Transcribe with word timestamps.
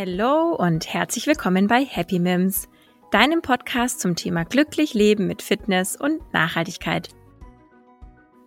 Hallo 0.00 0.54
und 0.54 0.94
herzlich 0.94 1.26
willkommen 1.26 1.66
bei 1.66 1.84
Happy 1.84 2.18
Mims, 2.20 2.70
deinem 3.10 3.42
Podcast 3.42 4.00
zum 4.00 4.16
Thema 4.16 4.46
glücklich 4.46 4.94
leben 4.94 5.26
mit 5.26 5.42
Fitness 5.42 5.94
und 5.94 6.22
Nachhaltigkeit. 6.32 7.10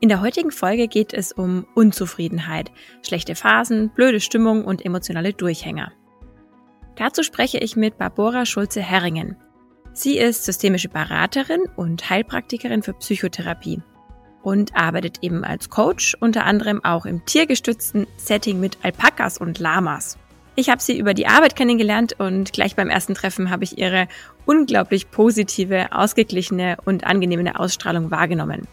In 0.01 0.09
der 0.09 0.21
heutigen 0.21 0.49
Folge 0.49 0.87
geht 0.87 1.13
es 1.13 1.31
um 1.31 1.67
Unzufriedenheit, 1.75 2.71
schlechte 3.05 3.35
Phasen, 3.35 3.89
blöde 3.89 4.19
Stimmung 4.19 4.65
und 4.65 4.83
emotionale 4.83 5.31
Durchhänger. 5.31 5.91
Dazu 6.95 7.21
spreche 7.21 7.59
ich 7.59 7.75
mit 7.75 7.99
Barbara 7.99 8.47
Schulze-Herringen. 8.47 9.37
Sie 9.93 10.17
ist 10.17 10.45
systemische 10.45 10.89
Beraterin 10.89 11.61
und 11.75 12.09
Heilpraktikerin 12.09 12.81
für 12.81 12.93
Psychotherapie 12.93 13.79
und 14.41 14.75
arbeitet 14.75 15.19
eben 15.21 15.43
als 15.43 15.69
Coach, 15.69 16.17
unter 16.19 16.45
anderem 16.45 16.83
auch 16.83 17.05
im 17.05 17.23
tiergestützten 17.25 18.07
Setting 18.17 18.59
mit 18.59 18.79
Alpakas 18.81 19.37
und 19.37 19.59
Lamas. 19.59 20.17
Ich 20.55 20.69
habe 20.69 20.81
sie 20.81 20.97
über 20.97 21.15
die 21.15 21.25
Arbeit 21.25 21.55
kennengelernt 21.55 22.13
und 22.19 22.53
gleich 22.53 22.75
beim 22.75 22.89
ersten 22.89 23.15
Treffen 23.15 23.49
habe 23.49 23.63
ich 23.63 23.79
ihre 23.79 24.07
unglaublich 24.45 25.09
positive, 25.09 25.87
ausgeglichene 25.91 26.77
und 26.85 27.05
angenehme 27.05 27.59
Ausstrahlung 27.59 28.11
wahrgenommen. 28.11 28.67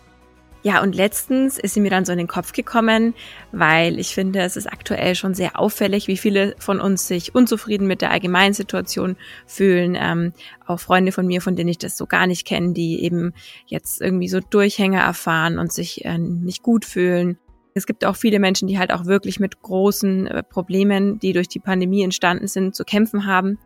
Ja, 0.63 0.83
und 0.83 0.95
letztens 0.95 1.59
ist 1.59 1.73
sie 1.73 1.81
mir 1.81 1.91
dann 1.91 2.05
so 2.05 2.13
in 2.13 2.19
den 2.19 2.29
Kopf 2.29 2.53
gekommen, 2.53 3.15
weil 3.51 3.99
ich 3.99 4.15
finde, 4.15 4.41
es 4.41 4.59
ist 4.59 4.71
aktuell 4.71 5.15
schon 5.15 5.33
sehr 5.33 5.59
auffällig, 5.59 6.07
wie 6.07 6.19
viele 6.19 6.55
von 6.59 6.81
uns 6.81 7.09
sich 7.09 7.35
unzufrieden 7.35 7.87
mit 7.87 8.03
der 8.03 8.11
allgemeinen 8.11 8.53
Situation 8.53 9.17
fühlen. 9.47 9.97
Ähm, 9.99 10.35
auch 10.67 10.79
Freunde 10.79 11.13
von 11.13 11.27
mir, 11.27 11.41
von 11.41 11.57
denen 11.57 11.71
ich 11.71 11.79
das 11.79 11.97
so 11.97 12.05
gar 12.05 12.27
nicht 12.27 12.47
kenne, 12.47 12.75
die 12.75 13.03
eben 13.03 13.33
jetzt 13.65 14.03
irgendwie 14.03 14.29
so 14.29 14.41
Durchhänger 14.41 15.01
erfahren 15.01 15.59
und 15.59 15.73
sich 15.73 16.05
äh, 16.05 16.19
nicht 16.19 16.63
gut 16.63 16.85
fühlen. 16.85 17.39
Es 17.75 17.87
gibt 17.87 18.05
auch 18.05 18.17
viele 18.17 18.39
Menschen, 18.39 18.69
die 18.69 18.79
halt 18.79 18.93
auch 18.93 19.07
wirklich 19.07 19.41
mit 19.41 19.63
großen 19.63 20.27
äh, 20.27 20.43
Problemen, 20.43 21.19
die 21.19 21.33
durch 21.33 21.49
die 21.49 21.61
Pandemie 21.61 22.03
entstanden 22.03 22.49
sind, 22.49 22.75
zu 22.75 22.85
kämpfen 22.85 23.27
haben 23.27 23.59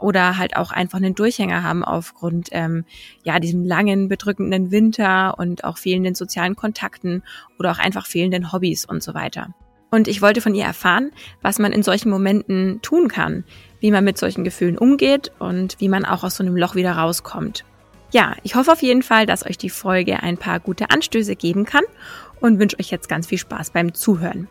oder 0.00 0.36
halt 0.36 0.56
auch 0.56 0.72
einfach 0.72 0.98
einen 0.98 1.14
Durchhänger 1.14 1.62
haben 1.62 1.84
aufgrund 1.84 2.48
ähm, 2.52 2.84
ja 3.24 3.38
diesem 3.38 3.64
langen 3.64 4.08
bedrückenden 4.08 4.70
Winter 4.70 5.38
und 5.38 5.64
auch 5.64 5.78
fehlenden 5.78 6.14
sozialen 6.14 6.56
Kontakten 6.56 7.22
oder 7.58 7.70
auch 7.70 7.78
einfach 7.78 8.06
fehlenden 8.06 8.52
Hobbys 8.52 8.84
und 8.84 9.02
so 9.02 9.14
weiter. 9.14 9.54
Und 9.90 10.08
ich 10.08 10.20
wollte 10.20 10.40
von 10.40 10.54
ihr 10.54 10.64
erfahren, 10.64 11.12
was 11.42 11.58
man 11.58 11.72
in 11.72 11.82
solchen 11.82 12.10
Momenten 12.10 12.80
tun 12.82 13.08
kann, 13.08 13.44
wie 13.80 13.90
man 13.90 14.04
mit 14.04 14.18
solchen 14.18 14.44
Gefühlen 14.44 14.76
umgeht 14.76 15.30
und 15.38 15.76
wie 15.78 15.88
man 15.88 16.04
auch 16.04 16.24
aus 16.24 16.36
so 16.36 16.44
einem 16.44 16.56
Loch 16.56 16.74
wieder 16.74 16.92
rauskommt. 16.92 17.64
Ja, 18.12 18.34
ich 18.42 18.54
hoffe 18.54 18.72
auf 18.72 18.82
jeden 18.82 19.02
Fall, 19.02 19.26
dass 19.26 19.46
euch 19.46 19.58
die 19.58 19.70
Folge 19.70 20.22
ein 20.22 20.38
paar 20.38 20.60
gute 20.60 20.90
Anstöße 20.90 21.36
geben 21.36 21.64
kann 21.64 21.84
und 22.46 22.58
wünsche 22.58 22.78
euch 22.78 22.90
jetzt 22.90 23.08
ganz 23.08 23.26
viel 23.26 23.38
Spaß 23.38 23.70
beim 23.70 23.94
Zuhören. 23.94 24.48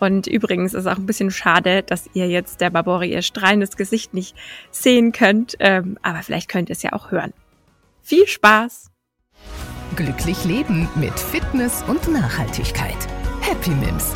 Und 0.00 0.26
übrigens 0.26 0.72
ist 0.72 0.86
auch 0.86 0.96
ein 0.96 1.06
bisschen 1.06 1.30
schade, 1.30 1.82
dass 1.82 2.08
ihr 2.14 2.26
jetzt 2.26 2.60
der 2.60 2.70
Barbora 2.70 3.04
ihr 3.04 3.22
strahlendes 3.22 3.76
Gesicht 3.76 4.14
nicht 4.14 4.34
sehen 4.70 5.12
könnt, 5.12 5.56
ähm, 5.60 5.98
aber 6.02 6.22
vielleicht 6.22 6.48
könnt 6.48 6.70
ihr 6.70 6.72
es 6.72 6.82
ja 6.82 6.92
auch 6.94 7.10
hören. 7.10 7.34
Viel 8.00 8.26
Spaß! 8.26 8.90
Glücklich 9.96 10.44
leben 10.44 10.88
mit 10.94 11.18
Fitness 11.18 11.84
und 11.86 12.08
Nachhaltigkeit. 12.08 12.96
Happy 13.42 13.70
Mims. 13.70 14.14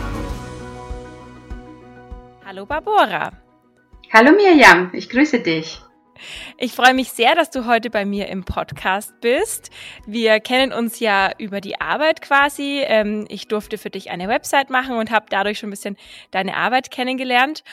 Hallo 2.46 2.64
Barbora. 2.64 3.32
Hallo 4.12 4.32
Mirjam, 4.32 4.90
ich 4.94 5.10
grüße 5.10 5.40
dich. 5.40 5.82
Ich 6.58 6.72
freue 6.72 6.94
mich 6.94 7.10
sehr, 7.10 7.34
dass 7.34 7.50
du 7.50 7.66
heute 7.66 7.90
bei 7.90 8.04
mir 8.04 8.28
im 8.28 8.44
Podcast 8.44 9.12
bist. 9.20 9.70
Wir 10.06 10.40
kennen 10.40 10.72
uns 10.72 11.00
ja 11.00 11.30
über 11.38 11.60
die 11.60 11.80
Arbeit 11.80 12.22
quasi. 12.22 12.82
Ähm, 12.84 13.26
ich 13.28 13.48
durfte 13.48 13.78
für 13.78 13.90
dich 13.90 14.10
eine 14.10 14.28
Website 14.28 14.70
machen 14.70 14.96
und 14.96 15.10
habe 15.10 15.26
dadurch 15.28 15.58
schon 15.58 15.68
ein 15.68 15.70
bisschen 15.70 15.96
deine 16.30 16.56
Arbeit 16.56 16.90
kennengelernt. 16.90 17.64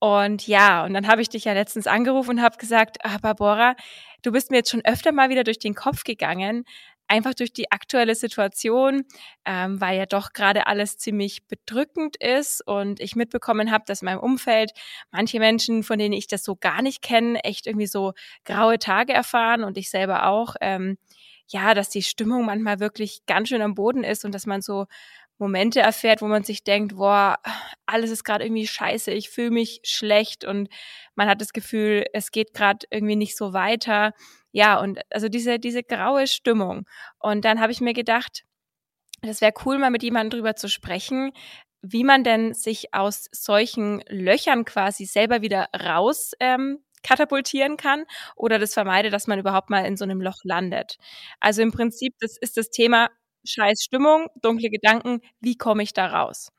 Und 0.00 0.46
ja, 0.46 0.84
und 0.84 0.94
dann 0.94 1.06
habe 1.06 1.20
ich 1.20 1.28
dich 1.28 1.44
ja 1.44 1.52
letztens 1.52 1.86
angerufen 1.86 2.30
und 2.30 2.42
habe 2.42 2.56
gesagt, 2.56 2.96
ah, 3.04 3.18
Barbara, 3.20 3.76
du 4.22 4.32
bist 4.32 4.50
mir 4.50 4.58
jetzt 4.58 4.70
schon 4.70 4.84
öfter 4.84 5.12
mal 5.12 5.28
wieder 5.28 5.44
durch 5.44 5.58
den 5.58 5.74
Kopf 5.74 6.04
gegangen, 6.04 6.64
einfach 7.10 7.34
durch 7.34 7.52
die 7.52 7.70
aktuelle 7.72 8.14
Situation, 8.14 9.04
ähm, 9.44 9.80
weil 9.80 9.98
ja 9.98 10.06
doch 10.06 10.32
gerade 10.32 10.66
alles 10.66 10.96
ziemlich 10.96 11.46
bedrückend 11.48 12.16
ist 12.16 12.66
und 12.66 13.00
ich 13.00 13.16
mitbekommen 13.16 13.70
habe, 13.70 13.84
dass 13.86 14.02
in 14.02 14.06
meinem 14.06 14.20
Umfeld 14.20 14.72
manche 15.10 15.40
Menschen, 15.40 15.82
von 15.82 15.98
denen 15.98 16.14
ich 16.14 16.28
das 16.28 16.44
so 16.44 16.56
gar 16.56 16.82
nicht 16.82 17.02
kenne, 17.02 17.42
echt 17.44 17.66
irgendwie 17.66 17.86
so 17.88 18.12
graue 18.44 18.78
Tage 18.78 19.12
erfahren 19.12 19.64
und 19.64 19.76
ich 19.76 19.90
selber 19.90 20.26
auch. 20.26 20.54
Ähm, 20.60 20.98
ja, 21.48 21.74
dass 21.74 21.90
die 21.90 22.02
Stimmung 22.04 22.44
manchmal 22.46 22.78
wirklich 22.78 23.26
ganz 23.26 23.48
schön 23.48 23.60
am 23.62 23.74
Boden 23.74 24.04
ist 24.04 24.24
und 24.24 24.32
dass 24.32 24.46
man 24.46 24.62
so 24.62 24.86
Momente 25.38 25.80
erfährt, 25.80 26.22
wo 26.22 26.26
man 26.26 26.44
sich 26.44 26.62
denkt, 26.62 26.96
boah, 26.96 27.38
alles 27.86 28.10
ist 28.10 28.24
gerade 28.24 28.44
irgendwie 28.44 28.66
scheiße, 28.66 29.10
ich 29.10 29.30
fühle 29.30 29.50
mich 29.50 29.80
schlecht 29.84 30.44
und 30.44 30.68
man 31.16 31.28
hat 31.28 31.40
das 31.40 31.52
Gefühl, 31.52 32.04
es 32.12 32.30
geht 32.30 32.54
gerade 32.54 32.86
irgendwie 32.90 33.16
nicht 33.16 33.36
so 33.36 33.52
weiter. 33.52 34.12
Ja, 34.54 34.80
und 34.80 34.98
also 35.10 35.28
diese, 35.28 35.58
diese 35.58 35.82
graue 35.82 36.26
Stimmung. 36.26 36.86
Und 37.18 37.44
dann 37.44 37.60
habe 37.60 37.72
ich 37.72 37.80
mir 37.80 37.92
gedacht, 37.94 38.42
das 39.22 39.40
wäre 39.40 39.52
cool, 39.66 39.78
mal 39.78 39.90
mit 39.90 40.02
jemandem 40.02 40.38
drüber 40.40 40.56
zu 40.56 40.68
sprechen, 40.68 41.32
wie 41.82 42.04
man 42.04 42.24
denn 42.24 42.54
sich 42.54 42.94
aus 42.94 43.28
solchen 43.32 44.02
Löchern 44.08 44.64
quasi 44.64 45.06
selber 45.06 45.42
wieder 45.42 45.68
raus 45.74 46.32
ähm, 46.40 46.78
katapultieren 47.04 47.76
kann 47.78 48.04
oder 48.36 48.58
das 48.58 48.74
vermeide, 48.74 49.10
dass 49.10 49.26
man 49.28 49.38
überhaupt 49.40 49.70
mal 49.70 49.86
in 49.86 49.96
so 49.96 50.04
einem 50.04 50.20
Loch 50.22 50.38
landet. 50.44 50.98
Also 51.40 51.62
im 51.62 51.72
Prinzip, 51.72 52.14
das 52.20 52.36
ist 52.38 52.56
das 52.58 52.70
Thema 52.70 53.10
scheiß 53.46 53.82
Stimmung, 53.84 54.28
dunkle 54.42 54.70
Gedanken, 54.70 55.20
wie 55.40 55.56
komme 55.56 55.82
ich 55.84 55.94
da 55.94 56.06
raus? 56.08 56.50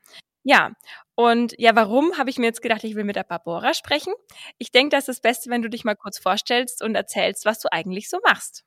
Ja, 0.44 0.72
und 1.14 1.54
ja, 1.58 1.74
warum 1.76 2.18
habe 2.18 2.30
ich 2.30 2.38
mir 2.38 2.46
jetzt 2.46 2.62
gedacht, 2.62 2.82
ich 2.84 2.94
will 2.96 3.04
mit 3.04 3.16
der 3.16 3.22
Barbora 3.24 3.74
sprechen? 3.74 4.12
Ich 4.58 4.72
denke, 4.72 4.90
das 4.96 5.08
ist 5.08 5.18
das 5.18 5.20
Beste, 5.20 5.50
wenn 5.50 5.62
du 5.62 5.70
dich 5.70 5.84
mal 5.84 5.94
kurz 5.94 6.18
vorstellst 6.18 6.82
und 6.82 6.94
erzählst, 6.96 7.44
was 7.44 7.60
du 7.60 7.70
eigentlich 7.72 8.08
so 8.08 8.18
machst. 8.24 8.64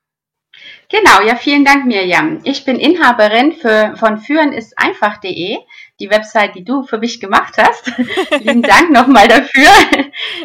Genau, 0.88 1.20
ja, 1.26 1.34
vielen 1.34 1.64
Dank, 1.64 1.84
Mirjam. 1.86 2.40
Ich 2.44 2.64
bin 2.64 2.78
Inhaberin 2.78 3.52
für, 3.52 3.96
von 3.96 4.18
führeniseinfach.de, 4.18 5.58
die 5.98 6.10
Website, 6.10 6.54
die 6.54 6.62
du 6.62 6.84
für 6.84 6.98
mich 6.98 7.18
gemacht 7.18 7.54
hast. 7.58 7.90
Vielen 8.38 8.62
Dank 8.62 8.90
nochmal 8.92 9.26
dafür. 9.26 9.68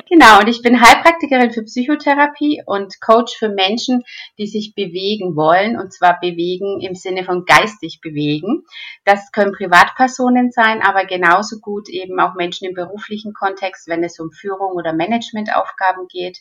genau, 0.10 0.40
und 0.40 0.48
ich 0.48 0.64
bin 0.64 0.82
Heilpraktikerin 0.82 1.52
für 1.52 1.64
Psychotherapie 1.64 2.64
und 2.66 3.00
Coach 3.02 3.38
für 3.38 3.50
Menschen, 3.50 4.04
die 4.40 4.48
sich 4.48 4.74
bewegen 4.74 5.36
wollen, 5.36 5.78
und 5.78 5.94
zwar 5.94 6.20
bewegen 6.20 6.82
im 6.82 6.96
Sinne 6.96 7.24
von 7.24 7.46
geistig 7.46 8.00
bewegen. 8.02 8.64
Das 9.06 9.32
können 9.32 9.52
Privatpersonen 9.52 10.52
sein, 10.52 10.82
aber 10.82 11.06
genauso 11.06 11.60
gut 11.60 11.88
eben 11.88 12.20
auch 12.20 12.34
Menschen 12.34 12.68
im 12.68 12.74
beruflichen 12.74 13.34
Kontext, 13.34 13.88
wenn 13.88 14.04
es 14.04 14.20
um 14.20 14.32
Führung 14.32 14.72
oder 14.72 14.94
Managementaufgaben 14.94 16.08
geht 16.08 16.40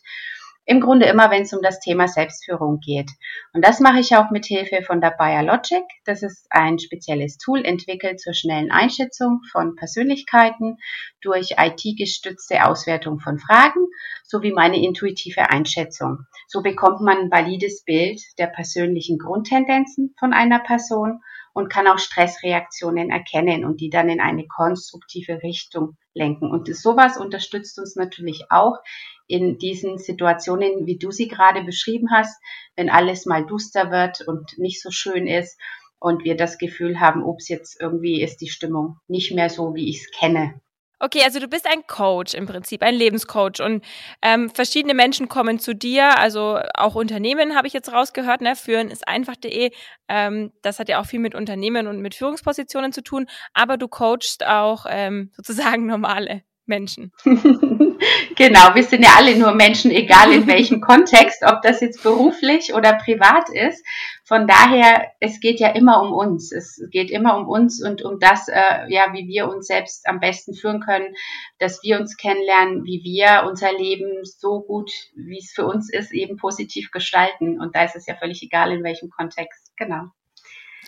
im 0.70 0.80
Grunde 0.80 1.06
immer, 1.06 1.32
wenn 1.32 1.42
es 1.42 1.52
um 1.52 1.62
das 1.62 1.80
Thema 1.80 2.06
Selbstführung 2.06 2.78
geht. 2.78 3.10
Und 3.52 3.66
das 3.66 3.80
mache 3.80 3.98
ich 3.98 4.14
auch 4.14 4.30
mit 4.30 4.46
Hilfe 4.46 4.82
von 4.82 5.00
der 5.00 5.10
Biologic. 5.10 5.82
Das 6.04 6.22
ist 6.22 6.46
ein 6.48 6.78
spezielles 6.78 7.38
Tool 7.38 7.64
entwickelt 7.64 8.20
zur 8.20 8.34
schnellen 8.34 8.70
Einschätzung 8.70 9.40
von 9.50 9.74
Persönlichkeiten 9.74 10.76
durch 11.22 11.56
IT-gestützte 11.58 12.64
Auswertung 12.64 13.18
von 13.18 13.40
Fragen 13.40 13.88
sowie 14.22 14.52
meine 14.52 14.80
intuitive 14.80 15.50
Einschätzung. 15.50 16.18
So 16.46 16.62
bekommt 16.62 17.00
man 17.00 17.18
ein 17.18 17.30
valides 17.32 17.82
Bild 17.82 18.22
der 18.38 18.46
persönlichen 18.46 19.18
Grundtendenzen 19.18 20.14
von 20.20 20.32
einer 20.32 20.60
Person 20.60 21.20
und 21.60 21.68
kann 21.68 21.86
auch 21.86 21.98
Stressreaktionen 21.98 23.10
erkennen 23.10 23.64
und 23.64 23.80
die 23.80 23.90
dann 23.90 24.08
in 24.08 24.20
eine 24.20 24.46
konstruktive 24.46 25.42
Richtung 25.42 25.96
lenken. 26.14 26.50
Und 26.50 26.74
sowas 26.74 27.18
unterstützt 27.18 27.78
uns 27.78 27.96
natürlich 27.96 28.44
auch 28.50 28.78
in 29.26 29.58
diesen 29.58 29.98
Situationen, 29.98 30.86
wie 30.86 30.98
du 30.98 31.10
sie 31.10 31.28
gerade 31.28 31.62
beschrieben 31.62 32.08
hast, 32.10 32.42
wenn 32.76 32.90
alles 32.90 33.26
mal 33.26 33.46
duster 33.46 33.90
wird 33.90 34.26
und 34.26 34.58
nicht 34.58 34.82
so 34.82 34.90
schön 34.90 35.26
ist 35.26 35.58
und 35.98 36.24
wir 36.24 36.36
das 36.36 36.58
Gefühl 36.58 36.98
haben, 36.98 37.22
ups, 37.22 37.48
jetzt 37.48 37.80
irgendwie 37.80 38.22
ist 38.22 38.38
die 38.38 38.48
Stimmung 38.48 38.96
nicht 39.06 39.32
mehr 39.32 39.50
so, 39.50 39.74
wie 39.74 39.90
ich 39.90 40.00
es 40.00 40.10
kenne. 40.10 40.60
Okay, 41.02 41.22
also 41.24 41.40
du 41.40 41.48
bist 41.48 41.66
ein 41.66 41.86
Coach 41.86 42.34
im 42.34 42.44
Prinzip, 42.46 42.82
ein 42.82 42.94
Lebenscoach. 42.94 43.60
Und 43.64 43.82
ähm, 44.20 44.50
verschiedene 44.50 44.92
Menschen 44.92 45.28
kommen 45.28 45.58
zu 45.58 45.74
dir, 45.74 46.18
also 46.18 46.60
auch 46.74 46.94
Unternehmen 46.94 47.56
habe 47.56 47.66
ich 47.66 47.72
jetzt 47.72 47.90
rausgehört, 47.90 48.42
ne? 48.42 48.54
Führen 48.54 48.90
ist 48.90 49.08
einfach.de, 49.08 49.70
ähm, 50.08 50.52
das 50.60 50.78
hat 50.78 50.90
ja 50.90 51.00
auch 51.00 51.06
viel 51.06 51.20
mit 51.20 51.34
Unternehmen 51.34 51.86
und 51.86 52.00
mit 52.02 52.14
Führungspositionen 52.14 52.92
zu 52.92 53.02
tun, 53.02 53.26
aber 53.54 53.78
du 53.78 53.88
coachst 53.88 54.44
auch 54.46 54.84
ähm, 54.90 55.30
sozusagen 55.36 55.86
normale 55.86 56.42
Menschen. 56.70 57.12
genau, 57.24 58.74
wir 58.74 58.84
sind 58.84 59.04
ja 59.04 59.10
alle 59.18 59.36
nur 59.36 59.52
Menschen, 59.52 59.90
egal 59.90 60.32
in 60.32 60.46
welchem 60.46 60.80
Kontext, 60.80 61.42
ob 61.44 61.60
das 61.60 61.82
jetzt 61.82 62.02
beruflich 62.02 62.72
oder 62.72 62.94
privat 62.94 63.50
ist. 63.50 63.84
Von 64.24 64.46
daher, 64.46 65.10
es 65.20 65.40
geht 65.40 65.60
ja 65.60 65.68
immer 65.70 66.00
um 66.00 66.12
uns. 66.12 66.52
Es 66.52 66.80
geht 66.90 67.10
immer 67.10 67.36
um 67.36 67.48
uns 67.48 67.84
und 67.84 68.02
um 68.02 68.18
das, 68.18 68.48
äh, 68.48 68.86
ja, 68.88 69.12
wie 69.12 69.26
wir 69.26 69.48
uns 69.48 69.66
selbst 69.66 70.08
am 70.08 70.20
besten 70.20 70.54
führen 70.54 70.80
können, 70.80 71.14
dass 71.58 71.82
wir 71.82 71.98
uns 71.98 72.16
kennenlernen, 72.16 72.84
wie 72.84 73.02
wir 73.02 73.46
unser 73.46 73.72
Leben 73.72 74.24
so 74.24 74.60
gut, 74.62 74.90
wie 75.14 75.38
es 75.38 75.52
für 75.52 75.66
uns 75.66 75.92
ist, 75.92 76.12
eben 76.12 76.36
positiv 76.36 76.90
gestalten. 76.92 77.60
Und 77.60 77.74
da 77.74 77.84
ist 77.84 77.96
es 77.96 78.06
ja 78.06 78.14
völlig 78.14 78.42
egal, 78.42 78.72
in 78.72 78.84
welchem 78.84 79.10
Kontext. 79.10 79.72
Genau. 79.76 80.10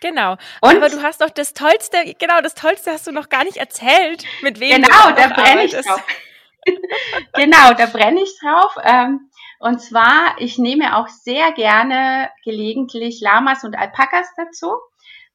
Genau. 0.00 0.32
Und 0.60 0.76
Aber 0.76 0.88
du 0.88 1.02
hast 1.02 1.20
doch 1.20 1.30
das 1.30 1.54
Tollste, 1.54 2.14
genau, 2.18 2.40
das 2.40 2.54
Tollste 2.54 2.90
hast 2.92 3.06
du 3.06 3.12
noch 3.12 3.28
gar 3.28 3.44
nicht 3.44 3.58
erzählt, 3.58 4.24
mit 4.42 4.58
wem 4.58 4.82
genau, 4.82 5.08
du 5.08 5.14
da 5.14 5.28
brenne 5.28 5.64
ich 5.64 5.72
drauf. 5.72 6.04
genau, 7.34 7.74
da 7.74 7.86
brenne 7.86 8.22
ich 8.22 8.32
drauf. 8.40 8.74
Ähm, 8.82 9.30
und 9.60 9.80
zwar, 9.80 10.36
ich 10.38 10.58
nehme 10.58 10.96
auch 10.96 11.08
sehr 11.08 11.52
gerne 11.52 12.30
gelegentlich 12.44 13.20
Lamas 13.20 13.64
und 13.64 13.76
Alpakas 13.76 14.26
dazu 14.36 14.72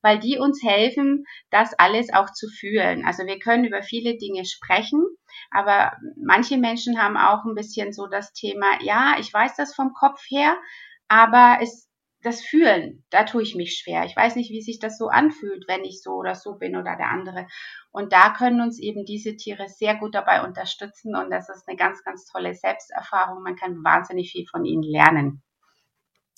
weil 0.01 0.19
die 0.19 0.37
uns 0.37 0.61
helfen, 0.63 1.25
das 1.49 1.73
alles 1.77 2.13
auch 2.13 2.31
zu 2.31 2.47
fühlen. 2.47 3.05
Also 3.05 3.25
wir 3.25 3.39
können 3.39 3.65
über 3.65 3.81
viele 3.81 4.17
Dinge 4.17 4.45
sprechen, 4.45 5.03
aber 5.51 5.93
manche 6.15 6.57
Menschen 6.57 7.01
haben 7.01 7.17
auch 7.17 7.45
ein 7.45 7.55
bisschen 7.55 7.93
so 7.93 8.07
das 8.07 8.33
Thema, 8.33 8.67
ja, 8.81 9.15
ich 9.19 9.33
weiß 9.33 9.55
das 9.55 9.75
vom 9.75 9.93
Kopf 9.93 10.21
her, 10.29 10.55
aber 11.07 11.57
es 11.61 11.86
das 12.27 12.43
Fühlen, 12.43 13.03
da 13.09 13.23
tue 13.23 13.41
ich 13.41 13.55
mich 13.55 13.77
schwer. 13.77 14.05
Ich 14.05 14.15
weiß 14.15 14.35
nicht, 14.35 14.51
wie 14.51 14.61
sich 14.61 14.79
das 14.79 14.97
so 14.97 15.07
anfühlt, 15.07 15.67
wenn 15.67 15.83
ich 15.83 16.01
so 16.01 16.11
oder 16.11 16.35
so 16.35 16.57
bin 16.57 16.75
oder 16.75 16.95
der 16.95 17.09
andere. 17.09 17.47
Und 17.91 18.13
da 18.13 18.33
können 18.37 18.61
uns 18.61 18.79
eben 18.79 19.05
diese 19.05 19.35
Tiere 19.35 19.67
sehr 19.69 19.95
gut 19.95 20.13
dabei 20.13 20.43
unterstützen 20.43 21.15
und 21.15 21.31
das 21.31 21.49
ist 21.49 21.67
eine 21.67 21.77
ganz, 21.77 22.03
ganz 22.03 22.25
tolle 22.25 22.53
Selbsterfahrung. 22.53 23.41
Man 23.41 23.55
kann 23.55 23.83
wahnsinnig 23.83 24.31
viel 24.31 24.45
von 24.45 24.65
ihnen 24.65 24.83
lernen. 24.83 25.41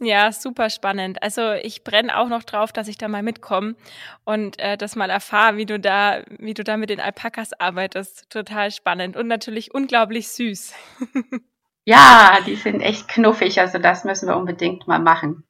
Ja, 0.01 0.31
super 0.31 0.69
spannend. 0.69 1.21
Also 1.21 1.51
ich 1.51 1.83
brenne 1.83 2.17
auch 2.17 2.29
noch 2.29 2.43
drauf, 2.43 2.71
dass 2.71 2.87
ich 2.87 2.97
da 2.97 3.09
mal 3.09 3.23
mitkomme 3.23 3.75
und 4.23 4.57
äh, 4.57 4.77
das 4.77 4.95
mal 4.95 5.09
erfahre, 5.09 5.57
wie 5.57 5.65
du 5.65 5.77
da, 5.77 6.23
wie 6.39 6.53
du 6.53 6.63
da 6.63 6.77
mit 6.77 6.89
den 6.89 7.01
Alpakas 7.01 7.51
arbeitest. 7.59 8.29
Total 8.29 8.71
spannend 8.71 9.17
und 9.17 9.27
natürlich 9.27 9.73
unglaublich 9.73 10.29
süß. 10.29 10.73
ja, 11.85 12.37
die 12.45 12.55
sind 12.55 12.79
echt 12.79 13.09
knuffig. 13.09 13.59
Also 13.59 13.77
das 13.77 14.05
müssen 14.05 14.29
wir 14.29 14.37
unbedingt 14.37 14.87
mal 14.87 14.99
machen. 14.99 15.43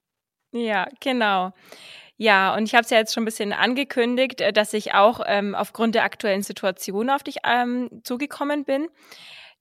Ja, 0.52 0.88
genau. 1.00 1.52
Ja, 2.18 2.56
und 2.56 2.64
ich 2.64 2.74
habe 2.76 2.84
es 2.84 2.90
ja 2.90 2.98
jetzt 2.98 3.14
schon 3.14 3.24
ein 3.24 3.26
bisschen 3.26 3.54
angekündigt, 3.54 4.42
äh, 4.42 4.52
dass 4.52 4.74
ich 4.74 4.94
auch 4.94 5.22
ähm, 5.26 5.56
aufgrund 5.56 5.96
der 5.96 6.04
aktuellen 6.04 6.44
Situation 6.44 7.10
auf 7.10 7.24
dich 7.24 7.38
ähm, 7.46 7.90
zugekommen 8.04 8.66
bin 8.66 8.90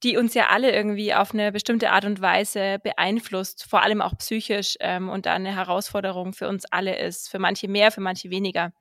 die 0.03 0.17
uns 0.17 0.35
ja 0.35 0.49
alle 0.49 0.73
irgendwie 0.73 1.13
auf 1.13 1.33
eine 1.33 1.51
bestimmte 1.51 1.91
Art 1.91 2.05
und 2.05 2.21
Weise 2.21 2.79
beeinflusst, 2.83 3.65
vor 3.69 3.83
allem 3.83 4.01
auch 4.01 4.17
psychisch 4.19 4.77
ähm, 4.81 5.09
und 5.09 5.27
da 5.27 5.35
eine 5.35 5.55
Herausforderung 5.55 6.33
für 6.33 6.49
uns 6.49 6.65
alle 6.71 6.97
ist, 6.99 7.29
für 7.29 7.39
manche 7.39 7.69
mehr, 7.69 7.91
für 7.91 8.01
manche 8.01 8.31
weniger. 8.31 8.73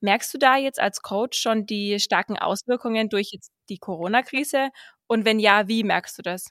Merkst 0.00 0.32
du 0.34 0.38
da 0.38 0.56
jetzt 0.56 0.80
als 0.80 1.02
Coach 1.02 1.38
schon 1.38 1.66
die 1.66 1.98
starken 1.98 2.38
Auswirkungen 2.38 3.08
durch 3.08 3.30
jetzt 3.32 3.52
die 3.68 3.78
Corona-Krise? 3.78 4.68
Und 5.06 5.24
wenn 5.24 5.38
ja, 5.38 5.66
wie 5.66 5.82
merkst 5.82 6.18
du 6.18 6.22
das? 6.22 6.50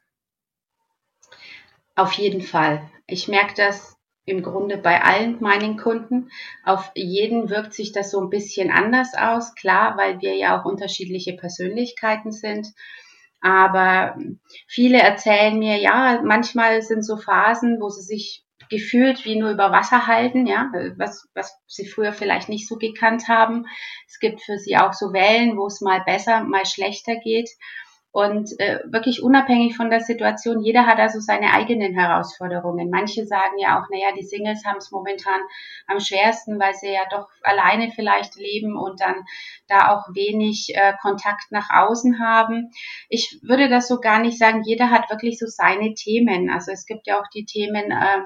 Auf 1.96 2.14
jeden 2.14 2.42
Fall. 2.42 2.90
Ich 3.06 3.28
merke 3.28 3.54
das 3.56 3.96
im 4.30 4.44
Grunde 4.44 4.78
bei 4.78 5.02
allen 5.02 5.38
meinen 5.42 5.78
Kunden. 5.78 6.30
Auf 6.64 6.92
jeden 6.96 7.50
wirkt 7.50 7.74
sich 7.74 7.92
das 7.92 8.12
so 8.12 8.22
ein 8.22 8.30
bisschen 8.30 8.72
anders 8.72 9.14
aus, 9.18 9.56
klar, 9.56 9.98
weil 9.98 10.22
wir 10.22 10.36
ja 10.36 10.60
auch 10.60 10.66
unterschiedliche 10.66 11.34
Persönlichkeiten 11.34 12.32
sind. 12.32 12.68
Aber 13.42 14.18
viele 14.68 15.00
erzählen 15.00 15.58
mir, 15.58 15.78
ja, 15.78 16.22
manchmal 16.24 16.82
sind 16.82 17.04
so 17.04 17.18
Phasen, 17.18 17.80
wo 17.80 17.90
sie 17.90 18.02
sich 18.02 18.44
gefühlt 18.70 19.26
wie 19.26 19.36
nur 19.36 19.50
über 19.50 19.72
Wasser 19.72 20.08
halten, 20.08 20.46
ja, 20.46 20.72
was, 20.98 21.28
was 21.34 21.58
sie 21.66 21.88
früher 21.88 22.14
vielleicht 22.14 22.50
nicht 22.50 22.68
so 22.68 22.78
gekannt 22.78 23.28
haben. 23.28 23.66
Es 24.08 24.20
gibt 24.20 24.42
für 24.42 24.58
sie 24.58 24.78
auch 24.78 24.94
so 24.94 25.12
Wellen, 25.12 25.58
wo 25.58 25.68
es 25.68 25.82
mal 25.82 26.02
besser, 26.06 26.44
mal 26.44 26.66
schlechter 26.66 27.16
geht. 27.16 27.50
Und 28.12 28.60
äh, 28.60 28.80
wirklich 28.86 29.22
unabhängig 29.22 29.78
von 29.78 29.92
der 29.92 30.00
Situation, 30.00 30.64
jeder 30.64 30.88
hat 30.88 30.98
also 30.98 31.20
seine 31.20 31.54
eigenen 31.54 31.94
Herausforderungen. 31.94 32.90
Manche 32.90 33.28
sagen 33.28 33.60
ja 33.60 33.80
auch, 33.80 33.88
naja, 33.92 34.08
die 34.18 34.26
Singles 34.26 34.66
haben 34.66 34.78
es 34.78 34.90
momentan 34.90 35.40
am 35.86 36.00
schwersten, 36.00 36.60
weil 36.60 36.74
sie 36.74 36.92
ja 36.92 37.04
doch 37.12 37.28
alleine 37.44 37.92
vielleicht 37.92 38.36
leben 38.36 38.76
und 38.76 39.00
dann 39.00 39.26
da 39.68 39.94
auch 39.94 40.08
wenig 40.16 40.74
äh, 40.74 40.94
Kontakt 41.02 41.52
nach 41.52 41.70
außen 41.70 42.20
haben. 42.20 42.72
Ich 43.10 43.40
würde 43.44 43.70
das 43.70 43.88
so 43.88 44.00
gar 44.00 44.20
nicht 44.20 44.40
sagen. 44.40 44.64
Jeder 44.64 44.90
hat 44.90 45.12
wirklich 45.12 45.38
so 45.38 45.46
seine 45.46 45.94
Themen. 45.94 46.50
Also 46.50 46.72
es 46.72 46.88
gibt 46.88 47.06
ja 47.06 47.20
auch 47.20 47.28
die 47.34 47.46
Themen, 47.46 47.92
äh, 47.92 48.24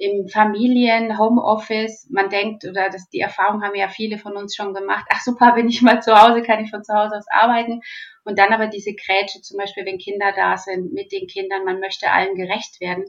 im 0.00 0.28
Familien, 0.28 1.18
Homeoffice, 1.18 2.08
man 2.10 2.30
denkt, 2.30 2.64
oder 2.64 2.88
das, 2.88 3.10
die 3.10 3.20
Erfahrung 3.20 3.62
haben 3.62 3.74
ja 3.74 3.88
viele 3.88 4.16
von 4.16 4.34
uns 4.34 4.56
schon 4.56 4.72
gemacht, 4.72 5.04
ach 5.10 5.20
super, 5.20 5.52
bin 5.54 5.68
ich 5.68 5.82
mal 5.82 6.00
zu 6.00 6.18
Hause, 6.18 6.42
kann 6.42 6.64
ich 6.64 6.70
von 6.70 6.82
zu 6.82 6.94
Hause 6.94 7.18
aus 7.18 7.26
arbeiten. 7.30 7.82
Und 8.24 8.38
dann 8.38 8.54
aber 8.54 8.66
diese 8.66 8.94
Grätsche, 8.94 9.42
zum 9.42 9.58
Beispiel, 9.58 9.84
wenn 9.84 9.98
Kinder 9.98 10.32
da 10.34 10.56
sind, 10.56 10.94
mit 10.94 11.12
den 11.12 11.26
Kindern, 11.26 11.64
man 11.64 11.80
möchte 11.80 12.10
allen 12.10 12.34
gerecht 12.34 12.80
werden. 12.80 13.04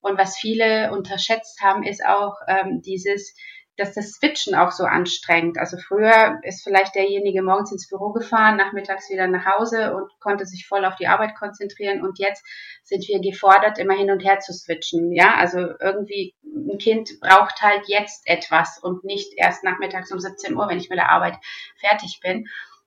Und 0.00 0.16
was 0.16 0.38
viele 0.38 0.92
unterschätzt 0.92 1.60
haben, 1.60 1.82
ist 1.82 2.04
auch 2.06 2.36
ähm, 2.48 2.80
dieses, 2.80 3.34
dass 3.80 3.94
das 3.94 4.12
Switchen 4.12 4.54
auch 4.54 4.72
so 4.72 4.84
anstrengend. 4.84 5.58
Also 5.58 5.78
früher 5.78 6.38
ist 6.42 6.62
vielleicht 6.62 6.94
derjenige 6.94 7.42
morgens 7.42 7.72
ins 7.72 7.88
Büro 7.88 8.12
gefahren, 8.12 8.58
nachmittags 8.58 9.08
wieder 9.08 9.26
nach 9.26 9.46
Hause 9.46 9.94
und 9.94 10.10
konnte 10.20 10.44
sich 10.44 10.68
voll 10.68 10.84
auf 10.84 10.96
die 10.96 11.08
Arbeit 11.08 11.34
konzentrieren. 11.34 12.02
Und 12.02 12.18
jetzt 12.18 12.44
sind 12.84 13.08
wir 13.08 13.20
gefordert, 13.20 13.78
immer 13.78 13.94
hin 13.94 14.10
und 14.10 14.20
her 14.20 14.38
zu 14.40 14.52
switchen. 14.52 15.12
Ja, 15.12 15.34
also 15.36 15.70
irgendwie 15.80 16.34
ein 16.44 16.76
Kind 16.78 17.20
braucht 17.20 17.62
halt 17.62 17.84
jetzt 17.86 18.22
etwas 18.26 18.78
und 18.78 19.02
nicht 19.04 19.32
erst 19.36 19.64
nachmittags 19.64 20.12
um 20.12 20.20
17 20.20 20.54
Uhr, 20.54 20.68
wenn 20.68 20.78
ich 20.78 20.90
mit 20.90 20.98
der 20.98 21.10
Arbeit 21.10 21.38
fertig 21.80 22.20
bin. 22.22 22.46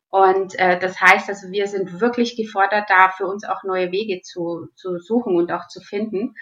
Und 0.09 0.53
äh, 0.59 0.77
das 0.77 1.01
heißt, 1.01 1.27
also 1.27 1.49
wir 1.49 1.65
sind 1.65 1.99
wirklich 1.99 2.37
gefordert, 2.37 2.87
da 2.87 3.09
für 3.09 3.25
uns 3.25 3.43
auch 3.43 3.63
neue 3.63 3.91
Wege 3.91 4.21
zu, 4.21 4.67
zu 4.75 4.99
suchen 4.99 5.35
und 5.35 5.51
auch 5.51 5.67
zu 5.67 5.81
finden. 5.81 6.35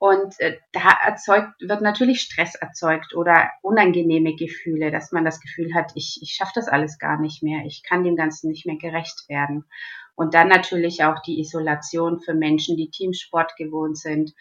Und 0.00 0.40
äh, 0.40 0.56
da 0.72 0.96
erzeugt, 1.04 1.60
wird 1.60 1.82
natürlich 1.82 2.22
Stress 2.22 2.54
erzeugt 2.54 3.14
oder 3.14 3.50
unangenehme 3.60 4.34
Gefühle, 4.34 4.90
dass 4.90 5.12
man 5.12 5.26
das 5.26 5.40
Gefühl 5.40 5.74
hat, 5.74 5.92
ich, 5.94 6.20
ich 6.22 6.30
schaffe 6.30 6.52
das 6.54 6.68
alles 6.68 6.98
gar 6.98 7.20
nicht 7.20 7.42
mehr, 7.42 7.66
ich 7.66 7.82
kann 7.82 8.02
dem 8.02 8.16
Ganzen 8.16 8.48
nicht 8.48 8.64
mehr 8.64 8.78
gerecht 8.78 9.28
werden. 9.28 9.66
Und 10.14 10.32
dann 10.32 10.48
natürlich 10.48 11.04
auch 11.04 11.18
die 11.18 11.38
Isolation 11.38 12.18
für 12.18 12.32
Menschen, 12.32 12.78
die 12.78 12.88
Teamsport 12.88 13.56
gewohnt 13.56 13.98
sind, 13.98 14.32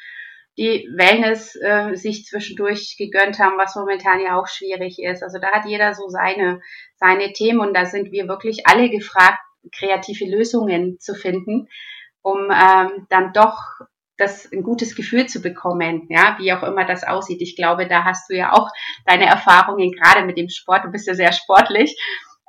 die 0.57 0.87
Wellness 0.95 1.57
äh, 1.61 1.93
sich 1.93 2.23
zwischendurch 2.23 2.95
gegönnt 2.97 3.37
haben, 3.39 3.57
was 3.57 3.75
momentan 3.75 4.21
ja 4.21 4.39
auch 4.39 4.47
schwierig 4.47 4.97
ist. 5.03 5.23
Also 5.23 5.39
da 5.39 5.51
hat 5.51 5.65
jeder 5.65 5.93
so 5.93 6.07
seine, 6.07 6.61
seine 6.95 7.33
Themen 7.33 7.59
und 7.59 7.73
da 7.73 7.85
sind 7.85 8.13
wir 8.13 8.29
wirklich 8.29 8.65
alle 8.65 8.89
gefragt, 8.89 9.39
kreative 9.77 10.23
Lösungen 10.23 11.01
zu 11.01 11.15
finden, 11.15 11.67
um 12.21 12.49
ähm, 12.49 13.07
dann 13.09 13.33
doch 13.33 13.57
das 14.19 14.51
ein 14.51 14.63
gutes 14.63 14.95
Gefühl 14.95 15.27
zu 15.27 15.41
bekommen, 15.41 16.07
ja, 16.09 16.35
wie 16.39 16.53
auch 16.53 16.63
immer 16.63 16.85
das 16.85 17.03
aussieht. 17.03 17.41
Ich 17.41 17.55
glaube, 17.55 17.87
da 17.87 18.03
hast 18.03 18.29
du 18.29 18.35
ja 18.35 18.53
auch 18.53 18.69
deine 19.05 19.25
Erfahrungen 19.25 19.91
gerade 19.91 20.25
mit 20.25 20.37
dem 20.37 20.49
Sport, 20.49 20.85
du 20.85 20.91
bist 20.91 21.07
ja 21.07 21.13
sehr 21.13 21.31
sportlich, 21.31 21.95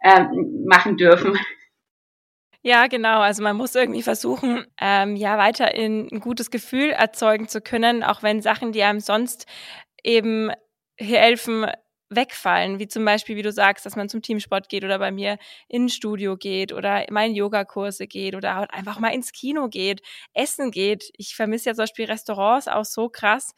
ähm, 0.02 0.64
machen 0.66 0.96
dürfen. 0.96 1.38
Ja, 2.62 2.88
genau. 2.88 3.20
Also 3.20 3.42
man 3.42 3.56
muss 3.56 3.74
irgendwie 3.74 4.02
versuchen, 4.02 4.66
ähm, 4.80 5.16
ja, 5.16 5.38
weiterhin 5.38 6.08
ein 6.12 6.20
gutes 6.20 6.50
Gefühl 6.50 6.90
erzeugen 6.90 7.48
zu 7.48 7.62
können, 7.62 8.02
auch 8.02 8.22
wenn 8.22 8.42
Sachen, 8.42 8.72
die 8.72 8.82
einem 8.82 9.00
sonst 9.00 9.46
eben 10.04 10.50
helfen, 10.98 11.66
wegfallen, 12.10 12.78
wie 12.80 12.88
zum 12.88 13.04
Beispiel, 13.04 13.36
wie 13.36 13.42
du 13.42 13.52
sagst, 13.52 13.86
dass 13.86 13.96
man 13.96 14.08
zum 14.08 14.20
Teamsport 14.20 14.68
geht 14.68 14.84
oder 14.84 14.98
bei 14.98 15.12
mir 15.12 15.38
ins 15.68 15.94
Studio 15.94 16.36
geht 16.36 16.72
oder 16.72 17.06
mal 17.10 17.26
in 17.26 17.34
Yogakurse 17.34 18.06
geht 18.06 18.34
oder 18.34 18.72
einfach 18.74 18.98
mal 18.98 19.14
ins 19.14 19.32
Kino 19.32 19.68
geht, 19.68 20.02
essen 20.34 20.72
geht. 20.72 21.10
Ich 21.16 21.36
vermisse 21.36 21.70
ja 21.70 21.74
zum 21.74 21.84
Beispiel 21.84 22.06
Restaurants 22.06 22.68
auch 22.68 22.84
so 22.84 23.08
krass. 23.08 23.54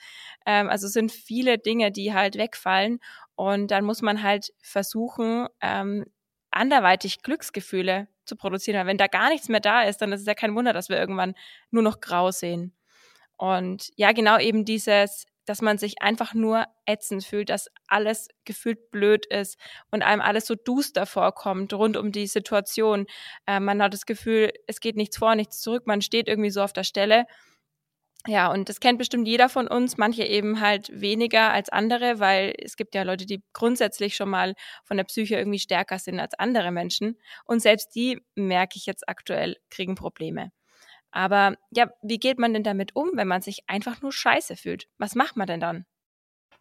Ähm, 0.46 0.68
also 0.68 0.86
sind 0.86 1.10
viele 1.10 1.58
Dinge, 1.58 1.90
die 1.90 2.12
halt 2.12 2.36
wegfallen 2.36 3.00
und 3.34 3.70
dann 3.70 3.84
muss 3.84 4.02
man 4.02 4.22
halt 4.22 4.52
versuchen, 4.62 5.48
ähm, 5.62 6.04
anderweitig 6.50 7.22
Glücksgefühle 7.22 8.08
zu 8.24 8.36
produzieren. 8.36 8.78
Weil 8.78 8.86
wenn 8.86 8.98
da 8.98 9.06
gar 9.06 9.30
nichts 9.30 9.48
mehr 9.48 9.60
da 9.60 9.82
ist, 9.82 9.98
dann 10.02 10.12
ist 10.12 10.20
es 10.20 10.26
ja 10.26 10.34
kein 10.34 10.54
Wunder, 10.54 10.72
dass 10.72 10.88
wir 10.88 10.98
irgendwann 10.98 11.34
nur 11.70 11.82
noch 11.82 12.00
grau 12.00 12.30
sehen. 12.30 12.74
Und 13.36 13.90
ja, 13.96 14.12
genau 14.12 14.38
eben 14.38 14.64
dieses 14.64 15.26
dass 15.44 15.62
man 15.62 15.78
sich 15.78 16.02
einfach 16.02 16.34
nur 16.34 16.66
ätzend 16.86 17.24
fühlt, 17.24 17.50
dass 17.50 17.68
alles 17.88 18.28
gefühlt 18.44 18.90
blöd 18.90 19.26
ist 19.26 19.58
und 19.90 20.02
einem 20.02 20.20
alles 20.20 20.46
so 20.46 20.54
duster 20.54 21.06
vorkommt 21.06 21.72
rund 21.74 21.96
um 21.96 22.12
die 22.12 22.26
Situation. 22.26 23.06
Äh, 23.46 23.60
man 23.60 23.82
hat 23.82 23.94
das 23.94 24.06
Gefühl, 24.06 24.52
es 24.66 24.80
geht 24.80 24.96
nichts 24.96 25.16
vor, 25.16 25.34
nichts 25.34 25.60
zurück, 25.60 25.86
man 25.86 26.02
steht 26.02 26.28
irgendwie 26.28 26.50
so 26.50 26.62
auf 26.62 26.72
der 26.72 26.84
Stelle. 26.84 27.26
Ja, 28.28 28.52
und 28.52 28.68
das 28.68 28.78
kennt 28.78 28.98
bestimmt 28.98 29.26
jeder 29.26 29.48
von 29.48 29.66
uns, 29.66 29.96
manche 29.96 30.22
eben 30.22 30.60
halt 30.60 30.88
weniger 30.92 31.52
als 31.52 31.70
andere, 31.70 32.20
weil 32.20 32.54
es 32.56 32.76
gibt 32.76 32.94
ja 32.94 33.02
Leute, 33.02 33.26
die 33.26 33.42
grundsätzlich 33.52 34.14
schon 34.14 34.28
mal 34.30 34.54
von 34.84 34.96
der 34.96 35.04
Psyche 35.04 35.36
irgendwie 35.36 35.58
stärker 35.58 35.98
sind 35.98 36.20
als 36.20 36.34
andere 36.38 36.70
Menschen. 36.70 37.18
Und 37.46 37.60
selbst 37.60 37.96
die, 37.96 38.20
merke 38.36 38.76
ich 38.76 38.86
jetzt 38.86 39.08
aktuell, 39.08 39.56
kriegen 39.70 39.96
Probleme. 39.96 40.52
Aber 41.12 41.56
ja, 41.70 41.90
wie 42.02 42.18
geht 42.18 42.38
man 42.38 42.54
denn 42.54 42.64
damit 42.64 42.96
um, 42.96 43.10
wenn 43.14 43.28
man 43.28 43.42
sich 43.42 43.64
einfach 43.68 44.00
nur 44.02 44.12
scheiße 44.12 44.56
fühlt? 44.56 44.88
Was 44.98 45.14
macht 45.14 45.36
man 45.36 45.46
denn 45.46 45.60
dann? 45.60 45.84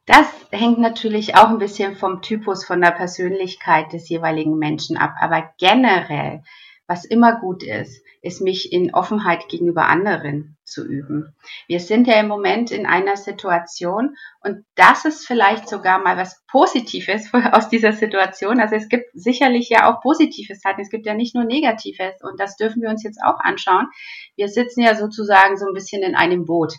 Das 0.05 0.27
hängt 0.51 0.79
natürlich 0.79 1.36
auch 1.36 1.50
ein 1.50 1.58
bisschen 1.58 1.96
vom 1.96 2.22
Typus, 2.22 2.65
von 2.65 2.81
der 2.81 2.91
Persönlichkeit 2.91 3.93
des 3.93 4.10
jeweiligen 4.10 4.58
Menschen 4.58 4.98
ab. 4.98 5.13
Aber 5.20 5.53
generell, 5.58 6.43
was 6.91 7.05
immer 7.05 7.39
gut 7.39 7.63
ist, 7.63 8.03
ist 8.21 8.41
mich 8.41 8.74
in 8.74 8.93
Offenheit 8.93 9.48
gegenüber 9.48 9.88
anderen 9.88 10.57
zu 10.65 10.86
üben. 10.86 11.33
Wir 11.67 11.79
sind 11.79 12.05
ja 12.05 12.19
im 12.19 12.27
Moment 12.27 12.69
in 12.69 12.86
einer 12.86 13.15
Situation 13.15 14.17
und 14.41 14.65
das 14.75 15.05
ist 15.05 15.25
vielleicht 15.25 15.69
sogar 15.69 16.03
mal 16.03 16.17
was 16.17 16.43
Positives 16.51 17.33
aus 17.53 17.69
dieser 17.69 17.93
Situation. 17.93 18.60
Also 18.60 18.75
es 18.75 18.89
gibt 18.89 19.05
sicherlich 19.13 19.69
ja 19.69 19.89
auch 19.89 20.01
positive 20.01 20.53
Seiten. 20.53 20.81
Es 20.81 20.89
gibt 20.89 21.05
ja 21.05 21.13
nicht 21.13 21.33
nur 21.33 21.45
Negatives 21.45 22.21
und 22.24 22.41
das 22.41 22.57
dürfen 22.57 22.81
wir 22.81 22.89
uns 22.89 23.03
jetzt 23.03 23.21
auch 23.24 23.39
anschauen. 23.39 23.88
Wir 24.36 24.50
sitzen 24.50 24.81
ja 24.81 24.93
sozusagen 24.95 25.55
so 25.55 25.67
ein 25.67 25.74
bisschen 25.74 26.03
in 26.03 26.15
einem 26.15 26.45
Boot. 26.45 26.74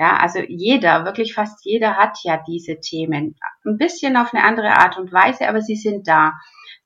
Ja, 0.00 0.16
also 0.16 0.38
jeder, 0.48 1.04
wirklich 1.04 1.34
fast 1.34 1.62
jeder 1.62 1.98
hat 1.98 2.16
ja 2.24 2.42
diese 2.48 2.80
Themen. 2.80 3.36
Ein 3.66 3.76
bisschen 3.76 4.16
auf 4.16 4.32
eine 4.32 4.44
andere 4.44 4.78
Art 4.78 4.96
und 4.96 5.12
Weise, 5.12 5.46
aber 5.46 5.60
sie 5.60 5.76
sind 5.76 6.08
da. 6.08 6.32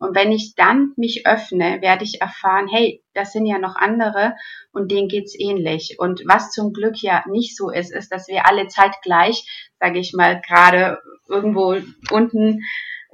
Und 0.00 0.16
wenn 0.16 0.32
ich 0.32 0.56
dann 0.56 0.94
mich 0.96 1.24
öffne, 1.24 1.80
werde 1.80 2.02
ich 2.02 2.20
erfahren, 2.20 2.66
hey, 2.66 3.04
das 3.14 3.30
sind 3.30 3.46
ja 3.46 3.60
noch 3.60 3.76
andere 3.76 4.34
und 4.72 4.90
denen 4.90 5.06
geht's 5.06 5.38
ähnlich. 5.38 5.94
Und 6.00 6.24
was 6.26 6.50
zum 6.50 6.72
Glück 6.72 7.00
ja 7.02 7.22
nicht 7.28 7.56
so 7.56 7.70
ist, 7.70 7.94
ist, 7.94 8.10
dass 8.10 8.26
wir 8.26 8.48
alle 8.48 8.66
zeitgleich, 8.66 9.46
sage 9.78 10.00
ich 10.00 10.12
mal, 10.12 10.40
gerade 10.40 10.98
irgendwo 11.28 11.76
unten 12.10 12.64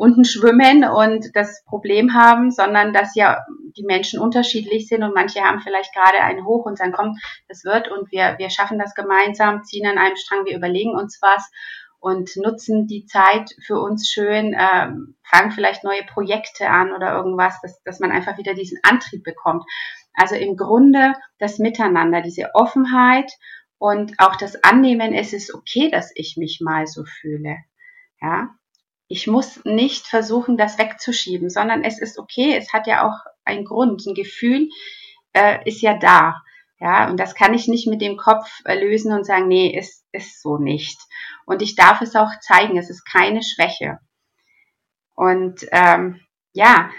unten 0.00 0.24
schwimmen 0.24 0.84
und 0.84 1.30
das 1.34 1.62
Problem 1.66 2.14
haben, 2.14 2.50
sondern 2.50 2.92
dass 2.94 3.14
ja 3.14 3.44
die 3.76 3.84
Menschen 3.84 4.18
unterschiedlich 4.18 4.88
sind 4.88 5.02
und 5.02 5.14
manche 5.14 5.42
haben 5.42 5.60
vielleicht 5.60 5.94
gerade 5.94 6.20
einen 6.20 6.46
Hoch 6.46 6.64
und 6.64 6.78
sagen, 6.78 6.92
komm, 6.92 7.18
das 7.48 7.64
wird 7.64 7.90
und 7.90 8.10
wir, 8.10 8.36
wir 8.38 8.48
schaffen 8.48 8.78
das 8.78 8.94
gemeinsam, 8.94 9.62
ziehen 9.62 9.86
an 9.86 9.98
einem 9.98 10.16
Strang, 10.16 10.46
wir 10.46 10.56
überlegen 10.56 10.96
uns 10.96 11.18
was 11.20 11.50
und 11.98 12.34
nutzen 12.36 12.86
die 12.86 13.04
Zeit 13.04 13.50
für 13.64 13.78
uns 13.78 14.08
schön, 14.08 14.56
ähm, 14.58 15.16
fangen 15.22 15.52
vielleicht 15.52 15.84
neue 15.84 16.02
Projekte 16.04 16.68
an 16.68 16.92
oder 16.92 17.14
irgendwas, 17.14 17.60
dass, 17.60 17.82
dass 17.82 18.00
man 18.00 18.10
einfach 18.10 18.38
wieder 18.38 18.54
diesen 18.54 18.78
Antrieb 18.82 19.22
bekommt. 19.22 19.64
Also 20.14 20.34
im 20.34 20.56
Grunde 20.56 21.12
das 21.38 21.58
Miteinander, 21.58 22.22
diese 22.22 22.54
Offenheit 22.54 23.30
und 23.76 24.14
auch 24.18 24.36
das 24.36 24.64
Annehmen, 24.64 25.12
es 25.12 25.34
ist 25.34 25.54
okay, 25.54 25.90
dass 25.90 26.10
ich 26.14 26.36
mich 26.38 26.60
mal 26.62 26.86
so 26.86 27.04
fühle. 27.04 27.58
Ja, 28.22 28.48
ich 29.10 29.26
muss 29.26 29.60
nicht 29.64 30.06
versuchen, 30.06 30.56
das 30.56 30.78
wegzuschieben, 30.78 31.50
sondern 31.50 31.82
es 31.82 32.00
ist 32.00 32.16
okay, 32.16 32.56
es 32.56 32.72
hat 32.72 32.86
ja 32.86 33.08
auch 33.08 33.18
einen 33.44 33.64
Grund, 33.64 34.06
ein 34.06 34.14
Gefühl 34.14 34.68
äh, 35.32 35.58
ist 35.68 35.82
ja 35.82 35.98
da. 35.98 36.40
Ja, 36.78 37.10
und 37.10 37.18
das 37.18 37.34
kann 37.34 37.52
ich 37.52 37.66
nicht 37.66 37.88
mit 37.88 38.00
dem 38.00 38.16
Kopf 38.16 38.48
äh, 38.64 38.78
lösen 38.80 39.12
und 39.12 39.26
sagen, 39.26 39.48
nee, 39.48 39.76
ist, 39.76 40.06
ist 40.12 40.40
so 40.40 40.58
nicht. 40.58 40.96
Und 41.44 41.60
ich 41.60 41.74
darf 41.74 42.00
es 42.00 42.14
auch 42.14 42.30
zeigen, 42.40 42.78
es 42.78 42.88
ist 42.88 43.04
keine 43.04 43.42
Schwäche. 43.42 43.98
Und 45.16 45.66
ähm, 45.72 46.20
ja, 46.52 46.90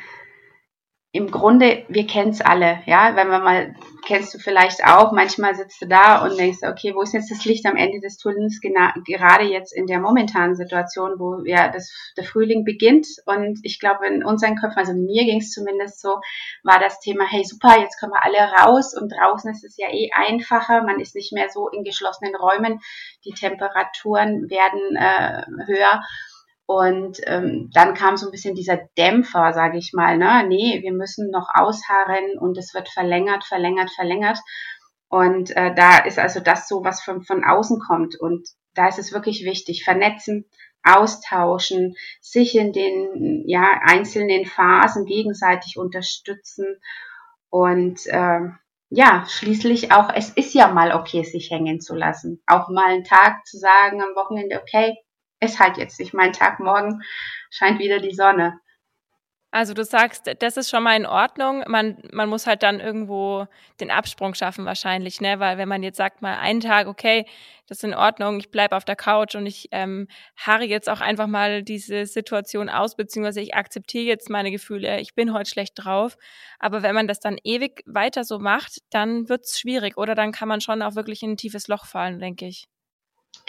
im 1.14 1.30
Grunde, 1.30 1.84
wir 1.90 2.08
kennen 2.08 2.30
es 2.30 2.40
alle, 2.40 2.82
ja, 2.86 3.18
wenn 3.18 3.28
man 3.28 3.44
mal, 3.44 3.76
kennst 4.08 4.34
du 4.34 4.40
vielleicht 4.40 4.86
auch, 4.86 5.12
manchmal 5.12 5.56
sitzt 5.56 5.82
du 5.82 5.86
da 5.86 6.24
und 6.24 6.38
denkst, 6.38 6.60
okay, 6.64 6.96
wo 6.96 7.02
ist 7.02 7.14
jetzt 7.14 7.30
das 7.30 7.44
Licht 7.44 7.66
am 7.66 7.76
Ende 7.76 8.00
des 8.00 8.18
Tunnels, 8.18 8.62
gerade 8.62 9.44
jetzt 9.44 9.74
in 9.76 9.88
der 9.88 10.00
momentanen 10.00 10.56
Situation, 10.56 11.20
wo 11.20 11.44
ja 11.44 11.68
das, 11.68 11.92
der 12.16 12.24
Frühling 12.24 12.64
beginnt. 12.64 13.08
Und 13.26 13.60
ich 13.64 13.82
glaube, 13.82 14.08
in 14.08 14.24
unseren 14.24 14.56
Köpfen, 14.56 14.80
also 14.80 14.94
mir 14.94 15.26
ging 15.26 15.40
es 15.40 15.52
zumindest 15.52 16.00
so, 16.00 16.22
war 16.64 16.80
das 16.80 17.02
Thema, 17.02 17.26
hey 17.30 17.44
super, 17.44 17.78
jetzt 17.78 18.00
können 18.00 18.14
wir 18.14 18.24
alle 18.24 18.50
raus 18.64 18.96
und 18.98 19.12
draußen 19.12 19.52
ist 19.52 19.66
es 19.66 19.76
ja 19.76 19.88
eh 19.92 20.12
einfacher, 20.14 20.84
man 20.84 21.02
ist 21.02 21.16
nicht 21.16 21.34
mehr 21.34 21.50
so 21.50 21.68
in 21.68 21.84
geschlossenen 21.84 22.36
Räumen, 22.36 22.80
die 23.26 23.34
Temperaturen 23.34 24.50
werden 24.50 24.96
äh, 24.96 25.44
höher 25.66 26.02
und 26.66 27.20
ähm, 27.26 27.70
dann 27.74 27.94
kam 27.94 28.18
so 28.18 28.28
ein 28.28 28.32
bisschen 28.32 28.56
dieser 28.56 28.78
Dämpfer, 28.98 29.54
sage 29.54 29.78
ich 29.78 29.92
mal, 29.94 30.18
ne? 30.18 30.46
Nee, 30.48 30.80
wir 30.82 30.94
müssen 30.94 31.30
noch 31.30 31.48
ausharren 31.54 32.38
und 32.40 32.58
es 32.58 32.74
wird 32.74 32.90
verlängert, 32.90 33.44
verlängert, 33.44 33.92
verlängert. 33.92 34.40
Und 35.10 35.56
äh, 35.58 35.76
da 35.76 36.00
ist 36.00 36.18
also 36.18 36.40
das 36.40 36.68
so, 36.68 36.84
was 36.86 37.02
von, 37.02 37.24
von 37.24 37.44
außen 37.44 37.80
kommt. 37.80 38.18
Und 38.18 38.48
da 38.74 38.88
ist 38.88 39.00
es 39.00 39.12
wirklich 39.12 39.44
wichtig, 39.44 39.84
vernetzen, 39.84 40.46
austauschen, 40.84 41.96
sich 42.22 42.56
in 42.56 42.72
den 42.72 43.44
ja, 43.48 43.82
einzelnen 43.84 44.46
Phasen 44.46 45.06
gegenseitig 45.06 45.78
unterstützen 45.78 46.78
und 47.50 48.08
äh, 48.08 48.40
ja, 48.90 49.26
schließlich 49.28 49.92
auch, 49.94 50.10
es 50.14 50.30
ist 50.30 50.54
ja 50.54 50.68
mal 50.68 50.94
okay, 50.94 51.24
sich 51.24 51.50
hängen 51.52 51.80
zu 51.80 51.96
lassen. 51.96 52.42
Auch 52.46 52.68
mal 52.70 52.88
einen 52.88 53.04
Tag 53.06 53.46
zu 53.46 53.58
sagen 53.58 54.02
am 54.02 54.16
Wochenende, 54.16 54.62
okay, 54.62 54.98
ist 55.42 55.60
halt 55.60 55.78
jetzt 55.78 56.00
nicht 56.00 56.14
mein 56.14 56.34
Tag. 56.34 56.60
Morgen 56.60 57.02
scheint 57.50 57.80
wieder 57.80 58.00
die 58.00 58.14
Sonne. 58.16 58.60
Also 59.54 59.74
du 59.74 59.84
sagst, 59.84 60.34
das 60.40 60.56
ist 60.56 60.70
schon 60.70 60.82
mal 60.82 60.96
in 60.96 61.06
Ordnung. 61.06 61.66
Man, 61.68 62.02
man 62.14 62.30
muss 62.30 62.48
halt 62.48 62.64
dann 62.64 62.80
irgendwo 62.80 63.48
den 63.82 63.92
Absprung 63.92 64.34
schaffen 64.34 64.64
wahrscheinlich, 64.64 65.20
ne? 65.20 65.42
Weil 65.42 65.58
wenn 65.58 65.68
man 65.68 65.84
jetzt 65.84 65.98
sagt 65.98 66.22
mal 66.22 66.38
einen 66.38 66.62
Tag, 66.62 66.88
okay, 66.88 67.26
das 67.68 67.80
ist 67.80 67.84
in 67.84 67.94
Ordnung, 67.94 68.40
ich 68.40 68.50
bleibe 68.50 68.78
auf 68.78 68.86
der 68.86 68.96
Couch 68.96 69.36
und 69.36 69.46
ich 69.46 69.68
ähm, 69.74 70.08
harre 70.38 70.64
jetzt 70.64 70.90
auch 70.90 71.02
einfach 71.02 71.28
mal 71.28 71.64
diese 71.64 72.06
Situation 72.06 72.70
aus, 72.70 72.96
beziehungsweise 72.96 73.42
ich 73.42 73.54
akzeptiere 73.54 74.06
jetzt 74.06 74.30
meine 74.30 74.52
Gefühle, 74.52 75.02
ich 75.02 75.16
bin 75.16 75.34
heute 75.34 75.50
schlecht 75.50 75.74
drauf. 75.76 76.16
Aber 76.58 76.82
wenn 76.82 76.96
man 76.96 77.10
das 77.10 77.20
dann 77.20 77.38
ewig 77.44 77.84
weiter 77.86 78.24
so 78.24 78.40
macht, 78.40 78.78
dann 78.90 79.28
wird's 79.28 79.60
schwierig 79.60 79.98
oder 79.98 80.16
dann 80.16 80.32
kann 80.32 80.48
man 80.48 80.62
schon 80.62 80.82
auch 80.82 80.96
wirklich 80.96 81.24
in 81.24 81.32
ein 81.32 81.38
tiefes 81.38 81.68
Loch 81.68 81.86
fallen, 81.86 82.20
denke 82.20 82.46
ich. 82.46 82.71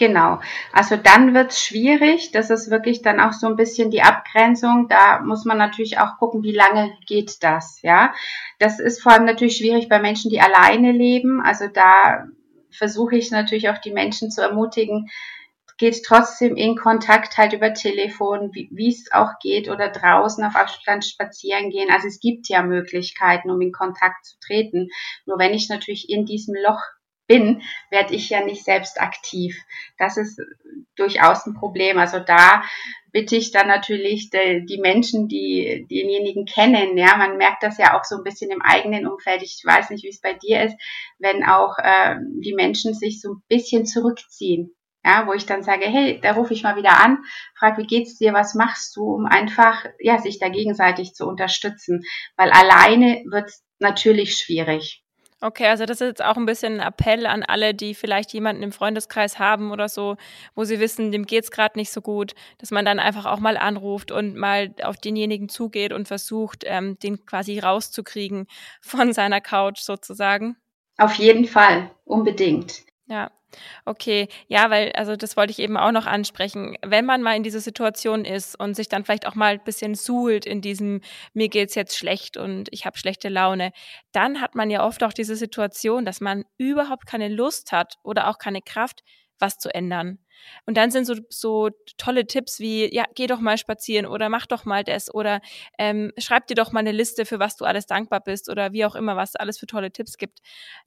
Genau. 0.02 0.40
Also 0.72 0.96
dann 0.96 1.32
wird 1.32 1.52
es 1.52 1.62
schwierig. 1.62 2.32
Das 2.32 2.50
ist 2.50 2.72
wirklich 2.72 3.02
dann 3.02 3.20
auch 3.20 3.32
so 3.32 3.46
ein 3.46 3.54
bisschen 3.54 3.92
die 3.92 4.02
Abgrenzung. 4.02 4.88
Da 4.88 5.20
muss 5.20 5.44
man 5.44 5.58
natürlich 5.58 6.00
auch 6.00 6.18
gucken, 6.18 6.42
wie 6.42 6.50
lange 6.50 6.92
geht 7.06 7.44
das, 7.44 7.80
ja. 7.82 8.12
Das 8.58 8.80
ist 8.80 9.00
vor 9.00 9.12
allem 9.12 9.26
natürlich 9.26 9.58
schwierig 9.58 9.88
bei 9.88 10.00
Menschen, 10.00 10.28
die 10.28 10.40
alleine 10.40 10.90
leben. 10.90 11.40
Also 11.40 11.68
da 11.68 12.26
versuche 12.72 13.14
ich 13.14 13.30
natürlich 13.30 13.68
auch 13.68 13.78
die 13.78 13.92
Menschen 13.92 14.32
zu 14.32 14.42
ermutigen, 14.42 15.08
geht 15.78 16.02
trotzdem 16.04 16.56
in 16.56 16.74
Kontakt 16.74 17.38
halt 17.38 17.52
über 17.52 17.72
Telefon, 17.72 18.50
wie 18.52 18.88
es 18.88 19.12
auch 19.12 19.38
geht 19.40 19.68
oder 19.68 19.88
draußen 19.88 20.42
auf 20.42 20.56
Abstand 20.56 21.04
spazieren 21.04 21.70
gehen. 21.70 21.92
Also 21.92 22.08
es 22.08 22.18
gibt 22.18 22.48
ja 22.48 22.64
Möglichkeiten, 22.64 23.52
um 23.52 23.60
in 23.60 23.70
Kontakt 23.70 24.24
zu 24.24 24.34
treten. 24.40 24.88
Nur 25.26 25.38
wenn 25.38 25.54
ich 25.54 25.68
natürlich 25.68 26.10
in 26.10 26.26
diesem 26.26 26.56
Loch 26.56 26.80
bin, 27.26 27.62
werde 27.90 28.14
ich 28.14 28.30
ja 28.30 28.44
nicht 28.44 28.64
selbst 28.64 29.00
aktiv. 29.00 29.56
Das 29.98 30.16
ist 30.16 30.40
durchaus 30.96 31.46
ein 31.46 31.54
Problem. 31.54 31.98
Also 31.98 32.18
da 32.18 32.62
bitte 33.12 33.36
ich 33.36 33.52
dann 33.52 33.68
natürlich 33.68 34.30
die, 34.30 34.64
die 34.66 34.80
Menschen, 34.80 35.28
die 35.28 35.86
denjenigen 35.90 36.46
kennen. 36.46 36.96
Ja, 36.96 37.16
man 37.16 37.36
merkt 37.36 37.62
das 37.62 37.78
ja 37.78 37.98
auch 37.98 38.04
so 38.04 38.16
ein 38.16 38.24
bisschen 38.24 38.50
im 38.50 38.62
eigenen 38.62 39.06
Umfeld. 39.06 39.42
Ich 39.42 39.62
weiß 39.64 39.90
nicht, 39.90 40.02
wie 40.04 40.08
es 40.08 40.20
bei 40.20 40.32
dir 40.32 40.62
ist, 40.62 40.76
wenn 41.18 41.44
auch 41.44 41.76
äh, 41.78 42.16
die 42.40 42.54
Menschen 42.54 42.94
sich 42.94 43.20
so 43.20 43.34
ein 43.34 43.42
bisschen 43.48 43.86
zurückziehen. 43.86 44.74
Ja, 45.04 45.26
wo 45.26 45.32
ich 45.32 45.46
dann 45.46 45.64
sage, 45.64 45.86
hey, 45.86 46.20
da 46.22 46.32
rufe 46.32 46.54
ich 46.54 46.62
mal 46.62 46.76
wieder 46.76 47.00
an, 47.00 47.18
frag, 47.58 47.76
wie 47.76 47.86
geht's 47.88 48.18
dir, 48.18 48.32
was 48.34 48.54
machst 48.54 48.94
du, 48.94 49.02
um 49.02 49.26
einfach, 49.26 49.84
ja, 49.98 50.18
sich 50.18 50.38
da 50.38 50.48
gegenseitig 50.48 51.14
zu 51.14 51.26
unterstützen, 51.26 52.04
weil 52.36 52.52
alleine 52.52 53.24
wird 53.28 53.48
es 53.48 53.64
natürlich 53.80 54.36
schwierig. 54.36 55.02
Okay, 55.44 55.66
also 55.66 55.86
das 55.86 56.00
ist 56.00 56.06
jetzt 56.06 56.24
auch 56.24 56.36
ein 56.36 56.46
bisschen 56.46 56.78
ein 56.78 56.86
Appell 56.86 57.26
an 57.26 57.42
alle, 57.42 57.74
die 57.74 57.96
vielleicht 57.96 58.32
jemanden 58.32 58.62
im 58.62 58.70
Freundeskreis 58.70 59.40
haben 59.40 59.72
oder 59.72 59.88
so, 59.88 60.16
wo 60.54 60.62
sie 60.62 60.78
wissen, 60.78 61.10
dem 61.10 61.26
geht's 61.26 61.50
gerade 61.50 61.76
nicht 61.76 61.90
so 61.90 62.00
gut, 62.00 62.34
dass 62.58 62.70
man 62.70 62.84
dann 62.84 63.00
einfach 63.00 63.26
auch 63.26 63.40
mal 63.40 63.56
anruft 63.56 64.12
und 64.12 64.36
mal 64.36 64.72
auf 64.84 64.98
denjenigen 64.98 65.48
zugeht 65.48 65.92
und 65.92 66.06
versucht, 66.06 66.62
ähm, 66.64 66.96
den 67.00 67.26
quasi 67.26 67.58
rauszukriegen 67.58 68.46
von 68.80 69.12
seiner 69.12 69.40
Couch 69.40 69.80
sozusagen. 69.80 70.56
Auf 70.96 71.14
jeden 71.14 71.46
Fall, 71.46 71.90
unbedingt. 72.04 72.84
Ja, 73.06 73.32
Okay, 73.84 74.28
ja, 74.48 74.70
weil, 74.70 74.92
also 74.92 75.16
das 75.16 75.36
wollte 75.36 75.50
ich 75.50 75.58
eben 75.58 75.76
auch 75.76 75.92
noch 75.92 76.06
ansprechen. 76.06 76.76
Wenn 76.84 77.04
man 77.04 77.22
mal 77.22 77.36
in 77.36 77.42
dieser 77.42 77.60
Situation 77.60 78.24
ist 78.24 78.58
und 78.58 78.74
sich 78.74 78.88
dann 78.88 79.04
vielleicht 79.04 79.26
auch 79.26 79.34
mal 79.34 79.54
ein 79.54 79.64
bisschen 79.64 79.94
suhlt 79.94 80.46
in 80.46 80.60
diesem, 80.60 81.00
mir 81.34 81.48
geht's 81.48 81.74
jetzt 81.74 81.96
schlecht 81.96 82.36
und 82.36 82.68
ich 82.72 82.86
habe 82.86 82.98
schlechte 82.98 83.28
Laune, 83.28 83.72
dann 84.12 84.40
hat 84.40 84.54
man 84.54 84.70
ja 84.70 84.84
oft 84.86 85.02
auch 85.04 85.12
diese 85.12 85.36
Situation, 85.36 86.04
dass 86.04 86.20
man 86.20 86.44
überhaupt 86.58 87.06
keine 87.06 87.28
Lust 87.28 87.72
hat 87.72 87.96
oder 88.02 88.28
auch 88.28 88.38
keine 88.38 88.62
Kraft, 88.62 89.02
was 89.38 89.58
zu 89.58 89.74
ändern. 89.74 90.21
Und 90.66 90.76
dann 90.76 90.90
sind 90.90 91.06
so, 91.06 91.14
so 91.28 91.70
tolle 91.96 92.26
Tipps 92.26 92.60
wie, 92.60 92.92
ja, 92.94 93.04
geh 93.14 93.26
doch 93.26 93.40
mal 93.40 93.58
spazieren 93.58 94.06
oder 94.06 94.28
mach 94.28 94.46
doch 94.46 94.64
mal 94.64 94.84
das 94.84 95.12
oder 95.12 95.40
ähm, 95.78 96.12
schreib 96.18 96.46
dir 96.46 96.54
doch 96.54 96.72
mal 96.72 96.80
eine 96.80 96.92
Liste, 96.92 97.26
für 97.26 97.38
was 97.38 97.56
du 97.56 97.64
alles 97.64 97.86
dankbar 97.86 98.20
bist 98.20 98.48
oder 98.48 98.72
wie 98.72 98.84
auch 98.84 98.94
immer, 98.94 99.16
was 99.16 99.36
alles 99.36 99.58
für 99.58 99.66
tolle 99.66 99.92
Tipps 99.92 100.16
gibt. 100.16 100.40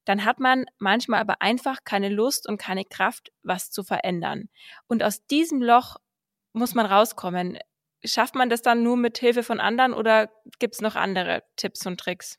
Dann 0.06 0.25
hat 0.25 0.40
man 0.40 0.66
manchmal 0.78 1.20
aber 1.22 1.42
einfach 1.42 1.80
keine 1.84 2.10
Lust 2.10 2.48
und 2.48 2.58
keine 2.58 2.86
Kraft, 2.86 3.32
was 3.44 3.72
zu 3.72 3.84
verändern. 3.84 4.50
Und 4.88 5.04
aus 5.04 5.25
diesem 5.28 5.62
Loch 5.62 5.98
muss 6.54 6.74
man 6.74 6.86
rauskommen. 6.86 7.58
Schafft 8.04 8.36
man 8.36 8.50
das 8.50 8.62
dann 8.62 8.84
nur 8.84 8.98
mit 8.98 9.18
Hilfe 9.18 9.44
von 9.44 9.60
anderen 9.60 9.94
oder 9.94 10.30
gibt 10.60 10.75
es 10.75 10.82
noch 10.82 10.96
andere 10.96 11.44
Tipps 11.56 11.86
und 11.86 12.00
Tricks? 12.00 12.38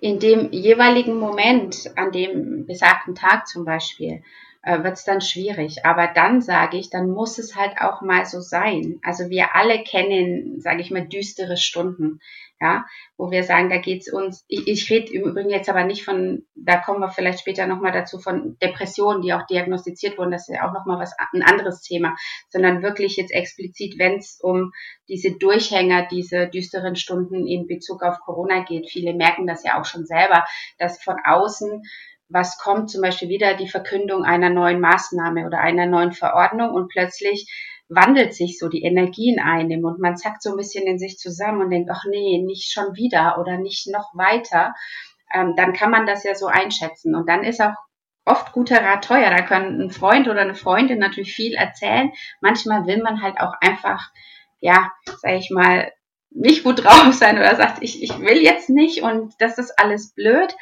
In 0.00 0.18
dem 0.20 0.52
jeweiligen 0.52 1.18
Moment, 1.18 1.90
an 1.96 2.12
dem 2.12 2.66
besagten 2.66 3.14
Tag 3.14 3.48
zum 3.48 3.64
Beispiel, 3.64 4.22
äh, 4.66 4.82
wird 4.82 4.94
es 4.94 5.04
dann 5.04 5.20
schwierig. 5.20 5.86
Aber 5.86 6.08
dann 6.08 6.42
sage 6.42 6.76
ich, 6.76 6.90
dann 6.90 7.08
muss 7.08 7.38
es 7.38 7.54
halt 7.54 7.80
auch 7.80 8.02
mal 8.02 8.26
so 8.26 8.40
sein. 8.40 8.98
Also 9.04 9.30
wir 9.30 9.54
alle 9.54 9.84
kennen, 9.84 10.60
sage 10.60 10.80
ich 10.80 10.90
mal, 10.90 11.06
düstere 11.06 11.56
Stunden, 11.56 12.18
ja, 12.60 12.84
wo 13.16 13.30
wir 13.30 13.44
sagen, 13.44 13.70
da 13.70 13.76
geht's 13.76 14.12
uns, 14.12 14.44
ich, 14.48 14.66
ich 14.66 14.90
rede 14.90 15.12
im 15.12 15.22
Übrigen 15.22 15.50
jetzt 15.50 15.68
aber 15.68 15.84
nicht 15.84 16.04
von, 16.04 16.46
da 16.56 16.78
kommen 16.78 16.98
wir 17.00 17.10
vielleicht 17.10 17.38
später 17.38 17.68
nochmal 17.68 17.92
dazu, 17.92 18.18
von 18.18 18.58
Depressionen, 18.60 19.22
die 19.22 19.34
auch 19.34 19.46
diagnostiziert 19.46 20.18
wurden, 20.18 20.32
das 20.32 20.48
ist 20.48 20.56
ja 20.56 20.68
auch 20.68 20.72
nochmal 20.72 20.98
was, 20.98 21.14
ein 21.32 21.42
anderes 21.42 21.82
Thema, 21.82 22.16
sondern 22.48 22.82
wirklich 22.82 23.16
jetzt 23.16 23.32
explizit, 23.32 23.98
wenn 23.98 24.16
es 24.16 24.40
um 24.42 24.72
diese 25.08 25.32
Durchhänger, 25.32 26.08
diese 26.10 26.48
düsteren 26.48 26.96
Stunden 26.96 27.46
in 27.46 27.68
Bezug 27.68 28.02
auf 28.02 28.18
Corona 28.18 28.64
geht. 28.64 28.88
Viele 28.90 29.14
merken 29.14 29.46
das 29.46 29.62
ja 29.62 29.78
auch 29.78 29.84
schon 29.84 30.06
selber, 30.06 30.44
dass 30.78 31.00
von 31.00 31.16
außen 31.24 31.82
was 32.28 32.58
kommt, 32.58 32.90
zum 32.90 33.02
Beispiel 33.02 33.28
wieder 33.28 33.54
die 33.54 33.68
Verkündung 33.68 34.24
einer 34.24 34.50
neuen 34.50 34.80
Maßnahme 34.80 35.46
oder 35.46 35.60
einer 35.60 35.86
neuen 35.86 36.12
Verordnung 36.12 36.70
und 36.70 36.88
plötzlich 36.88 37.50
wandelt 37.88 38.34
sich 38.34 38.58
so 38.58 38.68
die 38.68 38.82
Energie 38.82 39.32
in 39.32 39.40
einem 39.40 39.84
und 39.84 40.00
man 40.00 40.16
zackt 40.16 40.42
so 40.42 40.50
ein 40.50 40.56
bisschen 40.56 40.86
in 40.86 40.98
sich 40.98 41.18
zusammen 41.18 41.62
und 41.62 41.70
denkt, 41.70 41.88
ach 41.92 42.04
nee, 42.08 42.42
nicht 42.44 42.72
schon 42.72 42.96
wieder 42.96 43.38
oder 43.38 43.58
nicht 43.58 43.86
noch 43.88 44.10
weiter, 44.14 44.74
ähm, 45.32 45.54
dann 45.56 45.72
kann 45.72 45.90
man 45.90 46.06
das 46.06 46.24
ja 46.24 46.34
so 46.34 46.46
einschätzen. 46.46 47.14
Und 47.14 47.28
dann 47.28 47.44
ist 47.44 47.60
auch 47.60 47.74
oft 48.24 48.52
guter 48.52 48.82
Rat 48.82 49.04
teuer. 49.04 49.30
Da 49.30 49.42
kann 49.42 49.80
ein 49.80 49.90
Freund 49.90 50.28
oder 50.28 50.40
eine 50.40 50.54
Freundin 50.54 50.98
natürlich 50.98 51.34
viel 51.34 51.54
erzählen. 51.54 52.12
Manchmal 52.40 52.86
will 52.86 53.02
man 53.02 53.22
halt 53.22 53.40
auch 53.40 53.54
einfach, 53.60 54.10
ja, 54.60 54.90
sag 55.20 55.32
ich 55.32 55.50
mal, 55.50 55.92
nicht 56.30 56.64
gut 56.64 56.84
drauf 56.84 57.12
sein 57.12 57.38
oder 57.38 57.54
sagt, 57.54 57.82
ich, 57.82 58.02
ich 58.02 58.18
will 58.18 58.42
jetzt 58.42 58.68
nicht 58.68 59.02
und 59.02 59.34
das 59.38 59.58
ist 59.58 59.78
alles 59.78 60.12
blöd. 60.12 60.54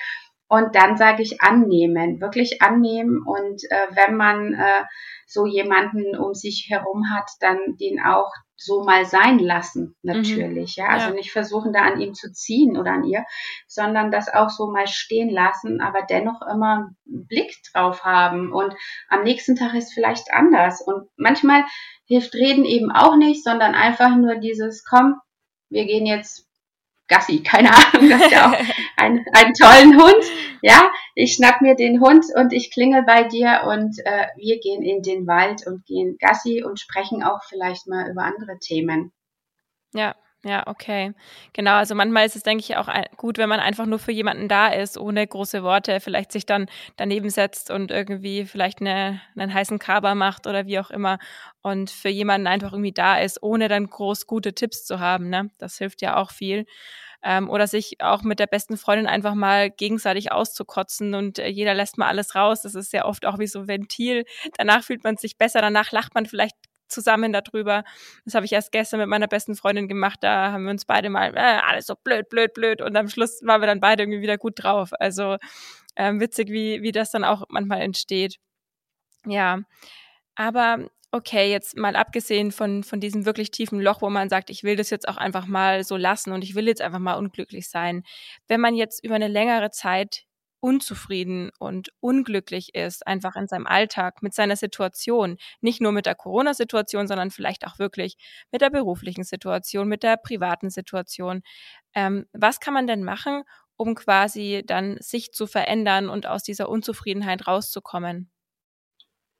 Und 0.48 0.74
dann 0.74 0.96
sage 0.96 1.22
ich 1.22 1.40
annehmen, 1.40 2.20
wirklich 2.20 2.60
annehmen. 2.62 3.22
Und 3.26 3.62
äh, 3.70 3.88
wenn 3.94 4.16
man 4.16 4.54
äh, 4.54 4.84
so 5.26 5.46
jemanden 5.46 6.16
um 6.16 6.34
sich 6.34 6.66
herum 6.68 7.04
hat, 7.14 7.30
dann 7.40 7.58
den 7.80 8.00
auch 8.00 8.30
so 8.56 8.84
mal 8.84 9.04
sein 9.04 9.38
lassen, 9.38 9.96
mhm. 10.02 10.12
natürlich. 10.12 10.76
Mhm. 10.76 10.82
Ja, 10.82 10.88
also 10.90 11.08
ja. 11.08 11.14
nicht 11.14 11.32
versuchen, 11.32 11.72
da 11.72 11.80
an 11.80 12.00
ihm 12.00 12.14
zu 12.14 12.32
ziehen 12.32 12.76
oder 12.76 12.92
an 12.92 13.04
ihr, 13.04 13.24
sondern 13.66 14.10
das 14.10 14.32
auch 14.32 14.50
so 14.50 14.70
mal 14.70 14.86
stehen 14.86 15.30
lassen, 15.30 15.80
aber 15.80 16.02
dennoch 16.02 16.40
immer 16.42 16.90
einen 17.06 17.26
Blick 17.26 17.54
drauf 17.72 18.04
haben. 18.04 18.52
Und 18.52 18.74
am 19.08 19.22
nächsten 19.22 19.56
Tag 19.56 19.74
ist 19.74 19.92
vielleicht 19.92 20.32
anders. 20.32 20.80
Und 20.80 21.08
manchmal 21.16 21.64
hilft 22.06 22.34
Reden 22.34 22.64
eben 22.64 22.92
auch 22.92 23.16
nicht, 23.16 23.42
sondern 23.42 23.74
einfach 23.74 24.14
nur 24.16 24.36
dieses, 24.36 24.84
komm, 24.84 25.16
wir 25.70 25.86
gehen 25.86 26.06
jetzt 26.06 26.48
Gassi, 27.08 27.42
keine 27.42 27.70
Ahnung, 27.70 28.08
das 28.08 28.22
ist 28.22 28.32
ja 28.32 28.50
auch 28.50 28.58
ein, 28.96 29.24
einen 29.32 29.54
tollen 29.54 30.00
Hund. 30.00 30.24
Ja, 30.62 30.90
ich 31.14 31.34
schnapp 31.34 31.60
mir 31.60 31.74
den 31.74 32.00
Hund 32.00 32.24
und 32.34 32.52
ich 32.52 32.70
klingel 32.70 33.02
bei 33.02 33.24
dir 33.24 33.64
und 33.66 33.98
äh, 34.04 34.26
wir 34.36 34.58
gehen 34.60 34.82
in 34.82 35.02
den 35.02 35.26
Wald 35.26 35.66
und 35.66 35.84
gehen 35.84 36.16
Gassi 36.18 36.62
und 36.64 36.80
sprechen 36.80 37.22
auch 37.22 37.44
vielleicht 37.48 37.86
mal 37.86 38.10
über 38.10 38.22
andere 38.22 38.58
Themen. 38.58 39.12
Ja, 39.92 40.14
ja, 40.44 40.66
okay. 40.66 41.14
Genau, 41.54 41.72
also 41.72 41.94
manchmal 41.94 42.26
ist 42.26 42.36
es, 42.36 42.42
denke 42.42 42.62
ich, 42.62 42.76
auch 42.76 42.88
gut, 43.16 43.38
wenn 43.38 43.48
man 43.48 43.60
einfach 43.60 43.86
nur 43.86 43.98
für 43.98 44.12
jemanden 44.12 44.46
da 44.46 44.68
ist, 44.68 44.98
ohne 44.98 45.26
große 45.26 45.62
Worte, 45.62 46.00
vielleicht 46.00 46.32
sich 46.32 46.44
dann 46.44 46.66
daneben 46.96 47.30
setzt 47.30 47.70
und 47.70 47.90
irgendwie 47.90 48.44
vielleicht 48.44 48.80
eine, 48.80 49.20
einen 49.36 49.54
heißen 49.54 49.78
Kaba 49.78 50.14
macht 50.14 50.46
oder 50.46 50.66
wie 50.66 50.78
auch 50.78 50.90
immer 50.90 51.18
und 51.62 51.90
für 51.90 52.10
jemanden 52.10 52.46
einfach 52.46 52.72
irgendwie 52.72 52.92
da 52.92 53.16
ist, 53.18 53.42
ohne 53.42 53.68
dann 53.68 53.86
groß 53.88 54.26
gute 54.26 54.54
Tipps 54.54 54.84
zu 54.84 55.00
haben. 55.00 55.30
Ne? 55.30 55.50
Das 55.58 55.78
hilft 55.78 56.02
ja 56.02 56.16
auch 56.16 56.30
viel 56.30 56.66
ähm, 57.22 57.48
oder 57.48 57.66
sich 57.66 58.00
auch 58.02 58.22
mit 58.22 58.38
der 58.38 58.46
besten 58.46 58.76
Freundin 58.76 59.06
einfach 59.06 59.34
mal 59.34 59.70
gegenseitig 59.70 60.30
auszukotzen 60.30 61.14
und 61.14 61.38
äh, 61.38 61.48
jeder 61.48 61.72
lässt 61.74 61.96
mal 61.96 62.08
alles 62.08 62.34
raus. 62.34 62.62
Das 62.62 62.74
ist 62.74 62.92
ja 62.92 63.06
oft 63.06 63.24
auch 63.26 63.38
wie 63.38 63.46
so 63.46 63.60
ein 63.60 63.68
Ventil. 63.68 64.24
Danach 64.58 64.84
fühlt 64.84 65.04
man 65.04 65.16
sich 65.16 65.38
besser, 65.38 65.60
danach 65.62 65.90
lacht 65.92 66.14
man 66.14 66.26
vielleicht 66.26 66.56
zusammen 66.88 67.32
darüber. 67.32 67.84
Das 68.24 68.34
habe 68.34 68.46
ich 68.46 68.52
erst 68.52 68.72
gestern 68.72 69.00
mit 69.00 69.08
meiner 69.08 69.28
besten 69.28 69.54
Freundin 69.54 69.88
gemacht. 69.88 70.18
Da 70.22 70.52
haben 70.52 70.64
wir 70.64 70.70
uns 70.70 70.84
beide 70.84 71.10
mal, 71.10 71.34
äh, 71.36 71.60
alles 71.66 71.86
so 71.86 71.94
blöd, 72.02 72.28
blöd, 72.28 72.54
blöd. 72.54 72.80
Und 72.80 72.96
am 72.96 73.08
Schluss 73.08 73.40
waren 73.42 73.60
wir 73.60 73.66
dann 73.66 73.80
beide 73.80 74.02
irgendwie 74.02 74.22
wieder 74.22 74.38
gut 74.38 74.54
drauf. 74.56 74.90
Also 74.98 75.36
ähm, 75.96 76.20
witzig, 76.20 76.50
wie, 76.50 76.82
wie 76.82 76.92
das 76.92 77.10
dann 77.10 77.24
auch 77.24 77.44
manchmal 77.48 77.80
entsteht. 77.82 78.36
Ja. 79.26 79.60
Aber 80.36 80.88
okay, 81.14 81.50
jetzt 81.50 81.76
mal 81.76 81.94
abgesehen 81.94 82.50
von, 82.50 82.82
von 82.82 82.98
diesem 83.00 83.24
wirklich 83.24 83.52
tiefen 83.52 83.80
Loch, 83.80 84.02
wo 84.02 84.10
man 84.10 84.28
sagt, 84.28 84.50
ich 84.50 84.64
will 84.64 84.74
das 84.74 84.90
jetzt 84.90 85.08
auch 85.08 85.16
einfach 85.16 85.46
mal 85.46 85.84
so 85.84 85.96
lassen 85.96 86.32
und 86.32 86.42
ich 86.42 86.56
will 86.56 86.66
jetzt 86.66 86.82
einfach 86.82 86.98
mal 86.98 87.14
unglücklich 87.14 87.68
sein. 87.68 88.02
Wenn 88.48 88.60
man 88.60 88.74
jetzt 88.74 89.04
über 89.04 89.14
eine 89.14 89.28
längere 89.28 89.70
Zeit 89.70 90.24
unzufrieden 90.64 91.50
und 91.58 91.92
unglücklich 92.00 92.74
ist, 92.74 93.06
einfach 93.06 93.36
in 93.36 93.48
seinem 93.48 93.66
Alltag, 93.66 94.22
mit 94.22 94.32
seiner 94.32 94.56
Situation, 94.56 95.36
nicht 95.60 95.82
nur 95.82 95.92
mit 95.92 96.06
der 96.06 96.14
Corona-Situation, 96.14 97.06
sondern 97.06 97.30
vielleicht 97.30 97.66
auch 97.66 97.78
wirklich 97.78 98.16
mit 98.50 98.62
der 98.62 98.70
beruflichen 98.70 99.24
Situation, 99.24 99.88
mit 99.88 100.02
der 100.02 100.16
privaten 100.16 100.70
Situation. 100.70 101.42
Ähm, 101.94 102.24
was 102.32 102.60
kann 102.60 102.72
man 102.72 102.86
denn 102.86 103.04
machen, 103.04 103.42
um 103.76 103.94
quasi 103.94 104.62
dann 104.66 104.96
sich 105.00 105.32
zu 105.32 105.46
verändern 105.46 106.08
und 106.08 106.26
aus 106.26 106.42
dieser 106.42 106.70
Unzufriedenheit 106.70 107.46
rauszukommen? 107.46 108.30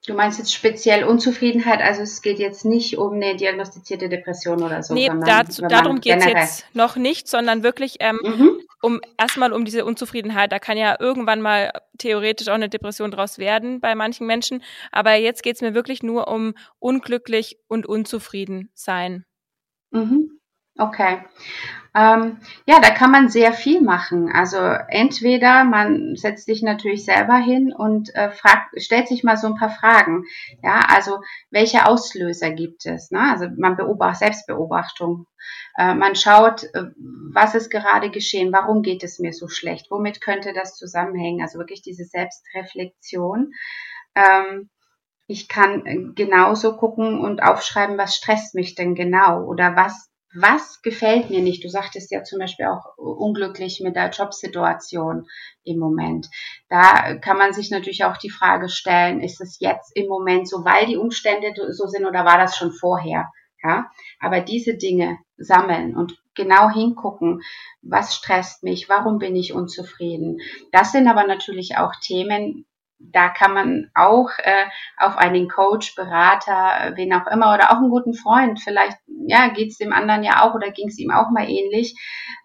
Du 0.07 0.12
meinst 0.12 0.38
jetzt 0.38 0.53
speziell 0.53 1.05
Unzufriedenheit, 1.05 1.81
also 1.81 2.03
es 2.03 2.21
geht 2.21 2.38
jetzt 2.38 2.67
nicht 2.67 2.99
um 2.99 3.14
eine 3.14 3.37
diagnostizierte 3.37 4.11
Depression 4.11 4.62
oder 4.62 4.83
so. 4.83 4.93
Nee, 4.93 5.11
dazu, 5.25 5.62
darum 5.62 6.01
geht 6.01 6.19
es 6.19 6.27
jetzt 6.27 6.67
noch 6.75 6.97
nicht, 6.97 7.27
sondern 7.27 7.62
wirklich 7.62 7.97
ähm, 8.01 8.21
mhm. 8.23 8.61
um 8.83 9.01
erstmal 9.17 9.55
um 9.55 9.64
diese 9.64 9.87
Unzufriedenheit. 9.87 10.53
Da 10.53 10.59
kann 10.59 10.77
ja 10.77 10.97
irgendwann 11.01 11.40
mal 11.40 11.71
theoretisch 11.97 12.49
auch 12.49 12.55
eine 12.55 12.69
Depression 12.69 13.11
draus 13.11 13.38
werden 13.38 13.81
bei 13.81 13.95
manchen 13.95 14.27
Menschen. 14.27 14.62
Aber 14.93 15.14
jetzt 15.14 15.43
geht 15.43 15.57
es 15.57 15.62
mir 15.62 15.73
wirklich 15.73 16.03
nur 16.03 16.29
um 16.29 16.53
unglücklich 16.81 17.57
und 17.67 17.87
unzufrieden 17.87 18.71
sein. 18.75 19.25
Mhm. 19.90 20.34
Okay. 20.77 21.19
Ähm, 21.97 22.41
ja, 22.67 22.81
da 22.81 22.91
kann 22.91 23.13
man 23.13 23.29
sehr 23.29 23.53
viel 23.53 23.81
machen. 23.81 24.29
Also 24.33 24.59
entweder 24.59 25.63
man 25.63 26.17
setzt 26.17 26.47
sich 26.47 26.61
natürlich 26.63 27.05
selber 27.05 27.37
hin 27.37 27.73
und 27.73 28.13
äh, 28.17 28.33
fragt, 28.33 28.83
stellt 28.83 29.07
sich 29.07 29.23
mal 29.23 29.37
so 29.37 29.47
ein 29.47 29.55
paar 29.55 29.71
Fragen. 29.71 30.25
Ja, 30.61 30.81
also 30.89 31.21
welche 31.51 31.87
Auslöser 31.87 32.51
gibt 32.51 32.85
es? 32.87 33.13
Ne? 33.13 33.21
Also 33.21 33.47
man 33.57 33.77
beobachtet 33.77 34.19
Selbstbeobachtung. 34.19 35.27
Äh, 35.79 35.95
man 35.95 36.17
schaut, 36.17 36.65
äh, 36.75 36.87
was 37.33 37.55
ist 37.55 37.71
gerade 37.71 38.11
geschehen? 38.11 38.53
Warum 38.53 38.83
geht 38.83 39.05
es 39.05 39.21
mir 39.21 39.33
so 39.33 39.47
schlecht? 39.47 39.87
Womit 39.91 40.21
könnte 40.21 40.53
das 40.53 40.77
zusammenhängen? 40.77 41.43
Also 41.43 41.61
wirklich 41.61 41.83
diese 41.83 42.05
Selbstreflexion. 42.05 43.53
Ähm, 44.17 44.69
ich 45.29 45.49
kann 45.49 46.15
genauso 46.17 46.77
gucken 46.77 47.21
und 47.21 47.41
aufschreiben, 47.41 47.97
was 47.97 48.17
stresst 48.17 48.57
mich 48.57 48.75
denn 48.75 48.97
genau 48.97 49.45
oder 49.45 49.77
was 49.77 50.11
was 50.35 50.83
gefällt 50.83 51.31
mir 51.31 51.40
nicht? 51.40 51.64
Du 51.64 51.68
sagtest 51.68 52.11
ja 52.11 52.25
zum 52.25 52.40
Beispiel 52.40 52.66
auch 52.66 52.97
unglücklich 52.97 53.81
mit 53.83 53.97
der 53.97 54.11
Jobsituation 54.11 55.27
im 55.62 55.79
Moment. 55.79 56.29
Da 56.68 57.16
kann 57.16 57.38
man 57.38 57.53
sich 57.53 57.70
natürlich 57.70 58.05
auch 58.05 58.16
die 58.16 58.31
Frage 58.31 58.68
stellen, 58.68 59.20
ist 59.20 59.40
es 59.40 59.59
jetzt 59.61 59.92
im 59.94 60.09
Moment 60.09 60.49
so, 60.49 60.64
weil 60.64 60.87
die 60.87 60.97
Umstände 60.97 61.53
so 61.73 61.87
sind 61.87 62.05
oder 62.05 62.25
war 62.25 62.38
das 62.38 62.57
schon 62.57 62.73
vorher? 62.73 63.31
Ja, 63.62 63.90
aber 64.20 64.40
diese 64.40 64.75
Dinge 64.77 65.18
sammeln 65.38 65.97
und 65.97 66.18
genau 66.35 66.68
hingucken, 66.68 67.40
was 67.81 68.14
stresst 68.14 68.62
mich, 68.62 68.90
warum 68.90 69.18
bin 69.18 69.35
ich 69.37 69.55
unzufrieden. 69.55 70.40
Das 70.70 70.92
sind 70.92 71.09
aber 71.09 71.27
natürlich 71.27 71.79
auch 71.79 71.92
Themen, 72.03 72.66
da 73.12 73.29
kann 73.29 73.55
man 73.55 73.90
auch 73.95 74.31
äh, 74.38 74.67
auf 74.99 75.17
einen 75.17 75.49
Coach, 75.49 75.95
Berater, 75.95 76.93
wen 76.97 77.12
auch 77.12 77.27
immer 77.27 77.55
oder 77.55 77.71
auch 77.71 77.77
einen 77.77 77.90
guten 77.90 78.14
Freund, 78.14 78.61
vielleicht 78.61 78.99
ja 79.27 79.49
geht 79.49 79.71
es 79.71 79.79
dem 79.79 79.93
anderen 79.93 80.23
ja 80.23 80.43
auch 80.43 80.55
oder 80.55 80.71
ging 80.71 80.88
es 80.88 80.99
ihm 80.99 81.11
auch 81.11 81.31
mal 81.31 81.49
ähnlich, 81.49 81.95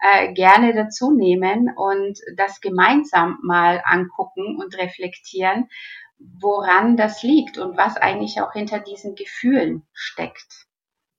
äh, 0.01 0.33
gerne 0.33 0.73
dazu 0.73 1.11
nehmen 1.11 1.71
und 1.75 2.19
das 2.35 2.61
gemeinsam 2.61 3.39
mal 3.43 3.81
angucken 3.85 4.57
und 4.59 4.77
reflektieren, 4.77 5.69
woran 6.17 6.97
das 6.97 7.23
liegt 7.23 7.57
und 7.57 7.77
was 7.77 7.97
eigentlich 7.97 8.41
auch 8.41 8.53
hinter 8.53 8.79
diesen 8.79 9.15
Gefühlen 9.15 9.87
steckt. 9.93 10.68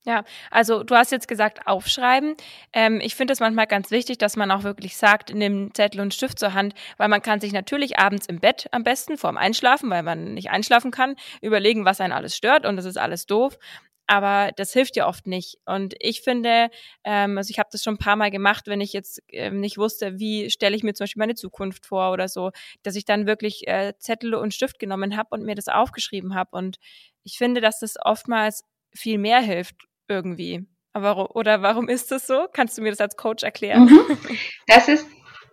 Ja, 0.06 0.24
also 0.50 0.82
du 0.82 0.94
hast 0.94 1.12
jetzt 1.12 1.28
gesagt, 1.28 1.66
aufschreiben. 1.66 2.34
Ähm, 2.72 3.00
ich 3.02 3.14
finde 3.14 3.34
es 3.34 3.40
manchmal 3.40 3.66
ganz 3.66 3.90
wichtig, 3.90 4.16
dass 4.16 4.34
man 4.34 4.50
auch 4.50 4.62
wirklich 4.62 4.96
sagt, 4.96 5.34
nimm 5.34 5.74
Zettel 5.74 6.00
und 6.00 6.14
Stift 6.14 6.38
zur 6.38 6.54
Hand, 6.54 6.74
weil 6.96 7.08
man 7.08 7.20
kann 7.20 7.40
sich 7.40 7.52
natürlich 7.52 7.98
abends 7.98 8.24
im 8.26 8.40
Bett 8.40 8.66
am 8.72 8.82
besten 8.82 9.18
vorm 9.18 9.36
Einschlafen, 9.36 9.90
weil 9.90 10.02
man 10.02 10.32
nicht 10.32 10.48
einschlafen 10.50 10.90
kann, 10.90 11.16
überlegen, 11.42 11.84
was 11.84 12.00
einen 12.00 12.14
alles 12.14 12.34
stört 12.34 12.64
und 12.64 12.76
das 12.76 12.86
ist 12.86 12.96
alles 12.96 13.26
doof. 13.26 13.58
Aber 14.06 14.50
das 14.56 14.72
hilft 14.72 14.96
ja 14.96 15.06
oft 15.06 15.26
nicht. 15.26 15.58
Und 15.66 15.94
ich 16.00 16.22
finde, 16.22 16.70
ähm, 17.04 17.36
also 17.38 17.50
ich 17.50 17.58
habe 17.58 17.68
das 17.70 17.82
schon 17.84 17.94
ein 17.94 17.98
paar 17.98 18.16
Mal 18.16 18.30
gemacht, 18.30 18.66
wenn 18.68 18.80
ich 18.80 18.92
jetzt 18.94 19.22
ähm, 19.28 19.60
nicht 19.60 19.76
wusste, 19.78 20.18
wie 20.18 20.48
stelle 20.50 20.74
ich 20.74 20.82
mir 20.82 20.94
zum 20.94 21.04
Beispiel 21.04 21.20
meine 21.20 21.34
Zukunft 21.36 21.84
vor 21.86 22.10
oder 22.12 22.26
so, 22.28 22.50
dass 22.82 22.96
ich 22.96 23.04
dann 23.04 23.26
wirklich 23.26 23.68
äh, 23.68 23.92
Zettel 23.98 24.34
und 24.34 24.54
Stift 24.54 24.78
genommen 24.78 25.16
habe 25.16 25.28
und 25.32 25.44
mir 25.44 25.54
das 25.54 25.68
aufgeschrieben 25.68 26.34
habe. 26.34 26.56
Und 26.56 26.78
ich 27.22 27.36
finde, 27.38 27.60
dass 27.60 27.80
das 27.80 27.96
oftmals 28.02 28.64
viel 28.92 29.18
mehr 29.18 29.40
hilft 29.40 29.76
irgendwie. 30.11 30.66
Aber, 30.92 31.37
oder 31.37 31.62
warum 31.62 31.88
ist 31.88 32.11
das 32.11 32.27
so? 32.27 32.46
Kannst 32.53 32.77
du 32.77 32.83
mir 32.83 32.90
das 32.90 33.01
als 33.01 33.16
Coach 33.16 33.44
erklären? 33.44 33.85
Mhm. 33.85 34.18
Das 34.66 34.88
ist 34.88 35.07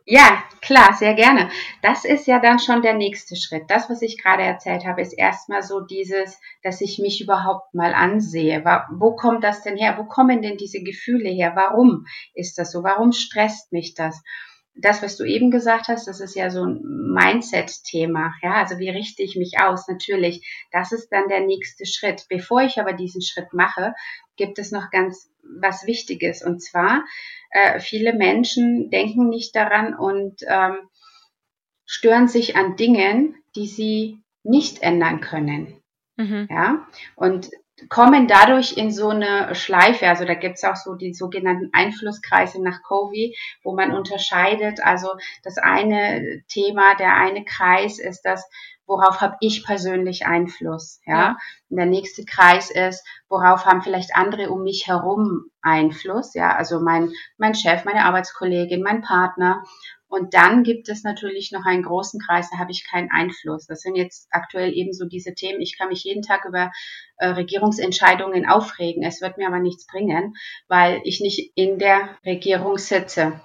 Ja, 0.09 0.41
klar, 0.61 0.93
sehr 0.93 1.15
gerne. 1.15 1.49
Das 1.81 2.05
ist 2.05 2.27
ja 2.27 2.39
dann 2.39 2.59
schon 2.59 2.81
der 2.81 2.93
nächste 2.93 3.35
Schritt. 3.35 3.63
Das, 3.67 3.89
was 3.89 4.01
ich 4.01 4.17
gerade 4.17 4.41
erzählt 4.41 4.85
habe, 4.85 5.01
ist 5.01 5.11
erstmal 5.11 5.63
so 5.63 5.81
dieses, 5.81 6.39
dass 6.63 6.79
ich 6.79 6.97
mich 6.97 7.21
überhaupt 7.21 7.73
mal 7.73 7.93
ansehe. 7.93 8.63
Wo 8.97 9.17
kommt 9.17 9.43
das 9.43 9.63
denn 9.63 9.75
her? 9.75 9.97
Wo 9.97 10.05
kommen 10.05 10.41
denn 10.41 10.55
diese 10.55 10.81
Gefühle 10.81 11.29
her? 11.29 11.51
Warum 11.55 12.05
ist 12.33 12.57
das 12.57 12.71
so? 12.71 12.83
Warum 12.83 13.11
stresst 13.11 13.73
mich 13.73 13.95
das? 13.95 14.23
Das, 14.79 15.01
was 15.01 15.17
du 15.17 15.23
eben 15.23 15.49
gesagt 15.51 15.87
hast, 15.87 16.07
das 16.07 16.19
ist 16.19 16.35
ja 16.35 16.49
so 16.49 16.63
ein 16.63 16.81
Mindset-Thema. 16.83 18.33
Ja, 18.41 18.53
also 18.53 18.77
wie 18.77 18.89
richte 18.89 19.23
ich 19.23 19.35
mich 19.35 19.59
aus? 19.59 19.87
Natürlich, 19.87 20.47
das 20.71 20.91
ist 20.91 21.09
dann 21.09 21.27
der 21.27 21.41
nächste 21.41 21.85
Schritt. 21.85 22.25
Bevor 22.29 22.61
ich 22.61 22.79
aber 22.79 22.93
diesen 22.93 23.21
Schritt 23.21 23.53
mache, 23.53 23.93
gibt 24.35 24.59
es 24.59 24.71
noch 24.71 24.91
ganz 24.91 25.29
was 25.59 25.85
Wichtiges. 25.87 26.43
Und 26.43 26.61
zwar, 26.61 27.05
äh, 27.51 27.79
viele 27.79 28.13
Menschen 28.13 28.89
denken 28.89 29.29
nicht 29.29 29.55
daran 29.55 29.95
und 29.95 30.41
ähm, 30.47 30.77
stören 31.85 32.27
sich 32.27 32.55
an 32.55 32.75
Dingen, 32.75 33.35
die 33.55 33.67
sie 33.67 34.19
nicht 34.43 34.81
ändern 34.81 35.21
können. 35.21 35.81
Mhm. 36.17 36.47
Ja, 36.49 36.87
und 37.15 37.49
kommen 37.89 38.27
dadurch 38.27 38.75
in 38.77 38.91
so 38.91 39.09
eine 39.09 39.53
Schleife. 39.53 40.07
Also 40.07 40.25
da 40.25 40.33
gibt's 40.33 40.63
auch 40.63 40.75
so 40.75 40.95
die 40.95 41.13
sogenannten 41.13 41.69
Einflusskreise 41.73 42.61
nach 42.61 42.81
Covey, 42.83 43.35
wo 43.63 43.75
man 43.75 43.95
unterscheidet. 43.95 44.79
Also 44.81 45.09
das 45.43 45.57
eine 45.57 46.41
Thema, 46.47 46.95
der 46.95 47.15
eine 47.15 47.45
Kreis 47.45 47.99
ist 47.99 48.21
das, 48.21 48.49
worauf 48.87 49.21
habe 49.21 49.37
ich 49.41 49.65
persönlich 49.65 50.25
Einfluss. 50.25 51.01
Ja? 51.05 51.17
ja. 51.17 51.37
Und 51.69 51.77
der 51.77 51.85
nächste 51.85 52.25
Kreis 52.25 52.71
ist, 52.71 53.05
worauf 53.29 53.65
haben 53.65 53.81
vielleicht 53.81 54.15
andere 54.15 54.49
um 54.49 54.63
mich 54.63 54.87
herum 54.87 55.45
Einfluss. 55.67 56.33
Ja, 56.33 56.55
also 56.55 56.79
mein, 56.79 57.11
mein 57.37 57.55
Chef, 57.55 57.85
meine 57.85 58.05
Arbeitskollegin, 58.05 58.81
mein 58.81 59.01
Partner. 59.01 59.63
Und 60.09 60.33
dann 60.33 60.63
gibt 60.63 60.87
es 60.87 61.03
natürlich 61.03 61.51
noch 61.51 61.65
einen 61.65 61.83
großen 61.83 62.21
Kreis, 62.21 62.49
da 62.49 62.59
habe 62.59 62.71
ich 62.71 62.87
keinen 62.89 63.09
Einfluss. 63.11 63.67
Das 63.67 63.81
sind 63.81 63.95
jetzt 63.95 64.29
aktuell 64.31 64.71
eben 64.73 64.93
so 64.93 65.05
diese 65.05 65.33
Themen. 65.33 65.59
Ich 65.59 65.77
kann 65.77 65.89
mich 65.89 66.03
jeden 66.05 66.21
Tag 66.21 66.45
über 66.45 66.71
äh, 67.17 67.27
Regierungsentscheidungen 67.27 68.47
aufregen. 68.47 69.03
Es 69.03 69.21
wird 69.21 69.37
mir 69.37 69.47
aber 69.47 69.59
nichts 69.59 69.85
bringen, 69.85 70.35
weil 70.69 71.01
ich 71.03 71.19
nicht 71.19 71.51
in 71.55 71.77
der 71.77 72.17
Regierung 72.25 72.77
sitze. 72.77 73.41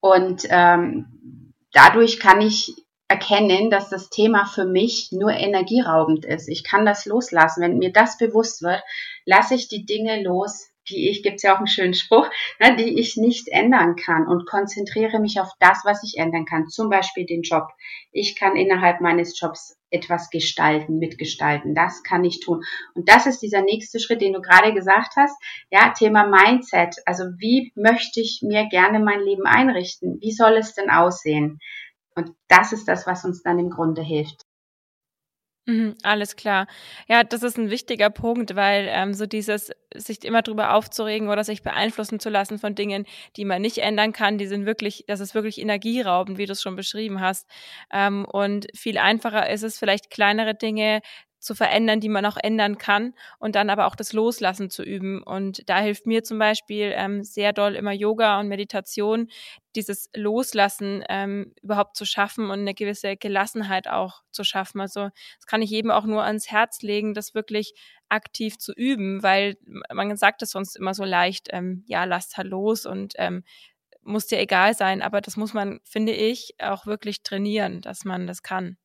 Und 0.00 0.46
ähm, 0.48 1.52
dadurch 1.72 2.18
kann 2.18 2.40
ich 2.40 2.74
erkennen, 3.08 3.70
dass 3.70 3.90
das 3.90 4.08
Thema 4.08 4.46
für 4.46 4.64
mich 4.64 5.10
nur 5.12 5.32
energieraubend 5.32 6.24
ist. 6.24 6.48
Ich 6.48 6.64
kann 6.64 6.86
das 6.86 7.04
loslassen. 7.04 7.62
Wenn 7.62 7.78
mir 7.78 7.92
das 7.92 8.18
bewusst 8.18 8.62
wird, 8.62 8.82
lasse 9.26 9.54
ich 9.54 9.68
die 9.68 9.84
Dinge 9.84 10.22
los, 10.22 10.70
die 10.88 11.08
ich, 11.10 11.22
gibt's 11.22 11.42
ja 11.42 11.54
auch 11.54 11.58
einen 11.58 11.66
schönen 11.66 11.94
Spruch, 11.94 12.28
ne, 12.60 12.76
die 12.76 12.98
ich 13.00 13.16
nicht 13.16 13.48
ändern 13.48 13.96
kann 13.96 14.26
und 14.26 14.46
konzentriere 14.46 15.20
mich 15.20 15.40
auf 15.40 15.50
das, 15.60 15.82
was 15.84 16.02
ich 16.02 16.18
ändern 16.18 16.44
kann. 16.44 16.68
Zum 16.68 16.88
Beispiel 16.90 17.26
den 17.26 17.42
Job. 17.42 17.68
Ich 18.12 18.36
kann 18.36 18.56
innerhalb 18.56 19.00
meines 19.00 19.38
Jobs 19.38 19.76
etwas 19.90 20.30
gestalten, 20.30 20.98
mitgestalten. 20.98 21.74
Das 21.74 22.02
kann 22.02 22.24
ich 22.24 22.40
tun. 22.40 22.62
Und 22.94 23.08
das 23.08 23.26
ist 23.26 23.40
dieser 23.40 23.62
nächste 23.62 24.00
Schritt, 24.00 24.20
den 24.20 24.32
du 24.32 24.40
gerade 24.40 24.72
gesagt 24.74 25.14
hast. 25.16 25.36
Ja, 25.70 25.90
Thema 25.90 26.26
Mindset. 26.26 26.96
Also 27.06 27.24
wie 27.38 27.72
möchte 27.74 28.20
ich 28.20 28.40
mir 28.42 28.66
gerne 28.68 29.00
mein 29.00 29.20
Leben 29.20 29.46
einrichten? 29.46 30.18
Wie 30.20 30.32
soll 30.32 30.56
es 30.56 30.74
denn 30.74 30.90
aussehen? 30.90 31.58
Und 32.14 32.32
das 32.48 32.72
ist 32.72 32.88
das, 32.88 33.06
was 33.06 33.24
uns 33.24 33.42
dann 33.42 33.58
im 33.58 33.70
Grunde 33.70 34.02
hilft. 34.02 34.45
Mhm, 35.68 35.96
alles 36.04 36.36
klar. 36.36 36.68
Ja, 37.08 37.24
das 37.24 37.42
ist 37.42 37.58
ein 37.58 37.70
wichtiger 37.70 38.08
Punkt, 38.08 38.54
weil 38.54 38.86
ähm, 38.88 39.14
so 39.14 39.26
dieses 39.26 39.72
sich 39.96 40.24
immer 40.24 40.42
drüber 40.42 40.74
aufzuregen 40.74 41.28
oder 41.28 41.42
sich 41.42 41.62
beeinflussen 41.62 42.20
zu 42.20 42.28
lassen 42.30 42.58
von 42.60 42.74
Dingen, 42.76 43.04
die 43.36 43.44
man 43.44 43.62
nicht 43.62 43.78
ändern 43.78 44.12
kann, 44.12 44.38
die 44.38 44.46
sind 44.46 44.64
wirklich, 44.66 45.04
das 45.08 45.18
ist 45.20 45.34
wirklich 45.34 45.60
energieraubend, 45.60 46.38
wie 46.38 46.46
du 46.46 46.52
es 46.52 46.62
schon 46.62 46.76
beschrieben 46.76 47.20
hast. 47.20 47.48
Ähm, 47.92 48.24
und 48.26 48.66
viel 48.76 48.96
einfacher 48.98 49.48
ist 49.50 49.64
es 49.64 49.76
vielleicht 49.78 50.10
kleinere 50.10 50.54
Dinge 50.54 51.00
zu 51.46 51.54
verändern, 51.54 52.00
die 52.00 52.08
man 52.08 52.26
auch 52.26 52.36
ändern 52.36 52.76
kann 52.76 53.14
und 53.38 53.54
dann 53.54 53.70
aber 53.70 53.86
auch 53.86 53.94
das 53.94 54.12
Loslassen 54.12 54.68
zu 54.68 54.82
üben. 54.82 55.22
Und 55.22 55.68
da 55.68 55.78
hilft 55.78 56.06
mir 56.06 56.24
zum 56.24 56.38
Beispiel 56.38 56.92
ähm, 56.94 57.22
sehr 57.22 57.52
doll 57.52 57.76
immer 57.76 57.92
Yoga 57.92 58.40
und 58.40 58.48
Meditation, 58.48 59.28
dieses 59.76 60.10
Loslassen 60.14 61.04
ähm, 61.08 61.54
überhaupt 61.62 61.96
zu 61.96 62.04
schaffen 62.04 62.46
und 62.50 62.60
eine 62.60 62.74
gewisse 62.74 63.16
Gelassenheit 63.16 63.88
auch 63.88 64.22
zu 64.30 64.42
schaffen. 64.42 64.80
Also 64.80 65.10
das 65.36 65.46
kann 65.46 65.62
ich 65.62 65.70
jedem 65.70 65.90
auch 65.90 66.04
nur 66.04 66.24
ans 66.24 66.50
Herz 66.50 66.82
legen, 66.82 67.14
das 67.14 67.34
wirklich 67.34 67.74
aktiv 68.08 68.58
zu 68.58 68.72
üben, 68.72 69.22
weil 69.22 69.56
man 69.92 70.16
sagt 70.16 70.42
es 70.42 70.50
sonst 70.50 70.76
immer 70.76 70.94
so 70.94 71.04
leicht, 71.04 71.48
ähm, 71.52 71.84
ja, 71.86 72.04
lasst 72.04 72.36
halt 72.36 72.48
los 72.48 72.86
und 72.86 73.14
ähm, 73.16 73.44
muss 74.02 74.26
dir 74.26 74.38
egal 74.38 74.74
sein, 74.74 75.02
aber 75.02 75.20
das 75.20 75.36
muss 75.36 75.54
man, 75.54 75.80
finde 75.84 76.12
ich, 76.12 76.54
auch 76.60 76.86
wirklich 76.86 77.22
trainieren, 77.22 77.80
dass 77.80 78.04
man 78.04 78.26
das 78.26 78.42
kann. 78.42 78.76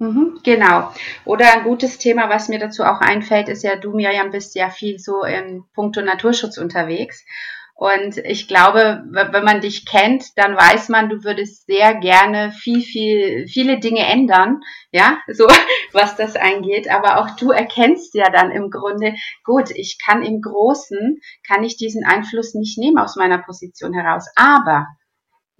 Mhm, 0.00 0.40
genau. 0.44 0.92
Oder 1.24 1.52
ein 1.52 1.64
gutes 1.64 1.98
Thema, 1.98 2.28
was 2.28 2.48
mir 2.48 2.60
dazu 2.60 2.84
auch 2.84 3.00
einfällt, 3.00 3.48
ist 3.48 3.64
ja, 3.64 3.74
du 3.74 3.92
Miriam 3.92 4.30
bist 4.30 4.54
ja 4.54 4.70
viel 4.70 4.98
so 4.98 5.24
in 5.24 5.64
puncto 5.74 6.02
Naturschutz 6.02 6.56
unterwegs. 6.56 7.24
Und 7.74 8.16
ich 8.18 8.48
glaube, 8.48 9.04
wenn 9.10 9.44
man 9.44 9.60
dich 9.60 9.86
kennt, 9.86 10.36
dann 10.36 10.56
weiß 10.56 10.88
man, 10.88 11.08
du 11.08 11.22
würdest 11.22 11.66
sehr 11.66 11.94
gerne 11.94 12.50
viel, 12.50 12.80
viel, 12.80 13.46
viele 13.46 13.78
Dinge 13.78 14.04
ändern, 14.04 14.60
ja, 14.90 15.18
so 15.28 15.46
was 15.92 16.16
das 16.16 16.34
angeht. 16.34 16.90
Aber 16.90 17.18
auch 17.18 17.36
du 17.36 17.50
erkennst 17.50 18.14
ja 18.14 18.30
dann 18.30 18.50
im 18.50 18.70
Grunde, 18.70 19.14
gut, 19.44 19.70
ich 19.70 19.98
kann 20.04 20.24
im 20.24 20.40
Großen, 20.40 21.20
kann 21.46 21.62
ich 21.62 21.76
diesen 21.76 22.04
Einfluss 22.04 22.54
nicht 22.54 22.78
nehmen 22.78 22.98
aus 22.98 23.14
meiner 23.14 23.38
Position 23.38 23.94
heraus. 23.94 24.26
Aber 24.34 24.86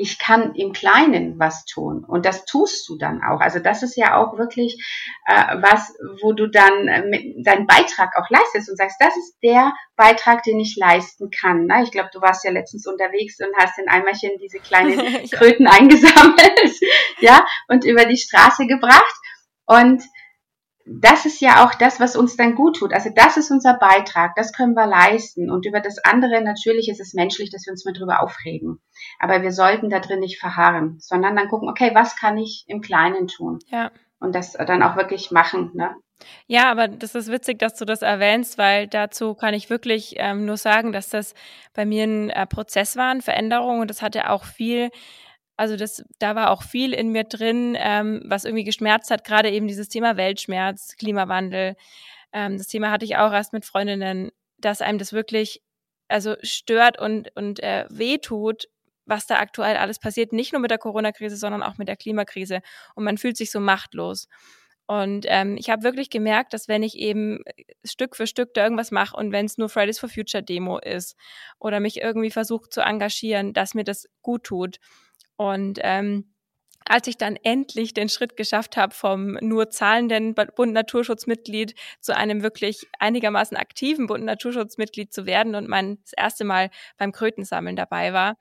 ich 0.00 0.20
kann 0.20 0.54
im 0.54 0.72
Kleinen 0.72 1.40
was 1.40 1.64
tun. 1.64 2.04
Und 2.06 2.24
das 2.24 2.44
tust 2.44 2.88
du 2.88 2.96
dann 2.96 3.20
auch. 3.20 3.40
Also 3.40 3.58
das 3.58 3.82
ist 3.82 3.96
ja 3.96 4.16
auch 4.16 4.38
wirklich 4.38 4.80
äh, 5.26 5.56
was, 5.60 5.92
wo 6.22 6.32
du 6.32 6.46
dann 6.46 6.86
äh, 6.86 7.42
deinen 7.42 7.66
Beitrag 7.66 8.16
auch 8.16 8.30
leistest 8.30 8.70
und 8.70 8.76
sagst, 8.76 8.96
das 9.00 9.16
ist 9.16 9.36
der 9.42 9.74
Beitrag, 9.96 10.44
den 10.44 10.60
ich 10.60 10.76
leisten 10.76 11.30
kann. 11.30 11.66
Ne? 11.66 11.82
Ich 11.82 11.90
glaube, 11.90 12.10
du 12.12 12.20
warst 12.20 12.44
ja 12.44 12.52
letztens 12.52 12.86
unterwegs 12.86 13.38
und 13.40 13.52
hast 13.56 13.76
in 13.78 13.88
Eimerchen 13.88 14.38
diese 14.40 14.60
kleinen 14.60 14.98
Kröten 15.30 15.66
eingesammelt, 15.66 16.80
ja, 17.18 17.44
und 17.66 17.84
über 17.84 18.04
die 18.04 18.16
Straße 18.16 18.68
gebracht. 18.68 19.14
Und 19.66 20.04
das 20.90 21.26
ist 21.26 21.40
ja 21.40 21.64
auch 21.64 21.74
das, 21.74 22.00
was 22.00 22.16
uns 22.16 22.36
dann 22.36 22.54
gut 22.54 22.76
tut. 22.76 22.92
Also 22.92 23.10
das 23.14 23.36
ist 23.36 23.50
unser 23.50 23.74
Beitrag, 23.74 24.34
das 24.36 24.52
können 24.52 24.74
wir 24.74 24.86
leisten. 24.86 25.50
Und 25.50 25.66
über 25.66 25.80
das 25.80 25.98
andere, 25.98 26.42
natürlich 26.42 26.88
ist 26.88 27.00
es 27.00 27.14
menschlich, 27.14 27.50
dass 27.50 27.66
wir 27.66 27.72
uns 27.72 27.84
mal 27.84 27.92
drüber 27.92 28.22
aufregen. 28.22 28.80
Aber 29.18 29.42
wir 29.42 29.52
sollten 29.52 29.90
da 29.90 30.00
drin 30.00 30.20
nicht 30.20 30.40
verharren, 30.40 30.96
sondern 30.98 31.36
dann 31.36 31.48
gucken, 31.48 31.68
okay, 31.68 31.90
was 31.94 32.16
kann 32.16 32.38
ich 32.38 32.64
im 32.68 32.80
Kleinen 32.80 33.28
tun? 33.28 33.58
Ja. 33.68 33.90
Und 34.18 34.34
das 34.34 34.52
dann 34.52 34.82
auch 34.82 34.96
wirklich 34.96 35.30
machen. 35.30 35.70
Ne? 35.74 35.94
Ja, 36.46 36.70
aber 36.70 36.88
das 36.88 37.14
ist 37.14 37.30
witzig, 37.30 37.58
dass 37.58 37.74
du 37.74 37.84
das 37.84 38.02
erwähnst, 38.02 38.58
weil 38.58 38.88
dazu 38.88 39.34
kann 39.34 39.54
ich 39.54 39.70
wirklich 39.70 40.14
ähm, 40.16 40.44
nur 40.44 40.56
sagen, 40.56 40.92
dass 40.92 41.10
das 41.10 41.34
bei 41.74 41.84
mir 41.84 42.04
ein 42.04 42.30
äh, 42.30 42.46
Prozess 42.46 42.96
war, 42.96 43.10
eine 43.10 43.22
Veränderung 43.22 43.80
und 43.80 43.90
das 43.90 44.02
hatte 44.02 44.30
auch 44.30 44.44
viel 44.44 44.90
also 45.58 45.76
das, 45.76 46.04
da 46.20 46.36
war 46.36 46.50
auch 46.50 46.62
viel 46.62 46.94
in 46.94 47.10
mir 47.10 47.24
drin, 47.24 47.76
ähm, 47.76 48.22
was 48.24 48.44
irgendwie 48.44 48.62
geschmerzt 48.62 49.10
hat, 49.10 49.24
gerade 49.24 49.50
eben 49.50 49.66
dieses 49.66 49.88
Thema 49.88 50.16
Weltschmerz, 50.16 50.96
Klimawandel. 50.96 51.74
Ähm, 52.32 52.58
das 52.58 52.68
Thema 52.68 52.92
hatte 52.92 53.04
ich 53.04 53.16
auch 53.16 53.32
erst 53.32 53.52
mit 53.52 53.64
Freundinnen, 53.64 54.30
dass 54.58 54.80
einem 54.80 54.98
das 54.98 55.12
wirklich 55.12 55.60
also 56.06 56.36
stört 56.42 57.00
und, 57.00 57.34
und 57.34 57.60
äh, 57.60 57.86
wehtut, 57.90 58.68
was 59.04 59.26
da 59.26 59.40
aktuell 59.40 59.76
alles 59.76 59.98
passiert, 59.98 60.32
nicht 60.32 60.52
nur 60.52 60.62
mit 60.62 60.70
der 60.70 60.78
Corona-Krise, 60.78 61.36
sondern 61.36 61.64
auch 61.64 61.76
mit 61.76 61.88
der 61.88 61.96
Klimakrise. 61.96 62.60
Und 62.94 63.02
man 63.02 63.18
fühlt 63.18 63.36
sich 63.36 63.50
so 63.50 63.58
machtlos. 63.58 64.28
Und 64.86 65.26
ähm, 65.28 65.56
ich 65.58 65.70
habe 65.70 65.82
wirklich 65.82 66.08
gemerkt, 66.08 66.54
dass 66.54 66.68
wenn 66.68 66.84
ich 66.84 66.96
eben 66.96 67.42
Stück 67.84 68.14
für 68.14 68.28
Stück 68.28 68.54
da 68.54 68.62
irgendwas 68.62 68.92
mache 68.92 69.16
und 69.16 69.32
wenn 69.32 69.44
es 69.44 69.58
nur 69.58 69.68
Fridays 69.68 69.98
for 69.98 70.08
Future 70.08 70.42
Demo 70.42 70.78
ist 70.78 71.16
oder 71.58 71.80
mich 71.80 72.00
irgendwie 72.00 72.30
versucht 72.30 72.72
zu 72.72 72.80
engagieren, 72.80 73.52
dass 73.52 73.74
mir 73.74 73.84
das 73.84 74.08
gut 74.22 74.44
tut. 74.44 74.78
Und 75.38 75.78
ähm, 75.82 76.34
als 76.84 77.06
ich 77.06 77.16
dann 77.16 77.36
endlich 77.36 77.94
den 77.94 78.08
Schritt 78.08 78.36
geschafft 78.36 78.76
habe 78.76 78.94
vom 78.94 79.38
nur 79.40 79.70
zahlenden 79.70 80.34
Bund 80.34 80.72
Naturschutzmitglied 80.72 81.74
zu 82.00 82.16
einem 82.16 82.42
wirklich 82.42 82.86
einigermaßen 82.98 83.56
aktiven 83.56 84.06
Bund 84.06 84.24
Naturschutzmitglied 84.24 85.12
zu 85.12 85.26
werden 85.26 85.54
und 85.54 85.68
mein 85.68 85.98
das 86.02 86.12
erste 86.12 86.44
Mal 86.44 86.70
beim 86.96 87.12
Krötensammeln 87.12 87.76
dabei 87.76 88.12
war, 88.12 88.36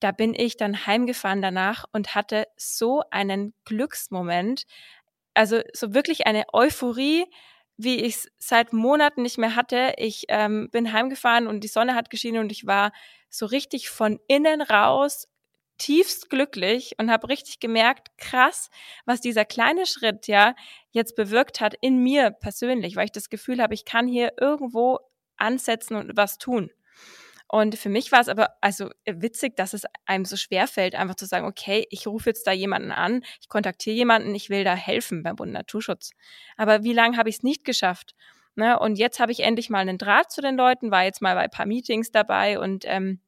da 0.00 0.12
bin 0.12 0.34
ich 0.34 0.56
dann 0.56 0.86
heimgefahren 0.86 1.42
danach 1.42 1.84
und 1.92 2.14
hatte 2.14 2.46
so 2.56 3.02
einen 3.10 3.52
Glücksmoment, 3.64 4.64
also 5.34 5.60
so 5.72 5.92
wirklich 5.92 6.26
eine 6.26 6.44
Euphorie, 6.52 7.26
wie 7.76 7.96
ich 7.96 8.14
es 8.14 8.28
seit 8.38 8.72
Monaten 8.72 9.22
nicht 9.22 9.38
mehr 9.38 9.54
hatte. 9.54 9.94
Ich 9.98 10.24
ähm, 10.28 10.68
bin 10.70 10.92
heimgefahren 10.92 11.46
und 11.46 11.62
die 11.62 11.68
Sonne 11.68 11.94
hat 11.94 12.10
geschienen 12.10 12.40
und 12.40 12.52
ich 12.52 12.66
war 12.66 12.92
so 13.28 13.46
richtig 13.46 13.90
von 13.90 14.18
innen 14.28 14.62
raus 14.62 15.28
tiefst 15.78 16.28
glücklich 16.28 16.94
und 16.98 17.10
habe 17.10 17.28
richtig 17.28 17.60
gemerkt, 17.60 18.08
krass, 18.18 18.70
was 19.06 19.20
dieser 19.20 19.44
kleine 19.44 19.86
Schritt 19.86 20.26
ja 20.26 20.54
jetzt 20.90 21.16
bewirkt 21.16 21.60
hat 21.60 21.74
in 21.80 22.02
mir 22.02 22.30
persönlich, 22.30 22.96
weil 22.96 23.06
ich 23.06 23.12
das 23.12 23.30
Gefühl 23.30 23.62
habe, 23.62 23.74
ich 23.74 23.84
kann 23.84 24.08
hier 24.08 24.32
irgendwo 24.40 24.98
ansetzen 25.36 25.96
und 25.96 26.16
was 26.16 26.38
tun. 26.38 26.70
Und 27.50 27.78
für 27.78 27.88
mich 27.88 28.12
war 28.12 28.20
es 28.20 28.28
aber 28.28 28.50
also 28.60 28.90
witzig, 29.06 29.56
dass 29.56 29.72
es 29.72 29.84
einem 30.04 30.26
so 30.26 30.36
schwer 30.36 30.66
fällt, 30.66 30.94
einfach 30.94 31.14
zu 31.14 31.24
sagen, 31.24 31.46
okay, 31.46 31.86
ich 31.88 32.06
rufe 32.06 32.28
jetzt 32.28 32.46
da 32.46 32.52
jemanden 32.52 32.92
an, 32.92 33.22
ich 33.40 33.48
kontaktiere 33.48 33.96
jemanden, 33.96 34.34
ich 34.34 34.50
will 34.50 34.64
da 34.64 34.74
helfen 34.74 35.22
beim 35.22 35.36
Bund 35.36 35.52
Naturschutz. 35.52 36.10
Aber 36.58 36.84
wie 36.84 36.92
lange 36.92 37.16
habe 37.16 37.30
ich 37.30 37.36
es 37.36 37.42
nicht 37.42 37.64
geschafft? 37.64 38.14
Ne? 38.54 38.78
Und 38.78 38.98
jetzt 38.98 39.18
habe 39.18 39.32
ich 39.32 39.40
endlich 39.40 39.70
mal 39.70 39.78
einen 39.78 39.96
Draht 39.96 40.30
zu 40.30 40.42
den 40.42 40.56
Leuten, 40.56 40.90
war 40.90 41.04
jetzt 41.04 41.22
mal 41.22 41.34
bei 41.36 41.42
ein 41.42 41.50
paar 41.50 41.64
Meetings 41.64 42.10
dabei 42.10 42.58
und 42.58 42.84
ähm, 42.86 43.20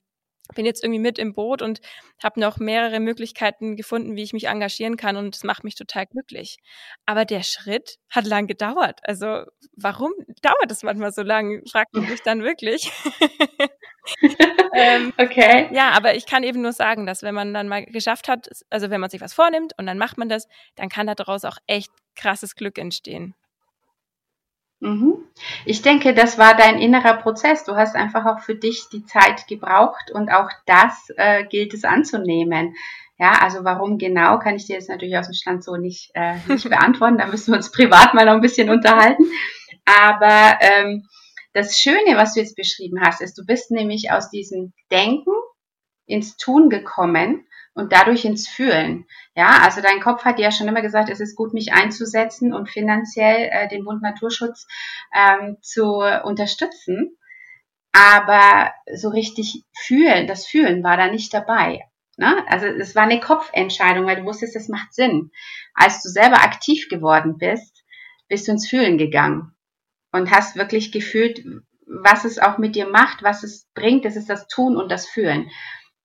bin 0.54 0.66
jetzt 0.66 0.82
irgendwie 0.82 1.00
mit 1.00 1.18
im 1.18 1.34
Boot 1.34 1.62
und 1.62 1.80
habe 2.22 2.40
noch 2.40 2.58
mehrere 2.58 3.00
Möglichkeiten 3.00 3.76
gefunden, 3.76 4.16
wie 4.16 4.22
ich 4.22 4.32
mich 4.32 4.48
engagieren 4.48 4.96
kann 4.96 5.16
und 5.16 5.34
es 5.34 5.44
macht 5.44 5.64
mich 5.64 5.74
total 5.74 6.06
glücklich. 6.06 6.58
Aber 7.06 7.24
der 7.24 7.42
Schritt 7.42 7.96
hat 8.10 8.26
lang 8.26 8.46
gedauert. 8.46 9.00
Also 9.02 9.44
warum 9.76 10.12
dauert 10.42 10.70
es 10.70 10.82
manchmal 10.82 11.12
so 11.12 11.22
lang? 11.22 11.62
Fragt 11.70 11.94
man 11.94 12.08
mich 12.08 12.22
dann 12.22 12.42
wirklich. 12.42 12.90
ähm, 14.74 15.12
okay. 15.18 15.68
Ja, 15.72 15.90
aber 15.90 16.14
ich 16.14 16.26
kann 16.26 16.42
eben 16.42 16.62
nur 16.62 16.72
sagen, 16.72 17.06
dass 17.06 17.22
wenn 17.22 17.34
man 17.34 17.54
dann 17.54 17.68
mal 17.68 17.84
geschafft 17.86 18.28
hat, 18.28 18.48
also 18.70 18.90
wenn 18.90 19.00
man 19.00 19.10
sich 19.10 19.20
was 19.20 19.34
vornimmt 19.34 19.72
und 19.78 19.86
dann 19.86 19.98
macht 19.98 20.18
man 20.18 20.28
das, 20.28 20.48
dann 20.76 20.88
kann 20.88 21.06
daraus 21.06 21.44
auch 21.44 21.58
echt 21.66 21.90
krasses 22.16 22.54
Glück 22.54 22.78
entstehen. 22.78 23.34
Mhm. 24.80 25.24
Ich 25.66 25.82
denke, 25.82 26.14
das 26.14 26.38
war 26.38 26.56
dein 26.56 26.78
innerer 26.78 27.14
Prozess. 27.14 27.64
Du 27.64 27.76
hast 27.76 27.94
einfach 27.94 28.24
auch 28.24 28.40
für 28.40 28.54
dich 28.54 28.88
die 28.90 29.04
Zeit 29.04 29.46
gebraucht 29.46 30.10
und 30.10 30.30
auch 30.30 30.50
das 30.66 31.08
äh, 31.16 31.44
gilt 31.44 31.74
es 31.74 31.84
anzunehmen. 31.84 32.74
Ja, 33.18 33.32
also 33.42 33.64
warum 33.64 33.98
genau, 33.98 34.38
kann 34.38 34.56
ich 34.56 34.66
dir 34.66 34.76
jetzt 34.76 34.88
natürlich 34.88 35.18
aus 35.18 35.26
dem 35.26 35.34
Stand 35.34 35.62
so 35.62 35.76
nicht, 35.76 36.10
äh, 36.14 36.36
nicht 36.48 36.68
beantworten. 36.70 37.18
Da 37.18 37.26
müssen 37.26 37.52
wir 37.52 37.58
uns 37.58 37.70
privat 37.70 38.14
mal 38.14 38.24
noch 38.24 38.32
ein 38.32 38.40
bisschen 38.40 38.70
unterhalten. 38.70 39.24
Aber 39.84 40.58
ähm, 40.60 41.06
das 41.52 41.78
Schöne, 41.78 42.16
was 42.16 42.32
du 42.32 42.40
jetzt 42.40 42.56
beschrieben 42.56 43.00
hast, 43.04 43.20
ist, 43.20 43.36
du 43.36 43.44
bist 43.44 43.70
nämlich 43.70 44.10
aus 44.10 44.30
diesem 44.30 44.72
Denken 44.90 45.32
ins 46.06 46.38
Tun 46.38 46.70
gekommen 46.70 47.46
und 47.74 47.92
dadurch 47.92 48.24
ins 48.24 48.48
Fühlen. 48.48 49.06
Ja, 49.34 49.60
also 49.62 49.80
dein 49.80 50.00
Kopf 50.00 50.24
hat 50.24 50.38
ja 50.38 50.50
schon 50.50 50.68
immer 50.68 50.82
gesagt, 50.82 51.08
es 51.08 51.20
ist 51.20 51.36
gut, 51.36 51.54
mich 51.54 51.72
einzusetzen 51.72 52.52
und 52.52 52.68
finanziell 52.68 53.48
äh, 53.50 53.68
den 53.68 53.84
Bund 53.84 54.02
Naturschutz 54.02 54.66
ähm, 55.14 55.56
zu 55.62 56.00
unterstützen. 56.24 57.16
Aber 57.92 58.72
so 58.94 59.08
richtig 59.08 59.64
fühlen, 59.76 60.26
das 60.26 60.46
Fühlen 60.46 60.84
war 60.84 60.96
da 60.96 61.08
nicht 61.08 61.34
dabei. 61.34 61.80
Ne? 62.16 62.44
Also 62.48 62.66
es 62.66 62.94
war 62.94 63.04
eine 63.04 63.18
Kopfentscheidung, 63.18 64.06
weil 64.06 64.16
du 64.16 64.24
wusstest, 64.24 64.54
es 64.54 64.68
macht 64.68 64.92
Sinn. 64.92 65.30
Als 65.74 66.02
du 66.02 66.08
selber 66.08 66.42
aktiv 66.42 66.88
geworden 66.88 67.38
bist, 67.38 67.82
bist 68.28 68.46
du 68.46 68.52
ins 68.52 68.68
Fühlen 68.68 68.98
gegangen 68.98 69.54
und 70.12 70.30
hast 70.30 70.56
wirklich 70.56 70.92
gefühlt, 70.92 71.44
was 71.86 72.24
es 72.24 72.38
auch 72.38 72.58
mit 72.58 72.76
dir 72.76 72.88
macht, 72.88 73.22
was 73.22 73.42
es 73.42 73.66
bringt. 73.74 74.04
Das 74.04 74.16
ist 74.16 74.28
das 74.28 74.46
Tun 74.48 74.76
und 74.76 74.90
das 74.90 75.08
Fühlen. 75.08 75.50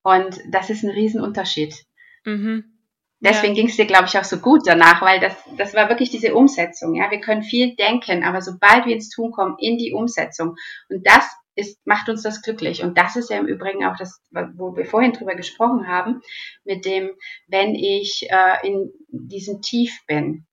Und 0.05 0.39
das 0.51 0.69
ist 0.69 0.83
ein 0.83 0.91
Riesenunterschied. 0.91 1.83
Mhm. 2.25 2.63
Deswegen 3.19 3.55
ja. 3.55 3.61
ging 3.61 3.69
es 3.69 3.75
dir, 3.75 3.87
glaube 3.87 4.05
ich, 4.05 4.15
auch 4.19 4.23
so 4.23 4.37
gut 4.37 4.61
danach, 4.67 5.01
weil 5.01 5.19
das, 5.19 5.35
das 5.57 5.73
war 5.73 5.89
wirklich 5.89 6.11
diese 6.11 6.35
Umsetzung. 6.35 6.93
Ja, 6.93 7.09
wir 7.09 7.19
können 7.19 7.41
viel 7.41 7.75
denken, 7.75 8.23
aber 8.23 8.43
sobald 8.43 8.85
wir 8.85 8.93
ins 8.93 9.09
Tun 9.09 9.31
kommen, 9.31 9.55
in 9.57 9.79
die 9.79 9.93
Umsetzung. 9.93 10.57
Und 10.89 11.07
das 11.07 11.27
ist, 11.55 11.79
macht 11.87 12.07
uns 12.07 12.21
das 12.21 12.43
glücklich. 12.43 12.83
Und 12.83 12.99
das 12.99 13.15
ist 13.15 13.31
ja 13.31 13.39
im 13.39 13.47
Übrigen 13.47 13.83
auch 13.83 13.97
das, 13.97 14.21
wo 14.29 14.75
wir 14.75 14.85
vorhin 14.85 15.13
drüber 15.13 15.33
gesprochen 15.33 15.87
haben, 15.87 16.21
mit 16.65 16.85
dem, 16.85 17.09
wenn 17.47 17.73
ich 17.73 18.27
äh, 18.29 18.67
in 18.67 18.91
diesem 19.07 19.63
Tief 19.63 20.05
bin, 20.05 20.45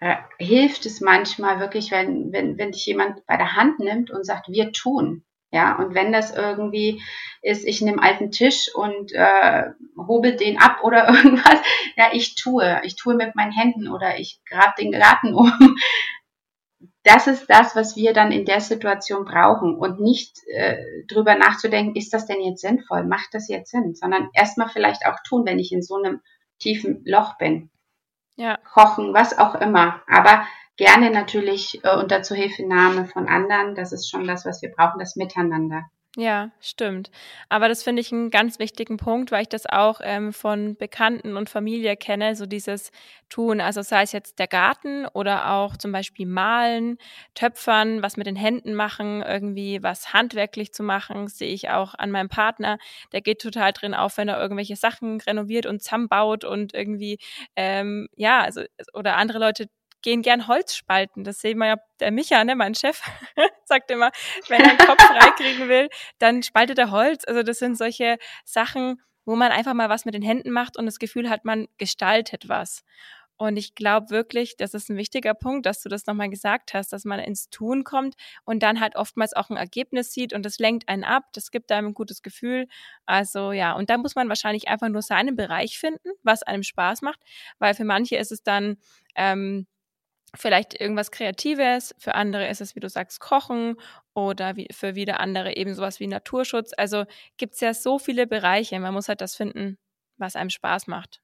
äh, 0.00 0.16
hilft 0.40 0.84
es 0.84 1.00
manchmal 1.00 1.60
wirklich, 1.60 1.92
wenn, 1.92 2.32
wenn, 2.32 2.58
wenn 2.58 2.72
dich 2.72 2.86
jemand 2.86 3.24
bei 3.26 3.36
der 3.36 3.54
Hand 3.54 3.78
nimmt 3.78 4.10
und 4.10 4.26
sagt, 4.26 4.48
wir 4.48 4.72
tun. 4.72 5.24
Ja, 5.52 5.76
und 5.76 5.94
wenn 5.94 6.12
das 6.12 6.34
irgendwie 6.34 7.02
ist, 7.42 7.66
ich 7.66 7.80
nehme 7.80 8.02
alten 8.02 8.30
Tisch 8.30 8.72
und 8.74 9.12
äh, 9.12 9.64
hobel 9.96 10.36
den 10.36 10.58
ab 10.58 10.78
oder 10.82 11.08
irgendwas, 11.08 11.60
ja, 11.96 12.10
ich 12.12 12.36
tue. 12.36 12.80
Ich 12.84 12.96
tue 12.96 13.14
mit 13.14 13.34
meinen 13.34 13.52
Händen 13.52 13.88
oder 13.88 14.18
ich 14.18 14.40
grab 14.48 14.76
den 14.76 14.92
Garten 14.92 15.34
um. 15.34 15.76
Das 17.02 17.26
ist 17.26 17.48
das, 17.48 17.74
was 17.74 17.96
wir 17.96 18.12
dann 18.12 18.30
in 18.30 18.44
der 18.44 18.60
Situation 18.60 19.24
brauchen 19.24 19.74
und 19.74 20.00
nicht 20.00 20.36
äh, 20.48 20.76
drüber 21.08 21.34
nachzudenken, 21.34 21.96
ist 21.96 22.12
das 22.12 22.26
denn 22.26 22.42
jetzt 22.42 22.60
sinnvoll? 22.60 23.04
Macht 23.04 23.32
das 23.32 23.48
jetzt 23.48 23.70
Sinn? 23.70 23.94
Sondern 23.94 24.28
erstmal 24.34 24.68
vielleicht 24.68 25.06
auch 25.06 25.16
tun, 25.26 25.46
wenn 25.46 25.58
ich 25.58 25.72
in 25.72 25.82
so 25.82 25.96
einem 25.96 26.20
tiefen 26.58 27.02
Loch 27.06 27.38
bin. 27.38 27.70
Ja. 28.36 28.58
Kochen, 28.72 29.14
was 29.14 29.38
auch 29.38 29.54
immer. 29.54 30.02
Aber 30.06 30.46
gerne 30.80 31.10
natürlich 31.10 31.78
äh, 31.84 31.94
unter 31.94 32.22
Zuhilfenahme 32.22 33.04
von 33.04 33.28
anderen. 33.28 33.74
Das 33.74 33.92
ist 33.92 34.08
schon 34.08 34.26
das, 34.26 34.46
was 34.46 34.62
wir 34.62 34.70
brauchen, 34.70 34.98
das 34.98 35.14
Miteinander. 35.14 35.84
Ja, 36.16 36.50
stimmt. 36.58 37.10
Aber 37.50 37.68
das 37.68 37.82
finde 37.82 38.00
ich 38.00 38.10
einen 38.10 38.30
ganz 38.30 38.58
wichtigen 38.58 38.96
Punkt, 38.96 39.30
weil 39.30 39.42
ich 39.42 39.48
das 39.48 39.66
auch 39.66 40.00
ähm, 40.02 40.32
von 40.32 40.74
Bekannten 40.76 41.36
und 41.36 41.50
Familie 41.50 41.96
kenne, 41.96 42.34
so 42.34 42.46
dieses 42.46 42.90
Tun. 43.28 43.60
Also 43.60 43.82
sei 43.82 44.02
es 44.02 44.12
jetzt 44.12 44.38
der 44.38 44.48
Garten 44.48 45.06
oder 45.06 45.52
auch 45.52 45.76
zum 45.76 45.92
Beispiel 45.92 46.26
Malen, 46.26 46.96
Töpfern, 47.34 48.02
was 48.02 48.16
mit 48.16 48.26
den 48.26 48.34
Händen 48.34 48.74
machen, 48.74 49.22
irgendwie 49.22 49.82
was 49.82 50.14
handwerklich 50.14 50.72
zu 50.72 50.82
machen, 50.82 51.28
sehe 51.28 51.52
ich 51.52 51.68
auch 51.68 51.94
an 51.94 52.10
meinem 52.10 52.30
Partner. 52.30 52.78
Der 53.12 53.20
geht 53.20 53.40
total 53.40 53.72
drin 53.72 53.94
auf, 53.94 54.16
wenn 54.16 54.28
er 54.28 54.40
irgendwelche 54.40 54.76
Sachen 54.76 55.20
renoviert 55.20 55.66
und 55.66 55.82
zusammenbaut 55.82 56.44
und 56.44 56.72
irgendwie, 56.72 57.18
ähm, 57.54 58.08
ja, 58.16 58.40
also 58.40 58.62
oder 58.94 59.16
andere 59.16 59.38
Leute 59.38 59.68
gehen 60.02 60.22
gern 60.22 60.46
Holz 60.48 60.74
spalten. 60.74 61.24
Das 61.24 61.40
sehen 61.40 61.58
wir 61.58 61.66
ja, 61.66 61.76
der 62.00 62.10
Micha, 62.10 62.42
ne, 62.44 62.56
mein 62.56 62.74
Chef, 62.74 63.00
sagt 63.64 63.90
immer, 63.90 64.10
wenn 64.48 64.60
er 64.60 64.70
einen 64.70 64.78
Kopf 64.78 65.02
freikriegen 65.06 65.68
will, 65.68 65.88
dann 66.18 66.42
spaltet 66.42 66.78
er 66.78 66.90
Holz. 66.90 67.24
Also 67.24 67.42
das 67.42 67.58
sind 67.58 67.76
solche 67.76 68.18
Sachen, 68.44 69.00
wo 69.24 69.36
man 69.36 69.52
einfach 69.52 69.74
mal 69.74 69.88
was 69.88 70.04
mit 70.04 70.14
den 70.14 70.22
Händen 70.22 70.50
macht 70.50 70.76
und 70.76 70.86
das 70.86 70.98
Gefühl 70.98 71.30
hat, 71.30 71.44
man 71.44 71.68
gestaltet 71.78 72.48
was. 72.48 72.82
Und 73.40 73.56
ich 73.56 73.74
glaube 73.74 74.10
wirklich, 74.10 74.58
das 74.58 74.74
ist 74.74 74.90
ein 74.90 74.98
wichtiger 74.98 75.32
Punkt, 75.32 75.64
dass 75.64 75.80
du 75.80 75.88
das 75.88 76.04
nochmal 76.04 76.28
gesagt 76.28 76.74
hast, 76.74 76.92
dass 76.92 77.06
man 77.06 77.20
ins 77.20 77.48
Tun 77.48 77.84
kommt 77.84 78.16
und 78.44 78.62
dann 78.62 78.80
halt 78.80 78.96
oftmals 78.96 79.32
auch 79.32 79.48
ein 79.48 79.56
Ergebnis 79.56 80.12
sieht 80.12 80.34
und 80.34 80.44
das 80.44 80.58
lenkt 80.58 80.90
einen 80.90 81.04
ab, 81.04 81.24
das 81.32 81.50
gibt 81.50 81.72
einem 81.72 81.88
ein 81.88 81.94
gutes 81.94 82.20
Gefühl. 82.20 82.66
Also 83.06 83.52
ja, 83.52 83.72
und 83.72 83.88
da 83.88 83.96
muss 83.96 84.14
man 84.14 84.28
wahrscheinlich 84.28 84.68
einfach 84.68 84.90
nur 84.90 85.00
seinen 85.00 85.36
Bereich 85.36 85.78
finden, 85.78 86.10
was 86.22 86.42
einem 86.42 86.62
Spaß 86.62 87.00
macht, 87.00 87.20
weil 87.58 87.72
für 87.72 87.84
manche 87.84 88.16
ist 88.16 88.30
es 88.30 88.42
dann 88.42 88.76
ähm, 89.14 89.66
vielleicht 90.34 90.78
irgendwas 90.80 91.10
Kreatives, 91.10 91.94
für 91.98 92.14
andere 92.14 92.48
ist 92.48 92.60
es, 92.60 92.74
wie 92.76 92.80
du 92.80 92.88
sagst, 92.88 93.20
Kochen 93.20 93.76
oder 94.14 94.56
wie, 94.56 94.68
für 94.72 94.94
wieder 94.94 95.20
andere 95.20 95.56
eben 95.56 95.74
sowas 95.74 96.00
wie 96.00 96.06
Naturschutz. 96.06 96.72
Also 96.76 97.04
gibt 97.36 97.54
es 97.54 97.60
ja 97.60 97.74
so 97.74 97.98
viele 97.98 98.26
Bereiche. 98.26 98.78
Man 98.80 98.94
muss 98.94 99.08
halt 99.08 99.20
das 99.20 99.34
finden, 99.34 99.78
was 100.18 100.36
einem 100.36 100.50
Spaß 100.50 100.86
macht. 100.86 101.20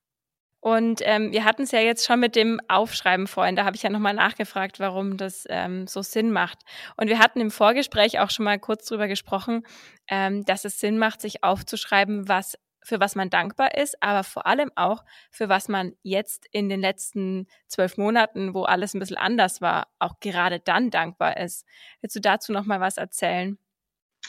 Und 0.61 1.01
ähm, 1.05 1.31
wir 1.31 1.45
hatten 1.45 1.63
es 1.63 1.71
ja 1.71 1.79
jetzt 1.79 2.05
schon 2.05 2.19
mit 2.19 2.35
dem 2.35 2.61
Aufschreiben 2.67 3.29
vorhin. 3.29 3.55
Da 3.55 3.65
habe 3.65 3.77
ich 3.77 3.85
ja 3.85 3.91
nochmal 3.91 4.15
nachgefragt, 4.15 4.81
warum 4.81 5.17
das 5.17 5.45
ähm, 5.49 5.87
so 5.87 6.03
Sinn 6.03 6.33
macht. 6.33 6.59
Und 6.97 7.09
wir 7.09 7.21
hatten 7.21 7.41
im 7.41 7.53
Vorgespräch 7.53 8.19
auch 8.19 8.31
schon 8.31 8.47
mal 8.47 8.59
kurz 8.59 8.87
drüber 8.87 9.07
gesprochen, 9.07 9.65
ähm, 10.09 10.45
dass 10.45 10.65
es 10.65 10.81
Sinn 10.81 10.99
macht, 10.99 11.21
sich 11.21 11.45
aufzuschreiben, 11.45 12.29
was 12.29 12.57
für 12.87 13.01
was 13.01 13.17
man 13.17 13.31
dankbar 13.31 13.75
ist, 13.75 14.01
aber 14.01 14.23
vor 14.23 14.47
allem 14.47 14.71
auch, 14.77 15.05
für 15.31 15.49
was 15.49 15.69
man 15.69 15.93
jetzt 16.03 16.47
in 16.53 16.69
den 16.69 16.81
letzten 16.81 17.49
zwölf 17.67 17.97
Monaten, 17.99 18.55
wo 18.55 18.63
alles 18.63 18.95
ein 18.95 19.01
bisschen 19.01 19.17
anders 19.17 19.61
war, 19.61 19.89
auch 19.99 20.21
gerade 20.21 20.61
dann 20.61 20.91
dankbar 20.91 21.37
ist. 21.37 21.67
Willst 22.01 22.15
du 22.15 22.21
dazu 22.21 22.53
noch 22.53 22.65
mal 22.65 22.81
was 22.81 22.97
erzählen? 22.97 23.59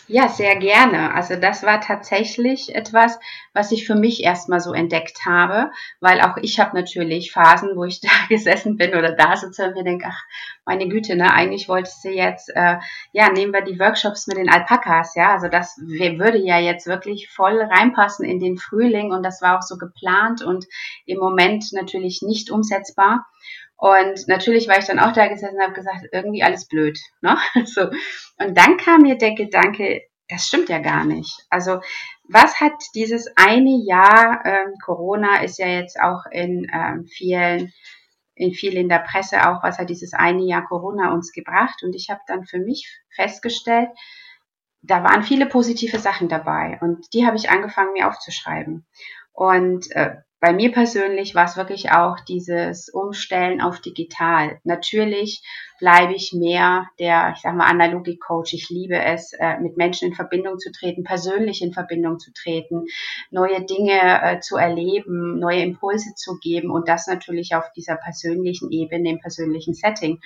Ja, 0.10 0.30
sehr 0.30 0.56
gerne. 0.56 1.14
Also 1.14 1.36
das 1.36 1.64
war 1.64 1.82
tatsächlich 1.82 2.74
etwas, 2.74 3.20
was 3.54 3.74
ich 3.74 3.86
für 3.86 3.96
mich 3.96 4.24
erstmal 4.24 4.62
so 4.62 4.72
entdeckt 4.72 5.26
habe, 5.26 5.70
weil 6.00 6.22
auch 6.22 6.38
ich 6.38 6.62
habe 6.62 6.78
natürlich 6.78 7.34
Phasen, 7.34 7.72
wo 7.76 7.84
ich 7.84 8.00
da 8.02 8.10
gesessen 8.30 8.78
bin 8.78 8.92
oder 8.92 9.12
da 9.12 9.36
sitze 9.36 9.66
und 9.66 9.76
mir 9.76 9.84
denke, 9.84 10.06
ach, 10.08 10.24
meine 10.66 10.88
Güte, 10.88 11.18
ne, 11.18 11.34
eigentlich 11.34 11.68
wolltest 11.68 12.06
du 12.06 12.10
jetzt, 12.10 12.50
äh, 12.56 12.78
ja, 13.12 13.30
nehmen 13.32 13.52
wir 13.52 13.62
die 13.62 13.80
Workshops 13.82 14.28
mit 14.28 14.38
den 14.38 14.50
Alpakas, 14.50 15.14
ja, 15.16 15.34
also 15.34 15.50
das 15.50 15.78
würde 15.78 16.38
ja 16.38 16.58
jetzt 16.58 16.88
wirklich 16.88 17.30
voll 17.30 17.62
reinpassen 17.62 18.26
in 18.26 18.40
den 18.40 18.58
Frühling 18.58 19.12
und 19.12 19.24
das 19.24 19.42
war 19.42 19.58
auch 19.58 19.62
so 19.62 19.78
geplant 19.78 20.42
und 20.42 20.68
im 21.06 21.20
Moment 21.20 21.66
natürlich 21.74 22.22
nicht 22.22 22.50
umsetzbar. 22.50 23.26
Und 23.78 24.28
natürlich 24.28 24.68
war 24.68 24.80
ich 24.80 24.86
dann 24.86 25.00
auch 25.00 25.14
da 25.14 25.28
gesessen 25.28 25.56
und 25.56 25.64
habe 25.64 25.74
gesagt, 25.74 26.08
irgendwie 26.12 26.44
alles 26.44 26.68
blöd. 26.68 27.00
Ne? 27.22 27.38
So. 27.66 27.90
Und 28.40 28.58
dann 28.58 28.78
kam 28.78 29.02
mir 29.02 29.18
der 29.18 29.36
Gedanke, 29.36 30.02
das 30.30 30.48
stimmt 30.48 30.70
ja 30.70 30.80
gar 30.80 31.06
nicht. 31.06 31.46
Also 31.50 31.80
was 32.28 32.60
hat 32.60 32.74
dieses 32.96 33.32
eine 33.36 33.78
Jahr, 33.86 34.44
ähm, 34.46 34.74
Corona 34.84 35.44
ist 35.44 35.60
ja 35.60 35.68
jetzt 35.68 36.00
auch 36.00 36.26
in 36.32 36.68
ähm, 36.74 37.06
vielen, 37.06 37.72
in 38.34 38.52
viel 38.54 38.74
in 38.74 38.90
der 38.90 39.00
Presse 39.00 39.48
auch, 39.48 39.64
was 39.64 39.78
hat 39.78 39.90
dieses 39.90 40.14
eine 40.14 40.44
Jahr 40.44 40.66
Corona 40.66 41.14
uns 41.14 41.32
gebracht? 41.32 41.84
Und 41.84 41.96
ich 41.96 42.10
habe 42.10 42.22
dann 42.28 42.46
für 42.46 42.60
mich 42.60 43.02
festgestellt, 43.16 43.90
da 44.82 45.04
waren 45.04 45.24
viele 45.24 45.46
positive 45.46 46.00
Sachen 46.00 46.30
dabei 46.30 46.78
und 46.82 47.14
die 47.14 47.26
habe 47.26 47.38
ich 47.38 47.50
angefangen 47.50 47.94
mir 47.94 48.08
aufzuschreiben. 48.08 48.86
Und 49.34 49.92
äh, 49.92 50.16
bei 50.40 50.54
mir 50.54 50.72
persönlich 50.72 51.34
war 51.34 51.46
es 51.46 51.58
wirklich 51.58 51.92
auch 51.92 52.20
dieses 52.20 52.90
Umstellen 52.90 53.60
auf 53.60 53.80
digital. 53.80 54.60
Natürlich 54.64 55.42
bleibe 55.80 56.14
ich 56.14 56.32
mehr 56.32 56.88
der, 57.00 57.34
ich 57.36 57.42
sag 57.42 57.56
mal, 57.56 57.66
analoge 57.66 58.18
Coach. 58.18 58.54
Ich 58.54 58.70
liebe 58.70 58.98
es, 58.98 59.34
äh, 59.34 59.58
mit 59.60 59.78
Menschen 59.78 60.10
in 60.10 60.14
Verbindung 60.14 60.60
zu 60.60 60.72
treten, 60.72 61.04
persönlich 61.04 61.64
in 61.64 61.74
Verbindung 61.74 62.20
zu 62.20 62.32
treten, 62.34 62.86
neue 63.32 63.66
Dinge 63.66 64.22
äh, 64.22 64.40
zu 64.40 64.58
erleben, 64.58 65.40
neue 65.40 65.62
Impulse 65.62 66.14
zu 66.16 66.38
geben 66.38 66.70
und 66.70 66.88
das 66.88 67.08
natürlich 67.08 67.56
auf 67.56 67.72
dieser 67.74 67.96
persönlichen 67.96 68.72
Ebene, 68.72 69.10
im 69.10 69.20
persönlichen 69.20 69.74
Setting. 69.74 70.20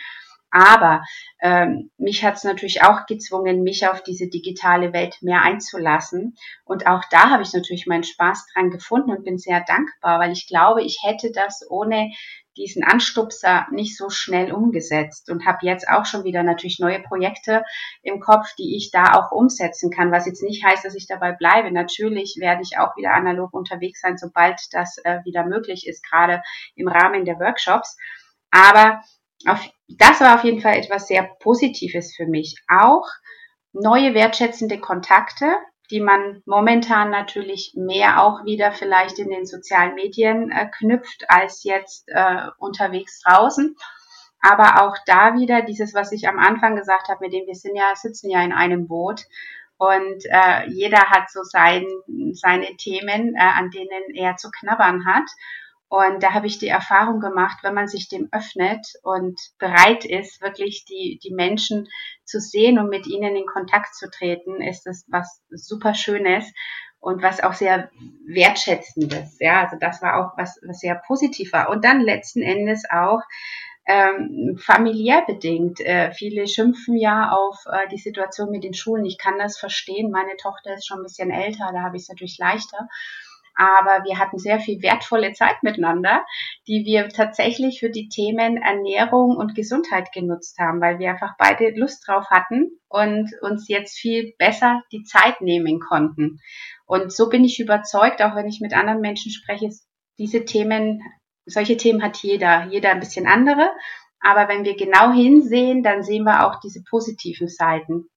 Aber 0.51 1.01
ähm, 1.41 1.91
mich 1.97 2.23
hat 2.23 2.35
es 2.35 2.43
natürlich 2.43 2.83
auch 2.83 3.05
gezwungen, 3.05 3.63
mich 3.63 3.87
auf 3.87 4.03
diese 4.03 4.27
digitale 4.27 4.91
Welt 4.93 5.17
mehr 5.21 5.41
einzulassen. 5.41 6.35
Und 6.65 6.87
auch 6.87 7.03
da 7.09 7.29
habe 7.29 7.43
ich 7.43 7.53
natürlich 7.53 7.87
meinen 7.87 8.03
Spaß 8.03 8.47
dran 8.53 8.69
gefunden 8.69 9.11
und 9.11 9.23
bin 9.23 9.37
sehr 9.37 9.63
dankbar, 9.65 10.19
weil 10.19 10.31
ich 10.31 10.47
glaube, 10.47 10.83
ich 10.83 10.99
hätte 11.03 11.31
das 11.31 11.65
ohne 11.69 12.11
diesen 12.57 12.83
Anstupser 12.83 13.65
nicht 13.71 13.97
so 13.97 14.09
schnell 14.09 14.51
umgesetzt 14.51 15.29
und 15.29 15.45
habe 15.45 15.59
jetzt 15.61 15.87
auch 15.87 16.05
schon 16.05 16.25
wieder 16.25 16.43
natürlich 16.43 16.79
neue 16.79 17.01
Projekte 17.01 17.63
im 18.01 18.19
Kopf, 18.19 18.53
die 18.57 18.75
ich 18.75 18.91
da 18.91 19.13
auch 19.13 19.31
umsetzen 19.31 19.89
kann, 19.89 20.11
was 20.11 20.25
jetzt 20.25 20.43
nicht 20.43 20.63
heißt, 20.63 20.83
dass 20.83 20.95
ich 20.95 21.07
dabei 21.07 21.31
bleibe. 21.31 21.71
Natürlich 21.71 22.35
werde 22.39 22.61
ich 22.61 22.77
auch 22.77 22.97
wieder 22.97 23.13
analog 23.13 23.53
unterwegs 23.53 24.01
sein, 24.01 24.17
sobald 24.17 24.59
das 24.71 24.97
äh, 25.03 25.19
wieder 25.23 25.45
möglich 25.45 25.87
ist, 25.87 26.03
gerade 26.07 26.41
im 26.75 26.89
Rahmen 26.89 27.23
der 27.23 27.39
Workshops. 27.39 27.97
Aber 28.51 29.01
auf, 29.47 29.67
das 29.97 30.21
war 30.21 30.35
auf 30.35 30.43
jeden 30.43 30.61
Fall 30.61 30.75
etwas 30.75 31.07
sehr 31.07 31.23
Positives 31.39 32.15
für 32.15 32.25
mich. 32.25 32.55
Auch 32.67 33.07
neue 33.73 34.13
wertschätzende 34.13 34.79
Kontakte, 34.79 35.55
die 35.89 35.99
man 35.99 36.41
momentan 36.45 37.09
natürlich 37.09 37.73
mehr 37.75 38.23
auch 38.23 38.45
wieder 38.45 38.71
vielleicht 38.71 39.19
in 39.19 39.29
den 39.29 39.45
sozialen 39.45 39.95
Medien 39.95 40.51
äh, 40.51 40.69
knüpft 40.77 41.25
als 41.27 41.63
jetzt 41.63 42.07
äh, 42.07 42.47
unterwegs 42.57 43.21
draußen. 43.21 43.75
Aber 44.41 44.83
auch 44.83 44.97
da 45.05 45.35
wieder 45.35 45.61
dieses, 45.61 45.93
was 45.93 46.11
ich 46.11 46.27
am 46.27 46.39
Anfang 46.39 46.75
gesagt 46.75 47.09
habe, 47.09 47.25
mit 47.25 47.33
dem 47.33 47.45
wir 47.45 47.55
sind 47.55 47.75
ja, 47.75 47.93
sitzen 47.95 48.29
ja 48.29 48.41
in 48.41 48.53
einem 48.53 48.87
Boot 48.87 49.25
und 49.81 50.25
äh, 50.25 50.69
jeder 50.69 51.09
hat 51.09 51.31
so 51.31 51.41
sein, 51.41 51.83
seine 52.33 52.75
Themen, 52.77 53.35
äh, 53.35 53.39
an 53.39 53.71
denen 53.71 54.13
er 54.13 54.35
zu 54.35 54.51
knabbern 54.51 55.07
hat. 55.07 55.27
Und 55.91 56.23
da 56.23 56.33
habe 56.33 56.47
ich 56.47 56.57
die 56.57 56.69
Erfahrung 56.69 57.19
gemacht, 57.19 57.57
wenn 57.63 57.73
man 57.73 57.89
sich 57.89 58.07
dem 58.07 58.29
öffnet 58.31 58.87
und 59.03 59.37
bereit 59.59 60.05
ist, 60.05 60.41
wirklich 60.41 60.85
die, 60.85 61.19
die 61.21 61.33
Menschen 61.33 61.89
zu 62.23 62.39
sehen 62.39 62.79
und 62.79 62.87
mit 62.87 63.07
ihnen 63.07 63.35
in 63.35 63.45
Kontakt 63.45 63.93
zu 63.95 64.09
treten, 64.09 64.61
ist 64.61 64.83
das 64.83 65.03
was 65.09 65.41
super 65.49 65.93
Schönes 65.93 66.49
und 67.01 67.21
was 67.21 67.43
auch 67.43 67.51
sehr 67.51 67.91
wertschätzendes. 68.25 69.35
Ja, 69.41 69.63
also 69.65 69.75
das 69.81 70.01
war 70.01 70.15
auch 70.15 70.37
was, 70.37 70.61
was 70.65 70.79
sehr 70.79 70.95
positiv 70.95 71.51
war. 71.51 71.69
Und 71.69 71.83
dann 71.83 71.99
letzten 71.99 72.41
Endes 72.41 72.85
auch 72.89 73.19
ähm, 73.85 74.57
familiär 74.63 75.23
bedingt. 75.27 75.81
Äh, 75.81 76.13
viele 76.13 76.47
schimpfen 76.47 76.95
ja 76.95 77.31
auf 77.31 77.65
äh, 77.65 77.89
die 77.89 77.97
Situation 77.97 78.49
mit 78.49 78.63
den 78.63 78.73
Schulen. 78.73 79.03
Ich 79.03 79.17
kann 79.17 79.37
das 79.37 79.59
verstehen. 79.59 80.09
Meine 80.09 80.37
Tochter 80.37 80.73
ist 80.73 80.87
schon 80.87 80.99
ein 80.99 81.03
bisschen 81.03 81.31
älter, 81.31 81.69
da 81.73 81.81
habe 81.81 81.97
ich 81.97 82.03
es 82.03 82.09
natürlich 82.09 82.37
leichter 82.37 82.87
aber 83.55 84.03
wir 84.05 84.17
hatten 84.19 84.37
sehr 84.37 84.59
viel 84.59 84.81
wertvolle 84.81 85.33
Zeit 85.33 85.63
miteinander, 85.63 86.25
die 86.67 86.85
wir 86.85 87.09
tatsächlich 87.09 87.79
für 87.79 87.89
die 87.89 88.09
Themen 88.09 88.57
Ernährung 88.57 89.35
und 89.37 89.55
Gesundheit 89.55 90.11
genutzt 90.13 90.57
haben, 90.59 90.81
weil 90.81 90.99
wir 90.99 91.11
einfach 91.11 91.35
beide 91.37 91.71
Lust 91.71 92.07
drauf 92.07 92.25
hatten 92.29 92.79
und 92.89 93.31
uns 93.41 93.67
jetzt 93.67 93.97
viel 93.97 94.33
besser 94.37 94.81
die 94.91 95.03
Zeit 95.03 95.41
nehmen 95.41 95.79
konnten. 95.79 96.39
Und 96.85 97.11
so 97.11 97.29
bin 97.29 97.43
ich 97.43 97.59
überzeugt, 97.59 98.21
auch 98.21 98.35
wenn 98.35 98.47
ich 98.47 98.59
mit 98.61 98.73
anderen 98.73 99.01
Menschen 99.01 99.31
spreche, 99.31 99.69
diese 100.17 100.45
Themen, 100.45 101.01
solche 101.45 101.77
Themen 101.77 102.03
hat 102.03 102.17
jeder, 102.17 102.67
jeder 102.67 102.91
ein 102.91 102.99
bisschen 102.99 103.27
andere. 103.27 103.71
Aber 104.19 104.47
wenn 104.47 104.65
wir 104.65 104.75
genau 104.75 105.11
hinsehen, 105.11 105.83
dann 105.83 106.03
sehen 106.03 106.25
wir 106.25 106.45
auch 106.45 106.59
diese 106.59 106.83
positiven 106.83 107.47
Seiten. 107.47 108.07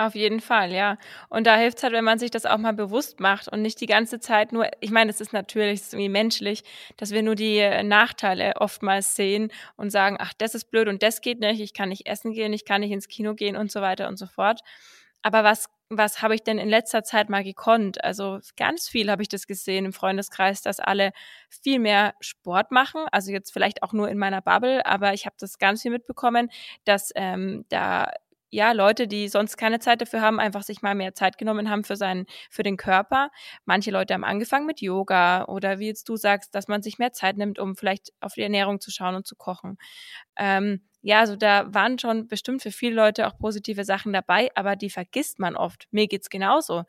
Auf 0.00 0.14
jeden 0.14 0.40
Fall, 0.40 0.72
ja. 0.72 0.96
Und 1.28 1.46
da 1.46 1.56
hilft 1.56 1.76
es 1.76 1.82
halt, 1.84 1.92
wenn 1.92 2.04
man 2.04 2.18
sich 2.18 2.30
das 2.30 2.46
auch 2.46 2.56
mal 2.56 2.72
bewusst 2.72 3.20
macht 3.20 3.48
und 3.48 3.60
nicht 3.60 3.78
die 3.82 3.86
ganze 3.86 4.18
Zeit 4.18 4.50
nur, 4.50 4.66
ich 4.80 4.90
meine, 4.90 5.10
es 5.10 5.20
ist 5.20 5.34
natürlich, 5.34 5.80
es 5.80 5.86
ist 5.88 5.92
irgendwie 5.92 6.08
menschlich, 6.08 6.62
dass 6.96 7.10
wir 7.10 7.22
nur 7.22 7.34
die 7.34 7.58
äh, 7.58 7.82
Nachteile 7.82 8.54
oftmals 8.56 9.14
sehen 9.14 9.52
und 9.76 9.90
sagen, 9.90 10.16
ach, 10.18 10.32
das 10.38 10.54
ist 10.54 10.70
blöd 10.70 10.88
und 10.88 11.02
das 11.02 11.20
geht 11.20 11.40
nicht, 11.40 11.60
ich 11.60 11.74
kann 11.74 11.90
nicht 11.90 12.06
essen 12.06 12.32
gehen, 12.32 12.54
ich 12.54 12.64
kann 12.64 12.80
nicht 12.80 12.92
ins 12.92 13.08
Kino 13.08 13.34
gehen 13.34 13.56
und 13.56 13.70
so 13.70 13.82
weiter 13.82 14.08
und 14.08 14.16
so 14.16 14.26
fort. 14.26 14.62
Aber 15.22 15.44
was, 15.44 15.66
was 15.90 16.22
habe 16.22 16.34
ich 16.34 16.42
denn 16.44 16.56
in 16.56 16.70
letzter 16.70 17.04
Zeit 17.04 17.28
mal 17.28 17.44
gekonnt? 17.44 18.02
Also 18.02 18.38
ganz 18.56 18.88
viel 18.88 19.10
habe 19.10 19.20
ich 19.20 19.28
das 19.28 19.46
gesehen 19.46 19.84
im 19.84 19.92
Freundeskreis, 19.92 20.62
dass 20.62 20.80
alle 20.80 21.12
viel 21.50 21.78
mehr 21.78 22.14
Sport 22.20 22.70
machen. 22.70 23.02
Also 23.12 23.32
jetzt 23.32 23.52
vielleicht 23.52 23.82
auch 23.82 23.92
nur 23.92 24.08
in 24.08 24.16
meiner 24.16 24.40
Bubble, 24.40 24.86
aber 24.86 25.12
ich 25.12 25.26
habe 25.26 25.36
das 25.38 25.58
ganz 25.58 25.82
viel 25.82 25.90
mitbekommen, 25.90 26.48
dass 26.86 27.10
ähm, 27.16 27.66
da 27.68 28.10
ja, 28.50 28.72
Leute, 28.72 29.06
die 29.08 29.28
sonst 29.28 29.56
keine 29.56 29.78
Zeit 29.78 30.00
dafür 30.00 30.20
haben, 30.20 30.40
einfach 30.40 30.62
sich 30.62 30.82
mal 30.82 30.94
mehr 30.94 31.14
Zeit 31.14 31.38
genommen 31.38 31.70
haben 31.70 31.84
für 31.84 31.96
seinen, 31.96 32.26
für 32.50 32.62
den 32.62 32.76
Körper. 32.76 33.30
Manche 33.64 33.90
Leute 33.90 34.14
haben 34.14 34.24
angefangen 34.24 34.66
mit 34.66 34.80
Yoga 34.80 35.44
oder 35.46 35.78
wie 35.78 35.86
jetzt 35.86 36.08
du 36.08 36.16
sagst, 36.16 36.54
dass 36.54 36.68
man 36.68 36.82
sich 36.82 36.98
mehr 36.98 37.12
Zeit 37.12 37.36
nimmt, 37.36 37.58
um 37.58 37.76
vielleicht 37.76 38.12
auf 38.20 38.34
die 38.34 38.42
Ernährung 38.42 38.80
zu 38.80 38.90
schauen 38.90 39.14
und 39.14 39.26
zu 39.26 39.36
kochen. 39.36 39.78
Ähm, 40.36 40.82
ja, 41.02 41.20
also 41.20 41.36
da 41.36 41.72
waren 41.72 41.98
schon 41.98 42.28
bestimmt 42.28 42.62
für 42.62 42.72
viele 42.72 42.94
Leute 42.94 43.26
auch 43.26 43.38
positive 43.38 43.84
Sachen 43.84 44.12
dabei, 44.12 44.50
aber 44.54 44.76
die 44.76 44.90
vergisst 44.90 45.38
man 45.38 45.56
oft. 45.56 45.86
Mir 45.90 46.08
geht's 46.08 46.28
genauso. 46.28 46.84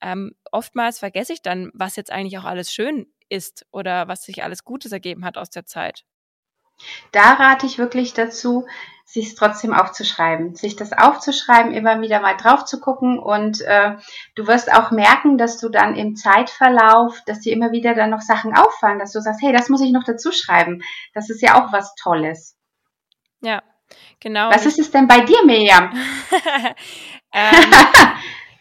Ähm, 0.00 0.32
oftmals 0.52 0.98
vergesse 1.00 1.32
ich 1.32 1.42
dann, 1.42 1.70
was 1.74 1.96
jetzt 1.96 2.12
eigentlich 2.12 2.38
auch 2.38 2.44
alles 2.44 2.72
schön 2.72 3.06
ist 3.28 3.66
oder 3.72 4.06
was 4.08 4.22
sich 4.22 4.44
alles 4.44 4.64
Gutes 4.64 4.92
ergeben 4.92 5.24
hat 5.24 5.36
aus 5.36 5.50
der 5.50 5.66
Zeit. 5.66 6.04
Da 7.12 7.34
rate 7.34 7.66
ich 7.66 7.78
wirklich 7.78 8.14
dazu, 8.14 8.66
sich 9.06 9.36
trotzdem 9.36 9.72
aufzuschreiben, 9.72 10.56
sich 10.56 10.74
das 10.74 10.92
aufzuschreiben, 10.92 11.72
immer 11.72 12.00
wieder 12.00 12.20
mal 12.20 12.36
drauf 12.36 12.64
zu 12.64 12.80
gucken 12.80 13.20
und 13.20 13.60
äh, 13.60 13.96
du 14.34 14.46
wirst 14.48 14.72
auch 14.72 14.90
merken, 14.90 15.38
dass 15.38 15.58
du 15.58 15.68
dann 15.68 15.94
im 15.94 16.16
Zeitverlauf, 16.16 17.20
dass 17.24 17.40
dir 17.40 17.52
immer 17.52 17.70
wieder 17.70 17.94
dann 17.94 18.10
noch 18.10 18.20
Sachen 18.20 18.54
auffallen, 18.56 18.98
dass 18.98 19.12
du 19.12 19.20
sagst, 19.20 19.40
hey, 19.42 19.52
das 19.52 19.68
muss 19.68 19.80
ich 19.80 19.92
noch 19.92 20.02
dazu 20.02 20.32
schreiben. 20.32 20.82
Das 21.14 21.30
ist 21.30 21.40
ja 21.40 21.54
auch 21.54 21.72
was 21.72 21.94
Tolles. 21.94 22.56
Ja, 23.40 23.62
genau. 24.18 24.50
Was 24.50 24.66
ist 24.66 24.80
es 24.80 24.90
denn 24.90 25.06
bei 25.06 25.20
dir, 25.20 25.44
Miriam? 25.46 25.92
ähm, 27.32 27.54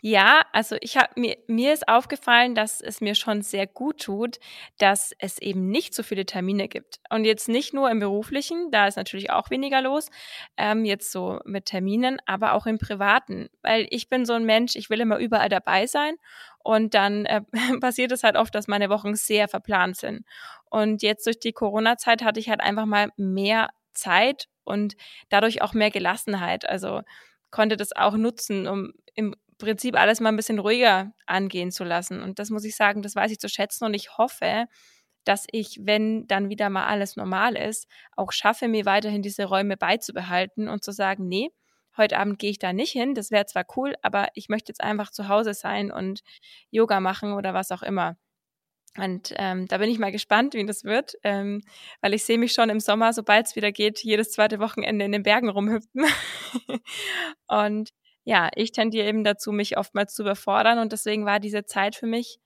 Ja, 0.07 0.43
also 0.51 0.75
ich 0.81 0.97
habe 0.97 1.19
mir 1.19 1.35
mir 1.47 1.73
ist 1.73 1.87
aufgefallen, 1.87 2.53
dass 2.53 2.79
es 2.79 3.01
mir 3.01 3.15
schon 3.15 3.41
sehr 3.41 3.65
gut 3.65 4.01
tut, 4.03 4.37
dass 4.77 5.13
es 5.17 5.39
eben 5.39 5.71
nicht 5.71 5.95
so 5.95 6.03
viele 6.03 6.27
Termine 6.27 6.67
gibt. 6.67 6.99
Und 7.09 7.25
jetzt 7.25 7.49
nicht 7.49 7.73
nur 7.73 7.89
im 7.89 7.97
beruflichen, 7.99 8.69
da 8.69 8.85
ist 8.85 8.97
natürlich 8.97 9.31
auch 9.31 9.49
weniger 9.49 9.81
los, 9.81 10.11
ähm, 10.57 10.85
jetzt 10.85 11.11
so 11.11 11.39
mit 11.43 11.65
Terminen, 11.65 12.19
aber 12.27 12.53
auch 12.53 12.67
im 12.67 12.77
privaten, 12.77 13.49
weil 13.63 13.87
ich 13.89 14.07
bin 14.07 14.27
so 14.27 14.33
ein 14.33 14.45
Mensch, 14.45 14.75
ich 14.75 14.91
will 14.91 14.99
immer 15.01 15.17
überall 15.17 15.49
dabei 15.49 15.87
sein 15.87 16.17
und 16.59 16.93
dann 16.93 17.25
äh, 17.25 17.41
passiert 17.81 18.11
es 18.11 18.21
halt 18.23 18.35
oft, 18.35 18.53
dass 18.53 18.67
meine 18.67 18.89
Wochen 18.89 19.15
sehr 19.15 19.47
verplant 19.47 19.97
sind. 19.97 20.23
Und 20.69 21.01
jetzt 21.01 21.25
durch 21.25 21.39
die 21.39 21.51
Corona-Zeit 21.53 22.23
hatte 22.23 22.39
ich 22.39 22.49
halt 22.49 22.61
einfach 22.61 22.85
mal 22.85 23.09
mehr 23.17 23.69
Zeit 23.95 24.49
und 24.65 24.95
dadurch 25.29 25.63
auch 25.63 25.73
mehr 25.73 25.89
Gelassenheit. 25.89 26.69
Also 26.69 27.01
konnte 27.49 27.75
das 27.75 27.95
auch 27.95 28.15
nutzen, 28.17 28.67
um 28.67 28.91
im 29.15 29.33
Prinzip 29.57 29.95
alles 29.97 30.19
mal 30.19 30.29
ein 30.29 30.35
bisschen 30.35 30.59
ruhiger 30.59 31.13
angehen 31.25 31.71
zu 31.71 31.83
lassen. 31.83 32.21
Und 32.21 32.39
das 32.39 32.49
muss 32.49 32.65
ich 32.65 32.75
sagen, 32.75 33.01
das 33.01 33.15
weiß 33.15 33.31
ich 33.31 33.39
zu 33.39 33.49
schätzen 33.49 33.85
und 33.85 33.93
ich 33.93 34.17
hoffe, 34.17 34.65
dass 35.23 35.47
ich, 35.51 35.79
wenn 35.81 36.27
dann 36.27 36.49
wieder 36.49 36.69
mal 36.69 36.85
alles 36.85 37.15
normal 37.15 37.55
ist, 37.55 37.87
auch 38.15 38.31
schaffe, 38.31 38.67
mir 38.67 38.85
weiterhin 38.85 39.21
diese 39.21 39.45
Räume 39.45 39.77
beizubehalten 39.77 40.69
und 40.69 40.83
zu 40.83 40.91
sagen, 40.91 41.27
nee, 41.27 41.49
heute 41.97 42.19
Abend 42.19 42.39
gehe 42.39 42.51
ich 42.51 42.59
da 42.59 42.73
nicht 42.73 42.91
hin, 42.91 43.15
das 43.15 43.31
wäre 43.31 43.45
zwar 43.45 43.65
cool, 43.75 43.95
aber 44.01 44.27
ich 44.35 44.49
möchte 44.49 44.69
jetzt 44.71 44.81
einfach 44.81 45.11
zu 45.11 45.27
Hause 45.27 45.53
sein 45.53 45.91
und 45.91 46.21
Yoga 46.69 46.99
machen 46.99 47.33
oder 47.33 47.53
was 47.53 47.71
auch 47.71 47.81
immer. 47.81 48.17
Und 48.97 49.33
ähm, 49.37 49.67
da 49.67 49.77
bin 49.79 49.89
ich 49.89 49.99
mal 49.99 50.11
gespannt, 50.11 50.53
wie 50.53 50.65
das 50.65 50.85
wird, 50.85 51.15
ähm, 51.23 51.61
weil 52.01 52.13
ich 52.13 52.23
sehe 52.23 52.37
mich 52.37 52.53
schon 52.53 52.69
im 52.69 52.79
Sommer, 52.79 53.11
sobald 53.11 53.47
es 53.47 53.55
wieder 53.55 53.73
geht, 53.73 54.01
jedes 54.03 54.31
zweite 54.31 54.59
Wochenende 54.59 55.03
in 55.03 55.11
den 55.11 55.23
Bergen 55.23 55.49
rumhüpfen. 55.49 56.05
und 57.47 57.89
ja, 58.25 58.49
ich 58.55 58.71
tendiere 58.71 59.07
eben 59.07 59.23
dazu, 59.23 59.51
mich 59.51 59.77
oftmals 59.77 60.13
zu 60.13 60.23
überfordern 60.23 60.79
und 60.79 60.91
deswegen 60.91 61.25
war 61.25 61.39
diese 61.39 61.65
Zeit 61.65 61.95
für 61.95 62.07
mich 62.07 62.39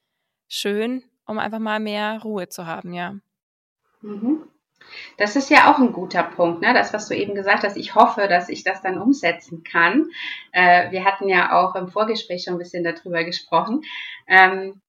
schön, 0.48 1.04
um 1.26 1.40
einfach 1.40 1.60
mal 1.60 1.80
mehr 1.80 2.22
Ruhe 2.22 2.50
zu 2.50 2.68
haben, 2.68 2.94
ja. 2.94 3.16
Mhm. 4.02 4.44
Das 5.18 5.36
ist 5.36 5.50
ja 5.50 5.72
auch 5.72 5.78
ein 5.78 5.94
guter 5.94 6.24
Punkt, 6.24 6.62
ne? 6.62 6.74
das, 6.74 6.94
was 6.94 7.08
du 7.08 7.16
eben 7.16 7.36
gesagt 7.36 7.64
hast. 7.64 7.78
Ich 7.78 7.96
hoffe, 7.96 8.28
dass 8.28 8.50
ich 8.50 8.64
das 8.64 8.82
dann 8.82 8.98
umsetzen 8.98 9.64
kann. 9.64 10.10
Äh, 10.52 10.92
wir 10.92 11.06
hatten 11.06 11.28
ja 11.28 11.60
auch 11.60 11.76
im 11.76 11.90
Vorgespräch 11.90 12.44
schon 12.44 12.56
ein 12.56 12.60
bisschen 12.60 12.84
darüber 12.84 13.24
gesprochen. 13.24 13.82
Ähm, 14.28 14.82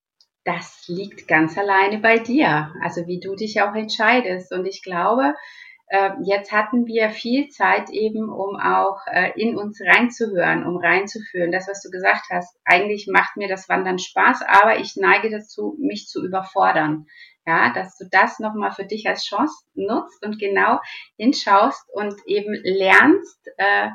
das 0.44 0.84
liegt 0.88 1.28
ganz 1.28 1.58
alleine 1.58 1.98
bei 1.98 2.18
dir, 2.18 2.72
also 2.82 3.06
wie 3.06 3.20
du 3.20 3.34
dich 3.34 3.60
auch 3.60 3.74
entscheidest. 3.74 4.52
Und 4.52 4.66
ich 4.66 4.82
glaube, 4.82 5.34
jetzt 6.22 6.52
hatten 6.52 6.86
wir 6.86 7.10
viel 7.10 7.48
Zeit 7.48 7.90
eben, 7.90 8.30
um 8.30 8.56
auch 8.60 9.00
äh, 9.06 9.32
in 9.34 9.56
uns 9.56 9.80
reinzuhören, 9.80 10.64
um 10.64 10.76
reinzuführen. 10.76 11.50
Das, 11.50 11.66
was 11.66 11.82
du 11.82 11.90
gesagt 11.90 12.26
hast, 12.30 12.56
eigentlich 12.64 13.08
macht 13.08 13.36
mir 13.36 13.48
das 13.48 13.68
Wandern 13.68 13.98
Spaß, 13.98 14.42
aber 14.46 14.78
ich 14.78 14.94
neige 14.96 15.30
dazu, 15.30 15.76
mich 15.80 16.06
zu 16.06 16.24
überfordern. 16.24 17.06
Ja, 17.44 17.72
dass 17.72 17.96
du 17.96 18.04
das 18.08 18.38
nochmal 18.38 18.70
für 18.70 18.84
dich 18.84 19.08
als 19.08 19.24
Chance 19.24 19.64
nutzt 19.74 20.24
und 20.24 20.38
genau 20.38 20.78
hinschaust 21.16 21.82
und 21.92 22.14
eben 22.26 22.54
lernst, 22.62 23.48
äh, 23.56 23.88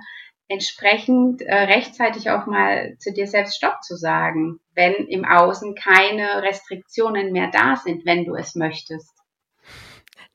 entsprechend 0.47 1.41
äh, 1.41 1.55
rechtzeitig 1.55 2.29
auch 2.29 2.45
mal 2.45 2.95
zu 2.99 3.13
dir 3.13 3.27
selbst 3.27 3.55
Stopp 3.55 3.83
zu 3.83 3.95
sagen, 3.95 4.59
wenn 4.73 4.93
im 4.93 5.25
Außen 5.25 5.75
keine 5.75 6.43
Restriktionen 6.43 7.31
mehr 7.31 7.49
da 7.51 7.77
sind, 7.77 8.05
wenn 8.05 8.25
du 8.25 8.35
es 8.35 8.55
möchtest. 8.55 9.14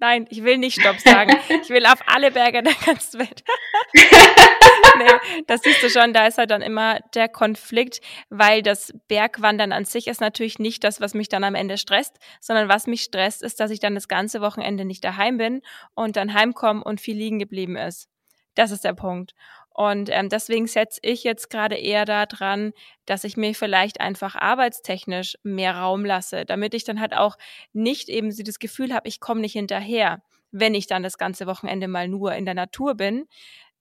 Nein, 0.00 0.26
ich 0.30 0.42
will 0.42 0.56
nicht 0.56 0.80
Stopp 0.80 0.98
sagen. 0.98 1.36
Ich 1.62 1.68
will 1.68 1.84
auf 1.84 2.00
alle 2.06 2.30
Berge 2.30 2.62
der 2.62 2.74
ganzen 2.86 3.20
Welt. 3.20 3.44
nee, 4.98 5.42
das 5.46 5.60
siehst 5.62 5.82
du 5.82 5.90
schon, 5.90 6.14
da 6.14 6.26
ist 6.26 6.38
halt 6.38 6.50
dann 6.50 6.62
immer 6.62 7.00
der 7.14 7.28
Konflikt, 7.28 8.00
weil 8.30 8.62
das 8.62 8.94
Bergwandern 9.08 9.72
an 9.72 9.84
sich 9.84 10.06
ist 10.06 10.22
natürlich 10.22 10.58
nicht 10.58 10.84
das, 10.84 11.02
was 11.02 11.12
mich 11.12 11.28
dann 11.28 11.44
am 11.44 11.54
Ende 11.54 11.76
stresst, 11.76 12.18
sondern 12.40 12.68
was 12.68 12.86
mich 12.86 13.02
stresst, 13.02 13.42
ist, 13.42 13.60
dass 13.60 13.70
ich 13.70 13.78
dann 13.78 13.94
das 13.94 14.08
ganze 14.08 14.40
Wochenende 14.40 14.86
nicht 14.86 15.04
daheim 15.04 15.36
bin 15.36 15.60
und 15.94 16.16
dann 16.16 16.32
heimkomme 16.32 16.82
und 16.82 17.00
viel 17.00 17.16
liegen 17.16 17.38
geblieben 17.38 17.76
ist. 17.76 18.08
Das 18.54 18.70
ist 18.70 18.84
der 18.84 18.94
Punkt. 18.94 19.34
Und 19.72 20.10
ähm, 20.12 20.28
deswegen 20.28 20.66
setze 20.66 21.00
ich 21.02 21.24
jetzt 21.24 21.48
gerade 21.48 21.76
eher 21.76 22.04
daran, 22.04 22.72
dass 23.06 23.24
ich 23.24 23.36
mir 23.36 23.54
vielleicht 23.54 24.00
einfach 24.00 24.34
arbeitstechnisch 24.34 25.36
mehr 25.42 25.76
Raum 25.76 26.04
lasse, 26.04 26.44
damit 26.44 26.74
ich 26.74 26.84
dann 26.84 27.00
halt 27.00 27.14
auch 27.14 27.36
nicht 27.72 28.08
eben 28.08 28.32
so 28.32 28.42
das 28.42 28.58
Gefühl 28.58 28.92
habe, 28.92 29.08
ich 29.08 29.20
komme 29.20 29.40
nicht 29.40 29.52
hinterher, 29.52 30.22
wenn 30.50 30.74
ich 30.74 30.86
dann 30.86 31.02
das 31.02 31.18
ganze 31.18 31.46
Wochenende 31.46 31.88
mal 31.88 32.08
nur 32.08 32.34
in 32.34 32.44
der 32.44 32.54
Natur 32.54 32.94
bin. 32.96 33.26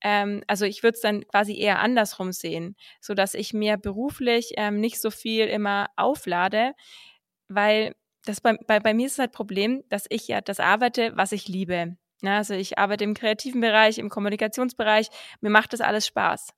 Ähm, 0.01 0.43
also 0.47 0.65
ich 0.65 0.83
würde 0.83 0.95
es 0.95 1.01
dann 1.01 1.27
quasi 1.27 1.57
eher 1.57 1.79
andersrum 1.79 2.31
sehen, 2.31 2.75
so 3.01 3.13
dass 3.13 3.33
ich 3.33 3.53
mir 3.53 3.77
beruflich 3.77 4.53
ähm, 4.57 4.79
nicht 4.79 5.01
so 5.01 5.11
viel 5.11 5.47
immer 5.47 5.87
auflade, 5.97 6.73
weil 7.49 7.95
das 8.25 8.41
bei, 8.41 8.57
bei, 8.67 8.79
bei 8.79 8.93
mir 8.93 9.07
ist 9.07 9.19
halt 9.19 9.31
Problem, 9.31 9.83
dass 9.89 10.05
ich 10.09 10.27
ja 10.27 10.41
das 10.41 10.59
arbeite, 10.59 11.13
was 11.15 11.31
ich 11.31 11.47
liebe. 11.47 11.97
Ja, 12.21 12.37
also 12.37 12.53
ich 12.53 12.77
arbeite 12.77 13.03
im 13.03 13.13
kreativen 13.13 13.61
Bereich, 13.61 13.97
im 13.97 14.09
Kommunikationsbereich, 14.09 15.09
mir 15.41 15.49
macht 15.49 15.73
das 15.73 15.81
alles 15.81 16.05
Spaß. 16.07 16.53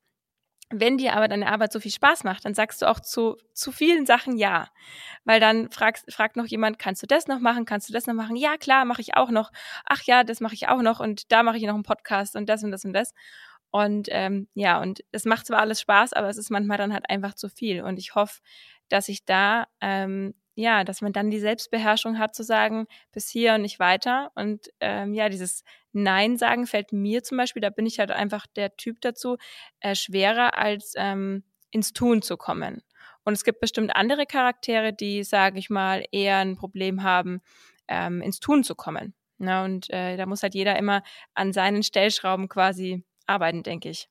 Wenn 0.73 0.97
dir 0.97 1.13
aber 1.15 1.27
deine 1.27 1.51
Arbeit 1.51 1.73
so 1.73 1.81
viel 1.81 1.91
Spaß 1.91 2.23
macht, 2.23 2.45
dann 2.45 2.53
sagst 2.53 2.81
du 2.81 2.89
auch 2.89 3.01
zu, 3.01 3.35
zu 3.53 3.73
vielen 3.73 4.05
Sachen 4.05 4.37
ja. 4.37 4.69
Weil 5.25 5.41
dann 5.41 5.69
fragst, 5.69 6.11
fragt 6.11 6.37
noch 6.37 6.45
jemand, 6.45 6.79
kannst 6.79 7.03
du 7.03 7.07
das 7.07 7.27
noch 7.27 7.39
machen? 7.39 7.65
Kannst 7.65 7.89
du 7.89 7.93
das 7.93 8.07
noch 8.07 8.13
machen? 8.13 8.37
Ja, 8.37 8.55
klar, 8.55 8.85
mache 8.85 9.01
ich 9.01 9.17
auch 9.17 9.31
noch. 9.31 9.51
Ach 9.85 10.01
ja, 10.03 10.23
das 10.23 10.39
mache 10.39 10.55
ich 10.55 10.69
auch 10.69 10.81
noch 10.81 11.01
und 11.01 11.31
da 11.31 11.43
mache 11.43 11.57
ich 11.57 11.63
noch 11.63 11.73
einen 11.73 11.83
Podcast 11.83 12.37
und 12.37 12.47
das 12.47 12.63
und 12.63 12.71
das 12.71 12.85
und 12.85 12.93
das. 12.93 13.13
Und 13.69 14.07
ähm, 14.11 14.47
ja, 14.53 14.81
und 14.81 15.01
es 15.11 15.25
macht 15.25 15.45
zwar 15.45 15.59
alles 15.59 15.81
Spaß, 15.81 16.13
aber 16.13 16.29
es 16.29 16.37
ist 16.37 16.51
manchmal 16.51 16.77
dann 16.77 16.93
halt 16.93 17.09
einfach 17.09 17.33
zu 17.35 17.49
viel. 17.49 17.83
Und 17.83 17.99
ich 17.99 18.15
hoffe, 18.15 18.39
dass 18.87 19.09
ich 19.09 19.25
da 19.25 19.65
ähm, 19.81 20.33
ja, 20.61 20.83
dass 20.83 21.01
man 21.01 21.13
dann 21.13 21.29
die 21.29 21.39
Selbstbeherrschung 21.39 22.17
hat 22.17 22.35
zu 22.35 22.43
sagen, 22.43 22.87
bis 23.11 23.29
hier 23.29 23.55
und 23.55 23.63
nicht 23.63 23.79
weiter. 23.79 24.31
Und 24.35 24.69
ähm, 24.79 25.13
ja, 25.13 25.29
dieses 25.29 25.63
Nein 25.91 26.37
sagen 26.37 26.67
fällt 26.67 26.93
mir 26.93 27.23
zum 27.23 27.37
Beispiel, 27.37 27.61
da 27.61 27.69
bin 27.69 27.85
ich 27.85 27.99
halt 27.99 28.11
einfach 28.11 28.47
der 28.47 28.75
Typ 28.77 29.01
dazu, 29.01 29.37
äh, 29.81 29.95
schwerer 29.95 30.57
als 30.57 30.93
ähm, 30.95 31.43
ins 31.71 31.93
Tun 31.93 32.21
zu 32.21 32.37
kommen. 32.37 32.81
Und 33.23 33.33
es 33.33 33.43
gibt 33.43 33.59
bestimmt 33.59 33.95
andere 33.95 34.25
Charaktere, 34.25 34.93
die, 34.93 35.23
sage 35.23 35.59
ich 35.59 35.69
mal, 35.69 36.05
eher 36.11 36.37
ein 36.37 36.55
Problem 36.55 37.03
haben, 37.03 37.41
ähm, 37.87 38.21
ins 38.21 38.39
Tun 38.39 38.63
zu 38.63 38.75
kommen. 38.75 39.13
Na, 39.37 39.65
und 39.65 39.89
äh, 39.89 40.17
da 40.17 40.25
muss 40.25 40.43
halt 40.43 40.53
jeder 40.53 40.77
immer 40.77 41.03
an 41.33 41.51
seinen 41.51 41.83
Stellschrauben 41.83 42.47
quasi 42.47 43.03
arbeiten, 43.25 43.63
denke 43.63 43.89
ich. 43.89 44.07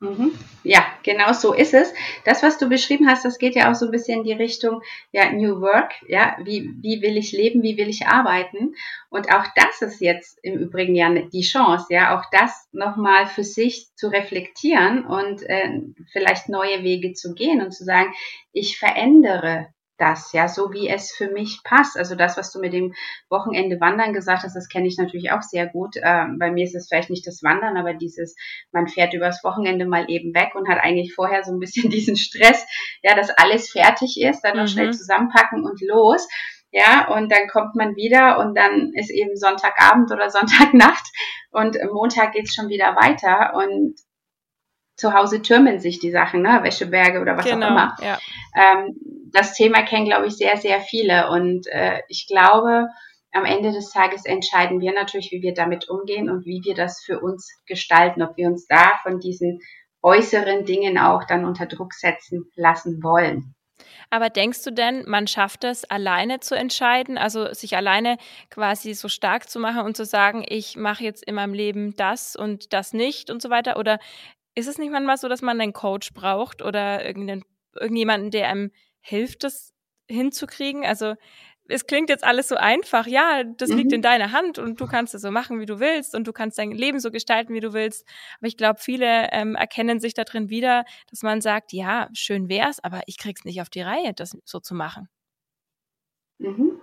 Mhm. 0.00 0.32
Ja, 0.62 0.86
genau 1.02 1.32
so 1.32 1.52
ist 1.52 1.74
es. 1.74 1.92
Das, 2.24 2.42
was 2.42 2.58
du 2.58 2.68
beschrieben 2.68 3.08
hast, 3.08 3.24
das 3.24 3.38
geht 3.38 3.54
ja 3.54 3.70
auch 3.70 3.74
so 3.74 3.86
ein 3.86 3.90
bisschen 3.90 4.18
in 4.18 4.24
die 4.24 4.32
Richtung 4.32 4.82
ja, 5.12 5.32
New 5.32 5.60
Work. 5.60 5.92
Ja, 6.06 6.36
wie, 6.42 6.74
wie 6.80 7.02
will 7.02 7.16
ich 7.16 7.32
leben, 7.32 7.62
wie 7.62 7.76
will 7.76 7.88
ich 7.88 8.06
arbeiten? 8.06 8.74
Und 9.10 9.32
auch 9.32 9.46
das 9.56 9.82
ist 9.82 10.00
jetzt 10.00 10.38
im 10.42 10.58
Übrigen 10.58 10.94
ja 10.94 11.10
die 11.10 11.42
Chance, 11.42 11.86
ja, 11.90 12.18
auch 12.18 12.24
das 12.30 12.68
nochmal 12.72 13.26
für 13.26 13.44
sich 13.44 13.88
zu 13.96 14.08
reflektieren 14.08 15.04
und 15.04 15.42
äh, 15.42 15.80
vielleicht 16.12 16.48
neue 16.48 16.82
Wege 16.82 17.14
zu 17.14 17.34
gehen 17.34 17.62
und 17.62 17.72
zu 17.72 17.84
sagen, 17.84 18.12
ich 18.52 18.78
verändere 18.78 19.68
das, 19.98 20.32
ja, 20.32 20.48
so 20.48 20.72
wie 20.72 20.88
es 20.88 21.12
für 21.12 21.28
mich 21.28 21.60
passt. 21.64 21.98
Also 21.98 22.14
das, 22.14 22.36
was 22.36 22.52
du 22.52 22.60
mit 22.60 22.72
dem 22.72 22.94
Wochenende 23.28 23.80
Wandern 23.80 24.12
gesagt 24.12 24.44
hast, 24.44 24.54
das 24.54 24.68
kenne 24.68 24.86
ich 24.86 24.96
natürlich 24.96 25.32
auch 25.32 25.42
sehr 25.42 25.66
gut. 25.66 25.96
Ähm, 26.02 26.38
bei 26.38 26.50
mir 26.50 26.64
ist 26.64 26.74
es 26.74 26.88
vielleicht 26.88 27.10
nicht 27.10 27.26
das 27.26 27.42
Wandern, 27.42 27.76
aber 27.76 27.94
dieses, 27.94 28.36
man 28.72 28.86
fährt 28.86 29.12
übers 29.12 29.42
Wochenende 29.42 29.86
mal 29.86 30.06
eben 30.08 30.34
weg 30.34 30.54
und 30.54 30.68
hat 30.68 30.78
eigentlich 30.78 31.14
vorher 31.14 31.42
so 31.42 31.52
ein 31.52 31.58
bisschen 31.58 31.90
diesen 31.90 32.16
Stress, 32.16 32.64
ja, 33.02 33.14
dass 33.14 33.30
alles 33.30 33.70
fertig 33.70 34.20
ist, 34.20 34.42
dann 34.42 34.56
noch 34.56 34.64
mhm. 34.64 34.68
schnell 34.68 34.92
zusammenpacken 34.92 35.64
und 35.64 35.80
los. 35.82 36.28
Ja, 36.70 37.08
und 37.08 37.32
dann 37.32 37.48
kommt 37.48 37.74
man 37.76 37.96
wieder 37.96 38.38
und 38.38 38.54
dann 38.54 38.92
ist 38.94 39.10
eben 39.10 39.36
Sonntagabend 39.36 40.12
oder 40.12 40.30
Sonntagnacht 40.30 41.06
und 41.50 41.76
Montag 41.92 42.32
geht's 42.32 42.54
schon 42.54 42.68
wieder 42.68 42.94
weiter 42.94 43.54
und 43.54 43.98
zu 44.96 45.14
Hause 45.14 45.40
türmen 45.42 45.78
sich 45.78 46.00
die 46.00 46.10
Sachen, 46.10 46.42
ne? 46.42 46.60
Wäscheberge 46.62 47.20
oder 47.20 47.36
was 47.36 47.44
genau, 47.46 47.66
auch 47.66 47.70
immer. 47.70 47.96
Ja. 48.02 48.18
Ähm, 48.56 48.96
das 49.32 49.54
Thema 49.54 49.82
kennen, 49.82 50.06
glaube 50.06 50.26
ich, 50.26 50.36
sehr, 50.36 50.56
sehr 50.56 50.80
viele. 50.80 51.30
Und 51.30 51.66
äh, 51.68 52.00
ich 52.08 52.26
glaube, 52.26 52.88
am 53.32 53.44
Ende 53.44 53.72
des 53.72 53.90
Tages 53.90 54.24
entscheiden 54.24 54.80
wir 54.80 54.92
natürlich, 54.92 55.30
wie 55.32 55.42
wir 55.42 55.54
damit 55.54 55.88
umgehen 55.88 56.30
und 56.30 56.46
wie 56.46 56.62
wir 56.64 56.74
das 56.74 57.02
für 57.04 57.20
uns 57.20 57.50
gestalten, 57.66 58.22
ob 58.22 58.36
wir 58.36 58.48
uns 58.48 58.66
da 58.66 58.98
von 59.02 59.20
diesen 59.20 59.60
äußeren 60.02 60.64
Dingen 60.64 60.98
auch 60.98 61.24
dann 61.24 61.44
unter 61.44 61.66
Druck 61.66 61.92
setzen 61.92 62.50
lassen 62.54 63.02
wollen. 63.02 63.54
Aber 64.10 64.30
denkst 64.30 64.64
du 64.64 64.72
denn, 64.72 65.04
man 65.06 65.26
schafft 65.26 65.64
es, 65.64 65.84
alleine 65.84 66.40
zu 66.40 66.56
entscheiden, 66.56 67.18
also 67.18 67.52
sich 67.52 67.76
alleine 67.76 68.16
quasi 68.50 68.94
so 68.94 69.08
stark 69.08 69.48
zu 69.48 69.60
machen 69.60 69.82
und 69.82 69.96
zu 69.96 70.04
sagen, 70.04 70.44
ich 70.48 70.76
mache 70.76 71.04
jetzt 71.04 71.22
in 71.24 71.34
meinem 71.34 71.52
Leben 71.52 71.94
das 71.96 72.34
und 72.34 72.72
das 72.72 72.92
nicht 72.92 73.30
und 73.30 73.42
so 73.42 73.50
weiter? 73.50 73.76
Oder 73.76 73.98
ist 74.54 74.66
es 74.66 74.78
nicht 74.78 74.90
manchmal 74.90 75.18
so, 75.18 75.28
dass 75.28 75.42
man 75.42 75.60
einen 75.60 75.72
Coach 75.72 76.12
braucht 76.14 76.62
oder 76.62 77.04
irgendjemanden, 77.80 78.30
der 78.30 78.48
einem 78.48 78.72
hilft, 79.00 79.44
das 79.44 79.72
hinzukriegen? 80.08 80.84
Also 80.84 81.14
es 81.68 81.86
klingt 81.86 82.08
jetzt 82.08 82.24
alles 82.24 82.48
so 82.48 82.56
einfach. 82.56 83.06
Ja, 83.06 83.44
das 83.44 83.70
mhm. 83.70 83.76
liegt 83.76 83.92
in 83.92 84.02
deiner 84.02 84.32
Hand 84.32 84.58
und 84.58 84.80
du 84.80 84.86
kannst 84.86 85.14
es 85.14 85.22
so 85.22 85.30
machen, 85.30 85.60
wie 85.60 85.66
du 85.66 85.80
willst 85.80 86.14
und 86.14 86.26
du 86.26 86.32
kannst 86.32 86.58
dein 86.58 86.70
Leben 86.70 86.98
so 86.98 87.10
gestalten, 87.10 87.54
wie 87.54 87.60
du 87.60 87.72
willst. 87.72 88.06
Aber 88.38 88.48
ich 88.48 88.56
glaube, 88.56 88.80
viele 88.80 89.28
ähm, 89.32 89.54
erkennen 89.54 90.00
sich 90.00 90.14
da 90.14 90.24
drin 90.24 90.48
wieder, 90.48 90.84
dass 91.10 91.22
man 91.22 91.40
sagt, 91.40 91.72
ja, 91.72 92.08
schön 92.14 92.48
wär's, 92.48 92.82
aber 92.82 93.02
ich 93.06 93.18
krieg's 93.18 93.44
nicht 93.44 93.60
auf 93.60 93.70
die 93.70 93.82
Reihe, 93.82 94.14
das 94.14 94.36
so 94.44 94.60
zu 94.60 94.74
machen. 94.74 95.08
Mhm 96.38 96.80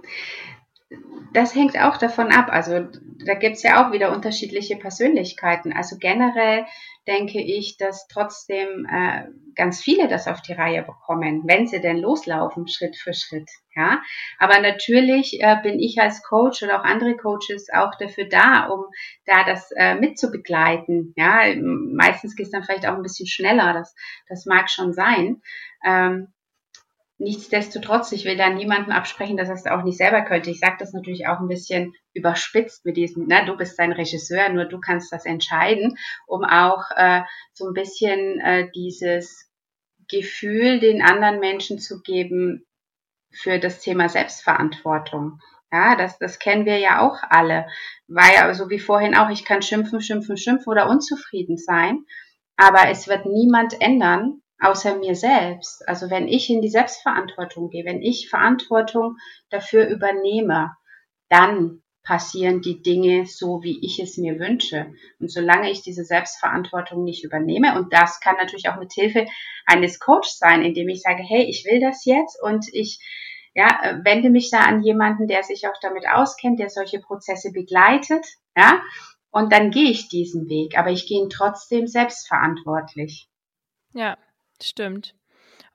das 1.33 1.53
hängt 1.53 1.77
auch 1.77 1.97
davon 1.97 2.31
ab. 2.31 2.47
Also 2.49 2.87
da 3.25 3.33
gibt 3.33 3.57
es 3.57 3.63
ja 3.63 3.85
auch 3.85 3.91
wieder 3.91 4.13
unterschiedliche 4.13 4.77
Persönlichkeiten. 4.77 5.73
Also 5.73 5.97
generell 5.99 6.65
denke 7.07 7.41
ich, 7.41 7.77
dass 7.77 8.07
trotzdem 8.07 8.87
äh, 8.89 9.25
ganz 9.55 9.81
viele 9.81 10.07
das 10.07 10.27
auf 10.27 10.41
die 10.41 10.53
Reihe 10.53 10.81
bekommen, 10.81 11.43
wenn 11.45 11.67
sie 11.67 11.81
denn 11.81 11.97
loslaufen, 11.97 12.67
Schritt 12.67 12.95
für 12.95 13.13
Schritt. 13.13 13.49
Ja, 13.75 14.01
aber 14.39 14.59
natürlich 14.59 15.41
äh, 15.41 15.57
bin 15.61 15.79
ich 15.79 15.99
als 15.99 16.23
Coach 16.23 16.63
oder 16.63 16.79
auch 16.79 16.85
andere 16.85 17.17
Coaches 17.17 17.67
auch 17.73 17.93
dafür 17.99 18.25
da, 18.29 18.67
um 18.67 18.85
da 19.25 19.43
das 19.43 19.71
äh, 19.75 19.95
mitzubegleiten. 19.95 21.13
Ja, 21.17 21.41
meistens 21.57 22.35
geht 22.35 22.45
es 22.45 22.51
dann 22.51 22.63
vielleicht 22.63 22.87
auch 22.87 22.95
ein 22.95 23.03
bisschen 23.03 23.27
schneller. 23.27 23.73
Das, 23.73 23.93
das 24.29 24.45
mag 24.45 24.69
schon 24.69 24.93
sein. 24.93 25.41
Ähm, 25.85 26.29
Nichtsdestotrotz, 27.17 28.11
ich 28.11 28.25
will 28.25 28.35
da 28.35 28.49
niemandem 28.49 28.91
absprechen, 28.91 29.37
dass 29.37 29.47
er 29.47 29.55
es 29.55 29.65
auch 29.67 29.83
nicht 29.83 29.97
selber 29.97 30.21
könnte. 30.23 30.49
Ich 30.49 30.59
sage 30.59 30.75
das 30.79 30.91
natürlich 30.91 31.27
auch 31.27 31.39
ein 31.39 31.47
bisschen 31.47 31.93
überspitzt 32.13 32.85
mit 32.85 32.97
diesem, 32.97 33.27
ne, 33.27 33.45
du 33.45 33.55
bist 33.55 33.79
dein 33.79 33.93
Regisseur, 33.93 34.49
nur 34.49 34.65
du 34.65 34.81
kannst 34.81 35.13
das 35.13 35.25
entscheiden, 35.25 35.97
um 36.27 36.43
auch 36.43 36.83
äh, 36.95 37.21
so 37.53 37.67
ein 37.67 37.73
bisschen 37.73 38.41
äh, 38.41 38.69
dieses 38.75 39.49
Gefühl 40.09 40.79
den 40.81 41.01
anderen 41.01 41.39
Menschen 41.39 41.79
zu 41.79 42.01
geben 42.01 42.65
für 43.31 43.59
das 43.59 43.79
Thema 43.79 44.09
Selbstverantwortung. 44.09 45.39
Ja, 45.71 45.95
das, 45.95 46.17
das 46.19 46.37
kennen 46.37 46.65
wir 46.65 46.79
ja 46.79 46.99
auch 46.99 47.17
alle. 47.29 47.65
Weil, 48.07 48.37
also 48.37 48.69
wie 48.69 48.79
vorhin 48.79 49.15
auch, 49.15 49.29
ich 49.29 49.45
kann 49.45 49.61
schimpfen, 49.61 50.01
schimpfen, 50.01 50.35
schimpfen 50.35 50.69
oder 50.69 50.89
unzufrieden 50.89 51.57
sein, 51.57 52.05
aber 52.57 52.89
es 52.89 53.07
wird 53.07 53.25
niemand 53.25 53.81
ändern, 53.81 54.41
außer 54.65 54.97
mir 54.97 55.15
selbst. 55.15 55.87
Also 55.87 56.09
wenn 56.09 56.27
ich 56.27 56.49
in 56.49 56.61
die 56.61 56.69
Selbstverantwortung 56.69 57.69
gehe, 57.69 57.85
wenn 57.85 58.01
ich 58.01 58.29
Verantwortung 58.29 59.17
dafür 59.49 59.87
übernehme, 59.87 60.71
dann 61.29 61.81
passieren 62.03 62.61
die 62.61 62.81
Dinge 62.81 63.25
so, 63.25 63.63
wie 63.63 63.83
ich 63.83 63.99
es 63.99 64.17
mir 64.17 64.39
wünsche. 64.39 64.93
Und 65.19 65.31
solange 65.31 65.71
ich 65.71 65.81
diese 65.81 66.03
Selbstverantwortung 66.03 67.03
nicht 67.03 67.23
übernehme, 67.23 67.77
und 67.77 67.91
das 67.91 68.19
kann 68.19 68.35
natürlich 68.39 68.69
auch 68.69 68.77
mit 68.77 68.93
Hilfe 68.93 69.25
eines 69.65 69.99
Coaches 69.99 70.37
sein, 70.37 70.61
indem 70.61 70.87
ich 70.89 71.01
sage, 71.01 71.23
hey, 71.23 71.43
ich 71.43 71.65
will 71.65 71.79
das 71.79 72.05
jetzt 72.05 72.41
und 72.41 72.67
ich 72.71 72.99
ja, 73.55 73.99
wende 74.03 74.29
mich 74.29 74.51
da 74.51 74.59
an 74.59 74.83
jemanden, 74.83 75.27
der 75.27 75.41
sich 75.41 75.67
auch 75.67 75.79
damit 75.81 76.05
auskennt, 76.07 76.59
der 76.59 76.69
solche 76.69 76.99
Prozesse 76.99 77.51
begleitet, 77.51 78.25
ja, 78.55 78.81
und 79.31 79.51
dann 79.51 79.71
gehe 79.71 79.89
ich 79.89 80.09
diesen 80.09 80.47
Weg, 80.47 80.77
aber 80.77 80.91
ich 80.91 81.07
gehe 81.07 81.21
ihn 81.21 81.29
trotzdem 81.29 81.87
selbstverantwortlich. 81.87 83.29
Ja, 83.93 84.17
Stimmt. 84.61 85.13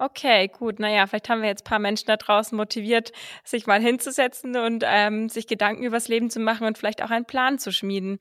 Okay, 0.02 0.48
gut. 0.48 0.78
Naja, 0.78 1.06
vielleicht 1.06 1.28
haben 1.28 1.42
wir 1.42 1.50
jetzt 1.50 1.66
ein 1.66 1.68
paar 1.68 1.78
Menschen 1.78 2.06
da 2.06 2.16
draußen 2.16 2.56
motiviert, 2.56 3.12
sich 3.44 3.66
mal 3.66 3.82
hinzusetzen 3.82 4.56
und 4.56 4.82
ähm, 4.86 5.28
sich 5.28 5.46
Gedanken 5.46 5.84
übers 5.84 6.08
Leben 6.08 6.30
zu 6.30 6.40
machen 6.40 6.66
und 6.66 6.78
vielleicht 6.78 7.02
auch 7.02 7.10
einen 7.10 7.26
Plan 7.26 7.58
zu 7.58 7.70
schmieden. 7.70 8.18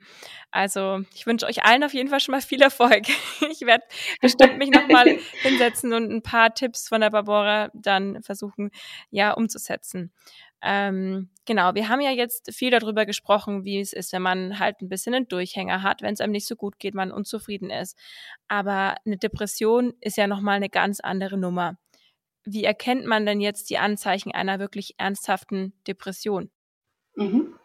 Also 0.51 0.99
ich 1.15 1.25
wünsche 1.25 1.45
euch 1.45 1.63
allen 1.63 1.85
auf 1.85 1.93
jeden 1.93 2.09
Fall 2.09 2.19
schon 2.19 2.33
mal 2.33 2.41
viel 2.41 2.61
Erfolg. 2.61 3.05
Ich 3.51 3.61
werde 3.61 3.85
bestimmt 4.21 4.57
mich 4.57 4.71
nochmal 4.71 5.05
hinsetzen 5.41 5.93
und 5.93 6.11
ein 6.11 6.21
paar 6.21 6.53
Tipps 6.53 6.89
von 6.89 6.99
der 6.99 7.11
Barbara 7.11 7.69
dann 7.73 8.21
versuchen, 8.23 8.71
ja, 9.09 9.31
umzusetzen. 9.31 10.11
Ähm, 10.61 11.29
genau, 11.45 11.73
wir 11.73 11.87
haben 11.87 12.01
ja 12.01 12.11
jetzt 12.11 12.53
viel 12.53 12.71
darüber 12.71 13.05
gesprochen, 13.05 13.63
wie 13.63 13.79
es 13.79 13.93
ist, 13.93 14.11
wenn 14.11 14.21
man 14.21 14.59
halt 14.59 14.81
ein 14.81 14.89
bisschen 14.89 15.13
einen 15.13 15.27
Durchhänger 15.27 15.83
hat, 15.83 16.01
wenn 16.01 16.13
es 16.13 16.21
einem 16.21 16.33
nicht 16.33 16.47
so 16.47 16.55
gut 16.55 16.79
geht, 16.79 16.93
man 16.93 17.11
unzufrieden 17.11 17.69
ist. 17.69 17.97
Aber 18.47 18.95
eine 19.05 19.17
Depression 19.17 19.93
ist 20.01 20.17
ja 20.17 20.27
nochmal 20.27 20.57
eine 20.57 20.69
ganz 20.69 20.99
andere 20.99 21.37
Nummer. 21.37 21.77
Wie 22.43 22.63
erkennt 22.63 23.05
man 23.05 23.25
denn 23.25 23.41
jetzt 23.41 23.69
die 23.69 23.77
Anzeichen 23.77 24.31
einer 24.31 24.59
wirklich 24.59 24.95
ernsthaften 24.97 25.73
Depression? 25.87 26.49
Mhm. 27.15 27.55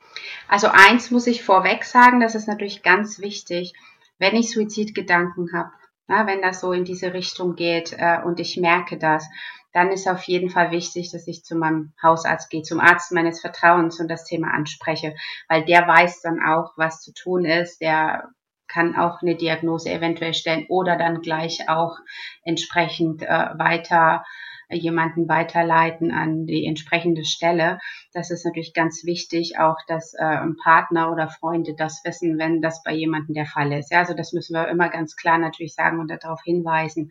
Also 0.49 0.69
eins 0.69 1.11
muss 1.11 1.27
ich 1.27 1.43
vorweg 1.43 1.85
sagen, 1.85 2.21
das 2.21 2.35
ist 2.35 2.47
natürlich 2.47 2.83
ganz 2.83 3.19
wichtig, 3.19 3.73
wenn 4.19 4.37
ich 4.37 4.51
Suizidgedanken 4.51 5.51
habe, 5.53 5.73
wenn 6.07 6.43
das 6.43 6.61
so 6.61 6.73
in 6.73 6.85
diese 6.85 7.13
Richtung 7.13 7.57
geht 7.57 7.93
äh, 7.97 8.21
und 8.25 8.39
ich 8.39 8.57
merke 8.57 8.99
das, 8.99 9.29
dann 9.75 9.91
ist 9.91 10.09
auf 10.09 10.23
jeden 10.23 10.49
Fall 10.51 10.71
wichtig, 10.71 11.11
dass 11.11 11.27
ich 11.27 11.45
zu 11.45 11.57
meinem 11.57 11.93
Hausarzt 12.03 12.49
gehe, 12.49 12.63
zum 12.63 12.81
Arzt 12.81 13.13
meines 13.13 13.41
Vertrauens 13.41 14.01
und 14.01 14.09
das 14.09 14.25
Thema 14.25 14.55
anspreche, 14.55 15.15
weil 15.49 15.65
der 15.65 15.87
weiß 15.87 16.23
dann 16.23 16.41
auch, 16.43 16.73
was 16.77 17.03
zu 17.03 17.13
tun 17.13 17.45
ist, 17.45 17.81
der 17.81 18.31
kann 18.69 18.97
auch 18.97 19.21
eine 19.21 19.37
Diagnose 19.37 19.91
eventuell 19.91 20.33
stellen 20.33 20.67
oder 20.69 20.97
dann 20.97 21.21
gleich 21.21 21.69
auch 21.69 21.99
entsprechend 22.45 23.23
äh, 23.23 23.29
weiter 23.59 24.25
jemanden 24.71 25.29
weiterleiten 25.29 26.11
an 26.11 26.47
die 26.47 26.67
entsprechende 26.67 27.25
Stelle. 27.25 27.79
Das 28.13 28.31
ist 28.31 28.45
natürlich 28.45 28.73
ganz 28.73 29.05
wichtig, 29.05 29.59
auch 29.59 29.77
dass 29.87 30.15
äh, 30.15 30.39
Partner 30.63 31.13
oder 31.13 31.29
Freunde 31.29 31.75
das 31.77 32.01
wissen, 32.05 32.39
wenn 32.39 32.63
das 32.63 32.83
bei 32.83 32.93
jemandem 32.93 33.35
der 33.35 33.47
Fall 33.47 33.73
ist. 33.73 33.91
Ja, 33.91 33.99
also 33.99 34.15
das 34.15 34.33
müssen 34.33 34.55
wir 34.55 34.69
immer 34.69 34.89
ganz 34.89 35.17
klar 35.17 35.39
natürlich 35.39 35.75
sagen 35.75 36.01
und 36.01 36.11
darauf 36.11 36.41
hinweisen. 36.43 37.11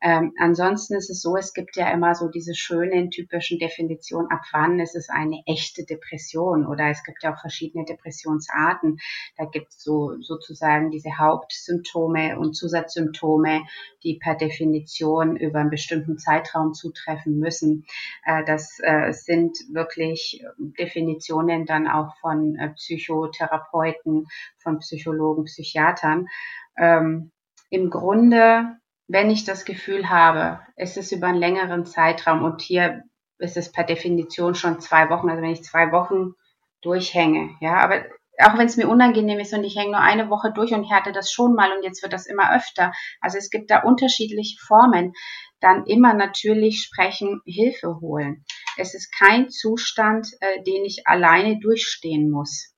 Ähm, 0.00 0.32
ansonsten 0.38 0.94
ist 0.94 1.10
es 1.10 1.20
so, 1.20 1.36
es 1.36 1.52
gibt 1.52 1.76
ja 1.76 1.90
immer 1.90 2.14
so 2.14 2.28
diese 2.28 2.54
schönen 2.54 3.10
typischen 3.10 3.58
Definitionen, 3.58 4.30
ab 4.30 4.42
wann 4.52 4.78
ist 4.78 4.94
es 4.94 5.08
eine 5.08 5.42
echte 5.46 5.84
Depression 5.84 6.66
oder 6.66 6.88
es 6.88 7.02
gibt 7.02 7.22
ja 7.22 7.34
auch 7.34 7.40
verschiedene 7.40 7.84
Depressionsarten. 7.84 8.98
Da 9.36 9.44
gibt 9.46 9.72
es 9.72 9.82
so 9.82 10.14
sozusagen 10.20 10.90
diese 10.90 11.18
Hauptsymptome 11.18 12.38
und 12.38 12.54
Zusatzsymptome, 12.54 13.62
die 14.04 14.18
per 14.18 14.36
Definition 14.36 15.36
über 15.36 15.58
einen 15.60 15.70
bestimmten 15.70 16.18
Zeitraum 16.18 16.74
zutreffen 16.74 17.38
müssen. 17.38 17.84
Äh, 18.24 18.44
das 18.44 18.78
äh, 18.82 19.12
sind 19.12 19.58
wirklich 19.72 20.44
Definitionen 20.58 21.66
dann 21.66 21.88
auch 21.88 22.16
von 22.20 22.56
äh, 22.56 22.70
Psychotherapeuten, 22.70 24.26
von 24.58 24.78
Psychologen, 24.78 25.44
Psychiatern. 25.44 26.28
Ähm, 26.76 27.32
Im 27.70 27.90
Grunde 27.90 28.78
wenn 29.08 29.30
ich 29.30 29.44
das 29.44 29.64
Gefühl 29.64 30.10
habe, 30.10 30.60
es 30.76 30.96
ist 30.96 31.12
über 31.12 31.28
einen 31.28 31.38
längeren 31.38 31.86
Zeitraum 31.86 32.44
und 32.44 32.60
hier 32.60 33.02
ist 33.38 33.56
es 33.56 33.72
per 33.72 33.84
Definition 33.84 34.54
schon 34.54 34.80
zwei 34.80 35.08
Wochen, 35.08 35.30
also 35.30 35.42
wenn 35.42 35.52
ich 35.52 35.64
zwei 35.64 35.90
Wochen 35.92 36.34
durchhänge, 36.82 37.56
ja, 37.60 37.78
aber 37.78 38.04
auch 38.40 38.56
wenn 38.56 38.66
es 38.66 38.76
mir 38.76 38.88
unangenehm 38.88 39.40
ist 39.40 39.52
und 39.52 39.64
ich 39.64 39.76
hänge 39.76 39.92
nur 39.92 40.00
eine 40.00 40.30
Woche 40.30 40.52
durch 40.52 40.72
und 40.72 40.84
ich 40.84 40.92
hatte 40.92 41.10
das 41.10 41.32
schon 41.32 41.54
mal 41.54 41.72
und 41.72 41.82
jetzt 41.82 42.02
wird 42.02 42.12
das 42.12 42.26
immer 42.26 42.54
öfter. 42.54 42.92
Also 43.20 43.36
es 43.36 43.50
gibt 43.50 43.70
da 43.70 43.82
unterschiedliche 43.82 44.58
Formen. 44.64 45.12
Dann 45.60 45.86
immer 45.86 46.14
natürlich 46.14 46.82
sprechen, 46.82 47.40
Hilfe 47.44 47.98
holen. 48.00 48.44
Es 48.76 48.94
ist 48.94 49.12
kein 49.12 49.50
Zustand, 49.50 50.28
äh, 50.38 50.62
den 50.62 50.84
ich 50.84 51.08
alleine 51.08 51.58
durchstehen 51.58 52.30
muss 52.30 52.77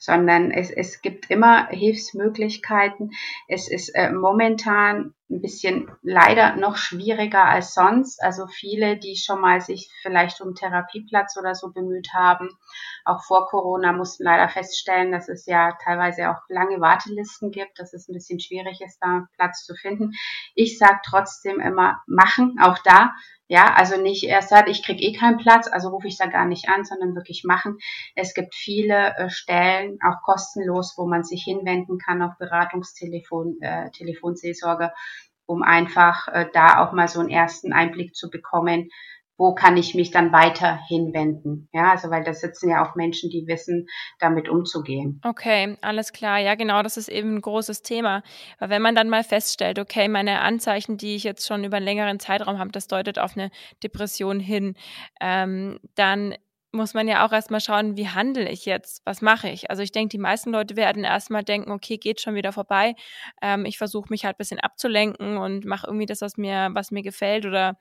sondern 0.00 0.50
es, 0.50 0.70
es 0.70 1.02
gibt 1.02 1.30
immer 1.30 1.68
Hilfsmöglichkeiten. 1.68 3.10
Es 3.48 3.70
ist 3.70 3.90
äh, 3.90 4.10
momentan 4.10 5.14
ein 5.30 5.42
bisschen 5.42 5.90
leider 6.02 6.56
noch 6.56 6.76
schwieriger 6.76 7.44
als 7.44 7.74
sonst. 7.74 8.22
Also 8.22 8.46
viele, 8.46 8.96
die 8.96 9.16
schon 9.16 9.42
mal 9.42 9.60
sich 9.60 9.92
vielleicht 10.00 10.40
um 10.40 10.54
Therapieplatz 10.54 11.36
oder 11.38 11.54
so 11.54 11.70
bemüht 11.70 12.08
haben, 12.14 12.48
auch 13.04 13.22
vor 13.22 13.46
Corona 13.46 13.92
mussten 13.92 14.24
leider 14.24 14.48
feststellen, 14.48 15.12
dass 15.12 15.28
es 15.28 15.44
ja 15.44 15.76
teilweise 15.84 16.30
auch 16.30 16.40
lange 16.48 16.80
Wartelisten 16.80 17.50
gibt, 17.50 17.78
dass 17.78 17.92
es 17.92 18.08
ein 18.08 18.14
bisschen 18.14 18.40
schwierig 18.40 18.80
ist, 18.80 18.98
da 19.00 19.28
Platz 19.36 19.64
zu 19.66 19.74
finden. 19.74 20.12
Ich 20.54 20.78
sage 20.78 21.00
trotzdem 21.04 21.60
immer 21.60 22.00
machen, 22.06 22.56
auch 22.60 22.78
da 22.78 23.12
ja, 23.50 23.74
also 23.74 24.00
nicht 24.00 24.22
erst 24.22 24.50
sagt, 24.50 24.68
ich 24.68 24.84
krieg 24.84 25.02
eh 25.02 25.12
keinen 25.12 25.36
Platz, 25.36 25.66
also 25.66 25.88
rufe 25.88 26.06
ich 26.06 26.16
da 26.16 26.26
gar 26.26 26.46
nicht 26.46 26.68
an, 26.68 26.84
sondern 26.84 27.16
wirklich 27.16 27.42
machen. 27.42 27.78
Es 28.14 28.32
gibt 28.32 28.54
viele 28.54 29.16
äh, 29.16 29.28
Stellen, 29.28 29.98
auch 30.06 30.22
kostenlos, 30.22 30.94
wo 30.96 31.04
man 31.08 31.24
sich 31.24 31.42
hinwenden 31.42 31.98
kann, 31.98 32.22
auch 32.22 32.36
Beratungstelefon, 32.38 33.60
äh, 33.60 33.90
Telefonseelsorge, 33.90 34.92
um 35.46 35.64
einfach 35.64 36.28
äh, 36.28 36.46
da 36.52 36.78
auch 36.78 36.92
mal 36.92 37.08
so 37.08 37.18
einen 37.18 37.28
ersten 37.28 37.72
Einblick 37.72 38.14
zu 38.14 38.30
bekommen, 38.30 38.88
wo 39.40 39.54
kann 39.54 39.78
ich 39.78 39.94
mich 39.94 40.10
dann 40.10 40.32
weiter 40.32 40.80
hinwenden? 40.86 41.70
Ja, 41.72 41.92
also 41.92 42.10
weil 42.10 42.22
da 42.22 42.34
sitzen 42.34 42.68
ja 42.68 42.84
auch 42.84 42.94
Menschen, 42.94 43.30
die 43.30 43.46
wissen, 43.46 43.86
damit 44.18 44.50
umzugehen. 44.50 45.18
Okay, 45.24 45.78
alles 45.80 46.12
klar. 46.12 46.38
Ja, 46.38 46.56
genau, 46.56 46.82
das 46.82 46.98
ist 46.98 47.08
eben 47.08 47.36
ein 47.36 47.40
großes 47.40 47.80
Thema. 47.80 48.22
Weil 48.58 48.68
wenn 48.68 48.82
man 48.82 48.94
dann 48.94 49.08
mal 49.08 49.24
feststellt, 49.24 49.78
okay, 49.78 50.08
meine 50.08 50.40
Anzeichen, 50.40 50.98
die 50.98 51.16
ich 51.16 51.24
jetzt 51.24 51.46
schon 51.46 51.64
über 51.64 51.78
einen 51.78 51.86
längeren 51.86 52.20
Zeitraum 52.20 52.58
habe, 52.58 52.70
das 52.70 52.86
deutet 52.86 53.18
auf 53.18 53.34
eine 53.34 53.50
Depression 53.82 54.40
hin, 54.40 54.74
ähm, 55.22 55.80
dann 55.94 56.34
muss 56.72 56.94
man 56.94 57.08
ja 57.08 57.26
auch 57.26 57.32
erstmal 57.32 57.60
schauen, 57.60 57.96
wie 57.96 58.08
handle 58.08 58.48
ich 58.48 58.64
jetzt? 58.64 59.02
Was 59.04 59.22
mache 59.22 59.48
ich? 59.48 59.70
Also 59.70 59.82
ich 59.82 59.90
denke, 59.90 60.10
die 60.10 60.18
meisten 60.18 60.50
Leute 60.52 60.76
werden 60.76 61.02
erstmal 61.02 61.42
denken, 61.42 61.72
okay, 61.72 61.96
geht 61.96 62.20
schon 62.20 62.34
wieder 62.34 62.52
vorbei. 62.52 62.94
Ähm, 63.42 63.64
ich 63.64 63.76
versuche 63.78 64.08
mich 64.10 64.24
halt 64.24 64.36
ein 64.36 64.38
bisschen 64.38 64.60
abzulenken 64.60 65.36
und 65.36 65.64
mache 65.64 65.86
irgendwie 65.86 66.06
das, 66.06 66.20
was 66.20 66.36
mir, 66.36 66.70
was 66.72 66.90
mir 66.90 67.02
gefällt 67.02 67.44
oder 67.44 67.78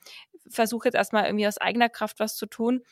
versuche 0.49 0.87
jetzt 0.87 0.95
erstmal 0.95 1.25
irgendwie 1.25 1.47
aus 1.47 1.57
eigener 1.57 1.89
Kraft 1.89 2.19
was 2.19 2.35
zu 2.35 2.45
tun. 2.45 2.83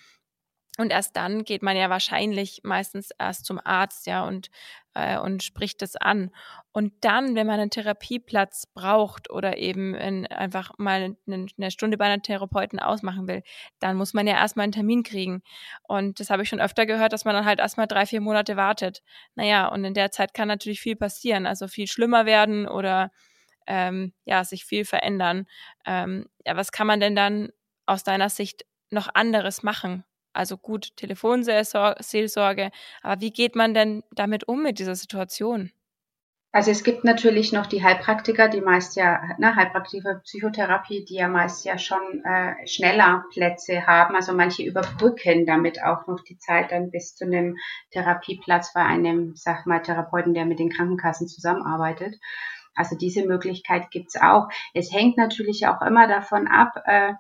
Und 0.80 0.92
erst 0.92 1.16
dann 1.18 1.44
geht 1.44 1.64
man 1.64 1.76
ja 1.76 1.90
wahrscheinlich 1.90 2.62
meistens 2.64 3.10
erst 3.18 3.46
zum 3.46 3.60
Arzt, 3.64 4.06
ja, 4.06 4.24
und, 4.26 4.50
äh, 4.94 5.18
und 5.18 5.42
spricht 5.42 5.82
das 5.82 5.96
an. 5.96 6.30
Und 6.72 6.94
dann, 7.02 7.34
wenn 7.36 7.48
man 7.48 7.60
einen 7.60 7.72
Therapieplatz 7.72 8.68
braucht 8.68 9.32
oder 9.32 9.58
eben 9.58 9.96
in, 9.96 10.28
einfach 10.28 10.74
mal 10.78 11.16
eine, 11.26 11.48
eine 11.58 11.72
Stunde 11.72 11.98
bei 11.98 12.06
einer 12.06 12.22
Therapeuten 12.22 12.80
ausmachen 12.80 13.28
will, 13.28 13.42
dann 13.80 13.98
muss 13.98 14.14
man 14.14 14.28
ja 14.28 14.36
erstmal 14.36 14.66
einen 14.66 14.72
Termin 14.72 15.02
kriegen. 15.02 15.42
Und 15.82 16.20
das 16.20 16.30
habe 16.30 16.44
ich 16.44 16.50
schon 16.50 16.62
öfter 16.62 16.86
gehört, 16.86 17.12
dass 17.12 17.26
man 17.26 17.34
dann 17.34 17.46
halt 17.46 17.60
erstmal 17.60 17.88
drei, 17.88 18.06
vier 18.06 18.22
Monate 18.22 18.56
wartet. 18.56 19.02
Naja, 19.34 19.68
und 19.70 19.84
in 19.84 19.96
der 19.96 20.12
Zeit 20.12 20.36
kann 20.36 20.48
natürlich 20.48 20.82
viel 20.82 20.96
passieren, 20.96 21.48
also 21.48 21.68
viel 21.68 21.88
schlimmer 21.88 22.28
werden 22.28 22.68
oder 22.68 23.10
ähm, 23.68 24.14
ja, 24.26 24.44
sich 24.44 24.66
viel 24.66 24.86
verändern. 24.86 25.46
Ähm, 25.86 26.28
ja, 26.46 26.56
was 26.56 26.72
kann 26.72 26.88
man 26.88 27.00
denn 27.00 27.16
dann 27.16 27.50
aus 27.86 28.04
deiner 28.04 28.30
Sicht 28.30 28.66
noch 28.90 29.10
anderes 29.14 29.64
machen? 29.64 30.04
Also 30.34 30.58
gut, 30.58 30.96
Telefonseelsorge, 30.98 32.72
aber 33.02 33.22
wie 33.22 33.32
geht 33.32 33.56
man 33.56 33.74
denn 33.74 34.04
damit 34.12 34.48
um 34.48 34.62
mit 34.62 34.80
dieser 34.80 34.96
Situation? 34.96 35.72
Also 36.54 36.72
es 36.72 36.84
gibt 36.84 37.04
natürlich 37.04 37.52
noch 37.52 37.66
die 37.66 37.84
Heilpraktiker, 37.84 38.48
die 38.48 38.62
meist 38.62 38.96
ja, 38.96 39.22
ne, 39.38 39.56
Heilpraktiker 39.56 40.22
Psychotherapie, 40.24 41.06
die 41.06 41.16
ja 41.16 41.28
meist 41.28 41.66
ja 41.66 41.78
schon 41.78 42.24
äh, 42.24 42.66
schneller 42.66 43.26
Plätze 43.32 43.86
haben. 43.86 44.16
Also 44.16 44.34
manche 44.34 44.64
überbrücken 44.64 45.46
damit 45.46 45.84
auch 45.84 46.08
noch 46.08 46.24
die 46.24 46.38
Zeit 46.38 46.72
dann 46.72 46.90
bis 46.90 47.16
zu 47.16 47.26
einem 47.26 47.58
Therapieplatz 47.92 48.74
bei 48.74 48.82
einem, 48.82 49.36
sag 49.36 49.66
mal, 49.68 49.82
Therapeuten, 49.82 50.34
der 50.34 50.46
mit 50.46 50.58
den 50.58 50.70
Krankenkassen 50.70 51.28
zusammenarbeitet. 51.28 52.16
Also 52.78 52.96
diese 52.96 53.26
Möglichkeit 53.26 53.92
gibt's 53.92 54.16
auch. 54.16 54.48
Es 54.74 54.94
hängt 54.94 55.18
natürlich 55.18 55.68
auch 55.68 55.82
immer 55.82 56.08
davon 56.08 56.48
ab, 56.48 56.84
äh, 56.86 57.14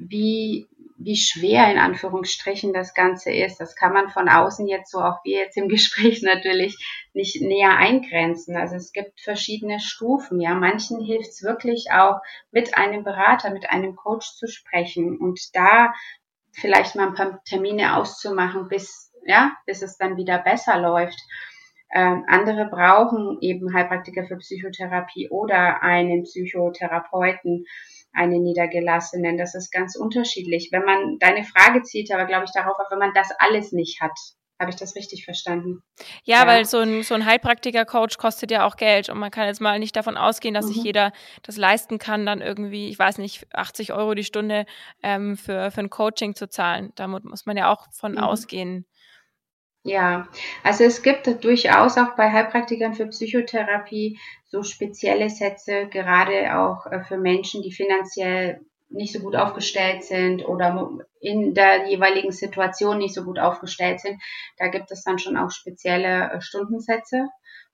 wie, 0.00 0.66
wie 0.96 1.16
schwer 1.16 1.70
in 1.70 1.78
Anführungsstrichen 1.78 2.72
das 2.72 2.94
Ganze 2.94 3.32
ist. 3.32 3.58
Das 3.58 3.76
kann 3.76 3.92
man 3.92 4.08
von 4.08 4.28
außen 4.28 4.66
jetzt 4.66 4.90
so, 4.90 4.98
auch 4.98 5.18
wir 5.24 5.38
jetzt 5.38 5.56
im 5.56 5.68
Gespräch 5.68 6.22
natürlich 6.22 6.76
nicht 7.12 7.40
näher 7.40 7.76
eingrenzen. 7.76 8.56
Also 8.56 8.76
es 8.76 8.92
gibt 8.92 9.20
verschiedene 9.20 9.78
Stufen. 9.78 10.40
Ja, 10.40 10.54
manchen 10.54 11.00
hilft 11.04 11.30
es 11.30 11.42
wirklich 11.42 11.92
auch 11.92 12.20
mit 12.50 12.76
einem 12.76 13.04
Berater, 13.04 13.50
mit 13.50 13.70
einem 13.70 13.94
Coach 13.94 14.34
zu 14.36 14.46
sprechen 14.46 15.18
und 15.18 15.38
da 15.54 15.92
vielleicht 16.52 16.96
mal 16.96 17.08
ein 17.08 17.14
paar 17.14 17.42
Termine 17.44 17.96
auszumachen, 17.96 18.68
bis, 18.68 19.12
ja, 19.24 19.52
bis 19.66 19.82
es 19.82 19.96
dann 19.96 20.16
wieder 20.16 20.38
besser 20.38 20.78
läuft. 20.78 21.18
Ähm, 21.92 22.24
andere 22.28 22.66
brauchen 22.66 23.38
eben 23.40 23.74
Heilpraktiker 23.74 24.24
für 24.24 24.36
Psychotherapie 24.36 25.28
oder 25.30 25.82
einen 25.82 26.22
Psychotherapeuten 26.22 27.64
eine 28.12 28.38
Niedergelassenen. 28.38 29.36
Das 29.36 29.54
ist 29.54 29.70
ganz 29.70 29.96
unterschiedlich. 29.96 30.70
Wenn 30.72 30.84
man, 30.84 31.18
deine 31.18 31.44
Frage 31.44 31.82
zielt 31.82 32.12
aber, 32.12 32.26
glaube 32.26 32.44
ich, 32.44 32.52
darauf 32.52 32.78
ab, 32.78 32.86
wenn 32.90 32.98
man 32.98 33.14
das 33.14 33.30
alles 33.38 33.72
nicht 33.72 34.00
hat. 34.00 34.16
Habe 34.58 34.70
ich 34.70 34.76
das 34.76 34.94
richtig 34.94 35.24
verstanden? 35.24 35.82
Ja, 36.22 36.40
ja. 36.40 36.46
weil 36.46 36.66
so 36.66 36.78
ein, 36.78 37.02
so 37.02 37.14
ein 37.14 37.24
Heilpraktiker-Coach 37.24 38.18
kostet 38.18 38.50
ja 38.50 38.66
auch 38.66 38.76
Geld 38.76 39.08
und 39.08 39.18
man 39.18 39.30
kann 39.30 39.46
jetzt 39.46 39.62
mal 39.62 39.78
nicht 39.78 39.96
davon 39.96 40.18
ausgehen, 40.18 40.52
dass 40.52 40.66
mhm. 40.66 40.72
sich 40.72 40.84
jeder 40.84 41.12
das 41.42 41.56
leisten 41.56 41.96
kann, 41.98 42.26
dann 42.26 42.42
irgendwie, 42.42 42.90
ich 42.90 42.98
weiß 42.98 43.16
nicht, 43.16 43.46
80 43.54 43.94
Euro 43.94 44.12
die 44.12 44.22
Stunde 44.22 44.66
ähm, 45.02 45.38
für, 45.38 45.70
für 45.70 45.80
ein 45.80 45.88
Coaching 45.88 46.34
zu 46.34 46.46
zahlen. 46.46 46.92
Da 46.94 47.06
muss 47.08 47.46
man 47.46 47.56
ja 47.56 47.72
auch 47.72 47.86
von 47.90 48.12
mhm. 48.12 48.18
ausgehen. 48.18 48.84
Ja, 49.82 50.28
also 50.62 50.84
es 50.84 51.02
gibt 51.02 51.26
durchaus 51.42 51.96
auch 51.96 52.14
bei 52.14 52.30
Heilpraktikern 52.30 52.94
für 52.94 53.06
Psychotherapie 53.06 54.18
so 54.46 54.62
spezielle 54.62 55.30
Sätze, 55.30 55.86
gerade 55.88 56.58
auch 56.58 56.86
äh, 56.86 57.02
für 57.04 57.16
Menschen, 57.16 57.62
die 57.62 57.72
finanziell 57.72 58.60
nicht 58.90 59.12
so 59.12 59.20
gut 59.20 59.36
aufgestellt 59.36 60.04
sind 60.04 60.44
oder 60.44 60.90
in 61.20 61.54
der 61.54 61.88
jeweiligen 61.88 62.32
Situation 62.32 62.98
nicht 62.98 63.14
so 63.14 63.24
gut 63.24 63.38
aufgestellt 63.38 64.00
sind. 64.00 64.20
Da 64.58 64.68
gibt 64.68 64.90
es 64.90 65.02
dann 65.04 65.18
schon 65.18 65.36
auch 65.36 65.50
spezielle 65.50 66.30
äh, 66.32 66.40
Stundensätze, 66.42 67.28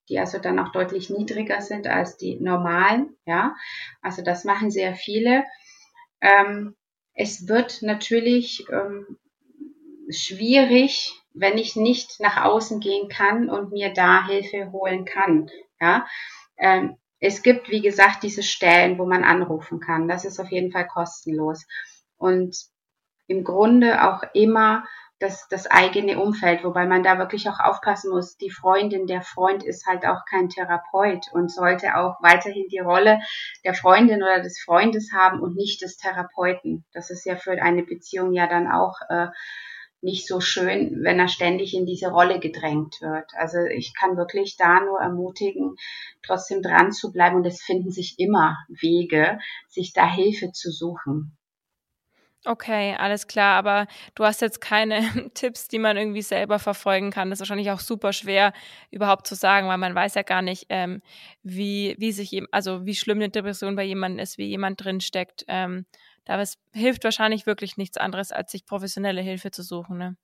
die 0.08 0.20
also 0.20 0.38
dann 0.38 0.60
auch 0.60 0.70
deutlich 0.70 1.10
niedriger 1.10 1.60
sind 1.60 1.88
als 1.88 2.16
die 2.18 2.38
normalen. 2.38 3.16
Ja, 3.24 3.56
also 4.00 4.22
das 4.22 4.44
machen 4.44 4.70
sehr 4.70 4.94
viele. 4.94 5.44
Ähm, 6.20 6.76
es 7.14 7.48
wird 7.48 7.82
natürlich 7.82 8.64
ähm, 8.70 9.18
schwierig, 10.10 11.12
wenn 11.36 11.58
ich 11.58 11.76
nicht 11.76 12.20
nach 12.20 12.44
außen 12.44 12.80
gehen 12.80 13.08
kann 13.08 13.48
und 13.48 13.72
mir 13.72 13.92
da 13.92 14.26
Hilfe 14.26 14.72
holen 14.72 15.04
kann. 15.04 15.50
Ja, 15.80 16.06
ähm, 16.58 16.96
es 17.20 17.42
gibt, 17.42 17.68
wie 17.70 17.82
gesagt, 17.82 18.22
diese 18.22 18.42
Stellen, 18.42 18.98
wo 18.98 19.06
man 19.06 19.24
anrufen 19.24 19.80
kann. 19.80 20.08
Das 20.08 20.24
ist 20.24 20.38
auf 20.40 20.50
jeden 20.50 20.72
Fall 20.72 20.86
kostenlos. 20.86 21.66
Und 22.16 22.56
im 23.26 23.44
Grunde 23.44 24.04
auch 24.04 24.22
immer 24.34 24.84
das, 25.18 25.48
das 25.48 25.66
eigene 25.66 26.20
Umfeld, 26.20 26.62
wobei 26.62 26.86
man 26.86 27.02
da 27.02 27.18
wirklich 27.18 27.48
auch 27.48 27.58
aufpassen 27.58 28.10
muss. 28.10 28.36
Die 28.36 28.50
Freundin, 28.50 29.06
der 29.06 29.22
Freund 29.22 29.64
ist 29.64 29.86
halt 29.86 30.04
auch 30.04 30.24
kein 30.28 30.50
Therapeut 30.50 31.26
und 31.32 31.50
sollte 31.50 31.96
auch 31.96 32.16
weiterhin 32.20 32.68
die 32.68 32.80
Rolle 32.80 33.20
der 33.64 33.72
Freundin 33.72 34.22
oder 34.22 34.42
des 34.42 34.60
Freundes 34.62 35.12
haben 35.14 35.40
und 35.40 35.56
nicht 35.56 35.80
des 35.80 35.96
Therapeuten. 35.96 36.84
Das 36.92 37.10
ist 37.10 37.24
ja 37.24 37.36
für 37.36 37.52
eine 37.52 37.82
Beziehung 37.82 38.34
ja 38.34 38.46
dann 38.46 38.70
auch 38.70 38.96
äh, 39.08 39.28
nicht 40.00 40.26
so 40.26 40.40
schön, 40.40 41.02
wenn 41.02 41.18
er 41.18 41.28
ständig 41.28 41.74
in 41.74 41.86
diese 41.86 42.08
Rolle 42.08 42.38
gedrängt 42.38 43.00
wird. 43.00 43.30
Also 43.36 43.58
ich 43.58 43.92
kann 43.94 44.16
wirklich 44.16 44.56
da 44.56 44.80
nur 44.80 45.00
ermutigen, 45.00 45.76
trotzdem 46.24 46.62
dran 46.62 46.92
zu 46.92 47.12
bleiben 47.12 47.36
und 47.36 47.46
es 47.46 47.62
finden 47.62 47.90
sich 47.90 48.18
immer 48.18 48.56
Wege, 48.68 49.38
sich 49.68 49.92
da 49.92 50.10
Hilfe 50.12 50.52
zu 50.52 50.70
suchen. 50.70 51.36
Okay, 52.46 52.94
alles 52.96 53.26
klar, 53.26 53.56
aber 53.56 53.88
du 54.14 54.24
hast 54.24 54.40
jetzt 54.40 54.60
keine 54.60 55.00
Tipps, 55.34 55.66
die 55.66 55.80
man 55.80 55.96
irgendwie 55.96 56.22
selber 56.22 56.60
verfolgen 56.60 57.10
kann. 57.10 57.28
Das 57.28 57.38
ist 57.38 57.40
wahrscheinlich 57.40 57.72
auch 57.72 57.80
super 57.80 58.12
schwer 58.12 58.52
überhaupt 58.92 59.26
zu 59.26 59.34
sagen, 59.34 59.66
weil 59.66 59.78
man 59.78 59.96
weiß 59.96 60.14
ja 60.14 60.22
gar 60.22 60.42
nicht, 60.42 60.66
ähm, 60.68 61.02
wie, 61.42 61.96
wie 61.98 62.12
sich, 62.12 62.40
also 62.52 62.86
wie 62.86 62.94
schlimm 62.94 63.18
eine 63.18 63.30
Depression 63.30 63.74
bei 63.74 63.82
jemandem 63.82 64.20
ist, 64.20 64.38
wie 64.38 64.46
jemand 64.46 64.84
drinsteckt. 64.84 65.44
Ähm, 65.48 65.86
da 66.26 66.36
hilft 66.72 67.04
wahrscheinlich 67.04 67.46
wirklich 67.46 67.76
nichts 67.78 67.96
anderes, 67.96 68.32
als 68.32 68.52
sich 68.52 68.66
professionelle 68.66 69.22
Hilfe 69.22 69.50
zu 69.50 69.62
suchen. 69.62 69.96
Ne? 69.98 70.16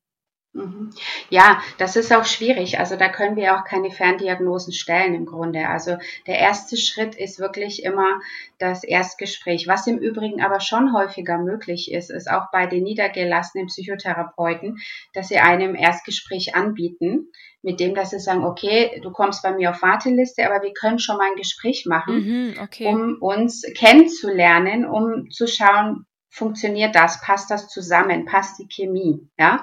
Mhm. 0.55 0.91
Ja, 1.31 1.63
das 1.79 1.97
ist 1.97 2.13
auch 2.13 2.27
schwierig. 2.27 2.79
Also 2.79 2.97
da 2.97 3.09
können 3.09 3.37
wir 3.37 3.57
auch 3.57 3.65
keine 3.65 3.91
Ferndiagnosen 3.91 4.73
stellen 4.73 5.15
im 5.15 5.25
Grunde. 5.25 5.67
Also 5.69 5.97
der 6.27 6.39
erste 6.39 6.77
Schritt 6.77 7.15
ist 7.15 7.39
wirklich 7.39 7.85
immer 7.85 8.21
das 8.59 8.85
Erstgespräch. 8.85 9.67
Was 9.67 9.87
im 9.87 9.99
Übrigen 9.99 10.43
aber 10.43 10.61
schon 10.61 10.93
häufiger 10.93 11.39
möglich 11.39 11.91
ist, 11.91 12.11
ist 12.11 12.31
auch 12.31 12.51
bei 12.53 12.67
den 12.67 12.83
niedergelassenen 12.83 13.69
Psychotherapeuten, 13.69 14.79
dass 15.15 15.29
sie 15.29 15.39
einem 15.39 15.75
Erstgespräch 15.75 16.55
anbieten, 16.55 17.29
mit 17.63 17.81
dem, 17.81 17.95
dass 17.95 18.11
sie 18.11 18.19
sagen, 18.19 18.45
okay, 18.45 19.01
du 19.03 19.11
kommst 19.11 19.43
bei 19.43 19.53
mir 19.53 19.71
auf 19.71 19.83
Warteliste, 19.83 20.45
aber 20.45 20.63
wir 20.63 20.73
können 20.73 20.99
schon 20.99 21.17
mal 21.17 21.31
ein 21.31 21.37
Gespräch 21.37 21.87
machen, 21.87 22.17
mhm, 22.17 22.55
okay. 22.61 22.89
um 22.89 23.17
uns 23.21 23.63
kennenzulernen, 23.77 24.85
um 24.85 25.31
zu 25.31 25.47
schauen, 25.47 26.05
funktioniert 26.29 26.95
das, 26.95 27.21
passt 27.21 27.51
das 27.51 27.69
zusammen, 27.69 28.25
passt 28.25 28.59
die 28.59 28.67
Chemie, 28.67 29.29
ja? 29.39 29.63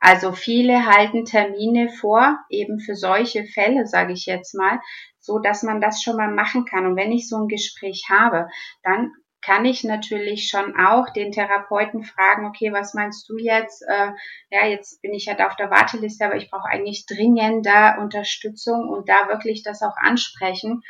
Also 0.00 0.32
viele 0.32 0.86
halten 0.86 1.26
Termine 1.26 1.90
vor, 1.90 2.38
eben 2.48 2.80
für 2.80 2.96
solche 2.96 3.44
Fälle, 3.44 3.86
sage 3.86 4.14
ich 4.14 4.24
jetzt 4.24 4.54
mal, 4.54 4.80
so 5.18 5.38
dass 5.38 5.62
man 5.62 5.80
das 5.80 6.02
schon 6.02 6.16
mal 6.16 6.32
machen 6.32 6.64
kann. 6.64 6.86
Und 6.86 6.96
wenn 6.96 7.12
ich 7.12 7.28
so 7.28 7.36
ein 7.36 7.48
Gespräch 7.48 8.06
habe, 8.08 8.48
dann 8.82 9.12
kann 9.42 9.64
ich 9.64 9.84
natürlich 9.84 10.48
schon 10.48 10.76
auch 10.76 11.10
den 11.10 11.32
Therapeuten 11.32 12.04
fragen, 12.04 12.46
okay, 12.46 12.72
was 12.72 12.94
meinst 12.94 13.28
du 13.28 13.38
jetzt? 13.38 13.82
Äh, 13.88 14.10
ja, 14.50 14.66
jetzt 14.66 15.00
bin 15.02 15.14
ich 15.14 15.26
ja 15.26 15.34
da 15.34 15.46
auf 15.46 15.56
der 15.56 15.70
Warteliste, 15.70 16.24
aber 16.24 16.36
ich 16.36 16.50
brauche 16.50 16.68
eigentlich 16.68 17.06
dringender 17.06 17.98
Unterstützung 18.00 18.88
und 18.88 19.08
da 19.08 19.28
wirklich 19.28 19.62
das 19.62 19.82
auch 19.82 19.96
ansprechen 19.96 20.82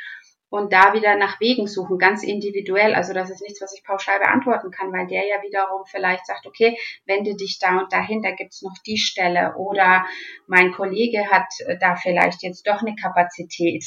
und 0.51 0.73
da 0.73 0.93
wieder 0.93 1.15
nach 1.15 1.39
Wegen 1.39 1.65
suchen, 1.65 1.97
ganz 1.97 2.23
individuell. 2.23 2.93
Also 2.93 3.13
das 3.13 3.29
ist 3.29 3.41
nichts, 3.41 3.61
was 3.61 3.73
ich 3.73 3.85
pauschal 3.85 4.19
beantworten 4.19 4.69
kann, 4.69 4.91
weil 4.91 5.07
der 5.07 5.25
ja 5.25 5.41
wiederum 5.41 5.85
vielleicht 5.85 6.27
sagt, 6.27 6.45
okay, 6.45 6.77
wende 7.05 7.37
dich 7.37 7.57
da 7.57 7.79
und 7.79 7.93
dahin, 7.93 8.21
da 8.21 8.31
gibt's 8.31 8.61
noch 8.61 8.75
die 8.85 8.97
Stelle 8.97 9.55
oder 9.55 10.05
mein 10.47 10.73
Kollege 10.73 11.31
hat 11.31 11.47
äh, 11.65 11.77
da 11.79 11.95
vielleicht 11.95 12.43
jetzt 12.43 12.67
doch 12.67 12.81
eine 12.81 12.95
Kapazität. 12.95 13.85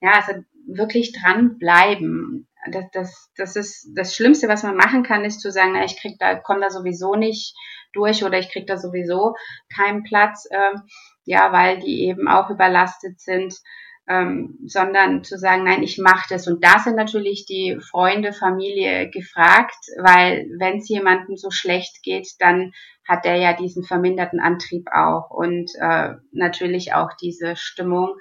Ja, 0.00 0.12
also 0.12 0.40
wirklich 0.68 1.12
dranbleiben. 1.12 2.46
Das, 2.70 2.84
das, 2.92 3.32
das 3.36 3.56
ist 3.56 3.90
das 3.96 4.14
Schlimmste, 4.14 4.46
was 4.46 4.62
man 4.62 4.76
machen 4.76 5.02
kann, 5.02 5.24
ist 5.24 5.40
zu 5.40 5.50
sagen, 5.50 5.72
na, 5.72 5.84
ich 5.84 6.00
krieg 6.00 6.18
da, 6.20 6.36
komme 6.36 6.60
da 6.60 6.70
sowieso 6.70 7.16
nicht 7.16 7.52
durch 7.92 8.22
oder 8.22 8.38
ich 8.38 8.52
krieg 8.52 8.68
da 8.68 8.76
sowieso 8.76 9.34
keinen 9.74 10.04
Platz, 10.04 10.46
äh, 10.50 10.74
ja, 11.24 11.50
weil 11.50 11.80
die 11.80 12.04
eben 12.04 12.28
auch 12.28 12.48
überlastet 12.48 13.20
sind 13.20 13.54
ähm, 14.08 14.58
sondern 14.66 15.24
zu 15.24 15.36
sagen, 15.36 15.64
nein, 15.64 15.82
ich 15.82 15.98
mache 15.98 16.26
das. 16.30 16.46
Und 16.46 16.62
da 16.64 16.78
sind 16.78 16.96
natürlich 16.96 17.44
die 17.46 17.78
Freunde, 17.80 18.32
Familie 18.32 19.10
gefragt, 19.10 19.86
weil 19.98 20.46
wenn 20.58 20.78
es 20.78 20.88
jemandem 20.88 21.36
so 21.36 21.50
schlecht 21.50 22.02
geht, 22.02 22.28
dann 22.38 22.72
hat 23.06 23.24
er 23.24 23.36
ja 23.36 23.52
diesen 23.52 23.84
verminderten 23.84 24.40
Antrieb 24.40 24.88
auch 24.92 25.30
und 25.30 25.70
äh, 25.80 26.14
natürlich 26.32 26.94
auch 26.94 27.10
diese 27.20 27.56
Stimmung, 27.56 28.14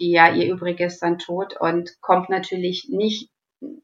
die 0.00 0.10
ja 0.10 0.32
ihr 0.32 0.52
Übriges 0.52 0.98
dann 0.98 1.18
tut 1.18 1.60
und 1.60 1.90
kommt 2.00 2.28
natürlich 2.28 2.88
nicht 2.90 3.30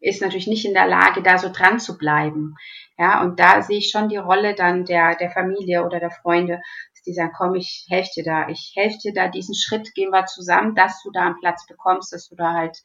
ist 0.00 0.22
natürlich 0.22 0.46
nicht 0.46 0.64
in 0.64 0.74
der 0.74 0.86
Lage, 0.86 1.22
da 1.22 1.38
so 1.38 1.50
dran 1.50 1.78
zu 1.78 1.98
bleiben. 1.98 2.56
Ja, 2.98 3.22
und 3.22 3.38
da 3.38 3.62
sehe 3.62 3.78
ich 3.78 3.90
schon 3.90 4.08
die 4.08 4.16
Rolle 4.16 4.54
dann 4.54 4.84
der, 4.84 5.14
der 5.14 5.30
Familie 5.30 5.84
oder 5.84 6.00
der 6.00 6.10
Freunde, 6.10 6.60
die 7.06 7.14
sagen, 7.14 7.32
komm, 7.36 7.54
ich 7.54 7.86
helfe 7.88 8.10
dir 8.16 8.24
da, 8.24 8.48
ich 8.48 8.72
helfe 8.76 8.98
dir 8.98 9.12
da, 9.12 9.28
diesen 9.28 9.54
Schritt 9.54 9.94
gehen 9.94 10.10
wir 10.10 10.26
zusammen, 10.26 10.74
dass 10.74 11.02
du 11.02 11.10
da 11.10 11.26
einen 11.26 11.40
Platz 11.40 11.66
bekommst, 11.66 12.12
dass 12.12 12.28
du 12.28 12.36
da 12.36 12.52
halt 12.54 12.76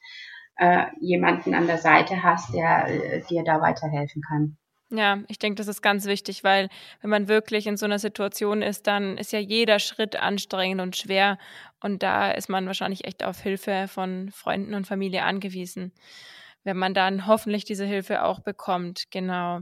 äh, 0.58 0.86
jemanden 1.00 1.54
an 1.56 1.68
der 1.68 1.78
Seite 1.78 2.24
hast, 2.24 2.54
der 2.54 2.88
äh, 2.88 3.22
dir 3.30 3.44
da 3.44 3.62
weiterhelfen 3.62 4.22
kann. 4.28 4.58
Ja, 4.96 5.24
ich 5.28 5.40
denke, 5.40 5.56
das 5.56 5.68
ist 5.68 5.82
ganz 5.82 6.06
wichtig, 6.06 6.44
weil 6.44 6.70
wenn 7.02 7.10
man 7.10 7.28
wirklich 7.28 7.66
in 7.66 7.78
so 7.78 7.86
einer 7.86 7.98
Situation 7.98 8.62
ist, 8.62 8.86
dann 8.86 9.18
ist 9.18 9.32
ja 9.32 9.40
jeder 9.40 9.80
Schritt 9.80 10.16
anstrengend 10.16 10.82
und 10.82 10.96
schwer 10.96 11.40
und 11.80 12.04
da 12.04 12.30
ist 12.30 12.48
man 12.48 12.68
wahrscheinlich 12.68 13.06
echt 13.06 13.24
auf 13.24 13.42
Hilfe 13.42 13.88
von 13.88 14.30
Freunden 14.32 14.76
und 14.76 14.86
Familie 14.86 15.24
angewiesen, 15.24 15.94
wenn 16.64 16.78
man 16.78 16.94
dann 16.94 17.26
hoffentlich 17.26 17.66
diese 17.66 17.86
Hilfe 17.86 18.24
auch 18.24 18.42
bekommt. 18.42 19.06
Genau. 19.10 19.62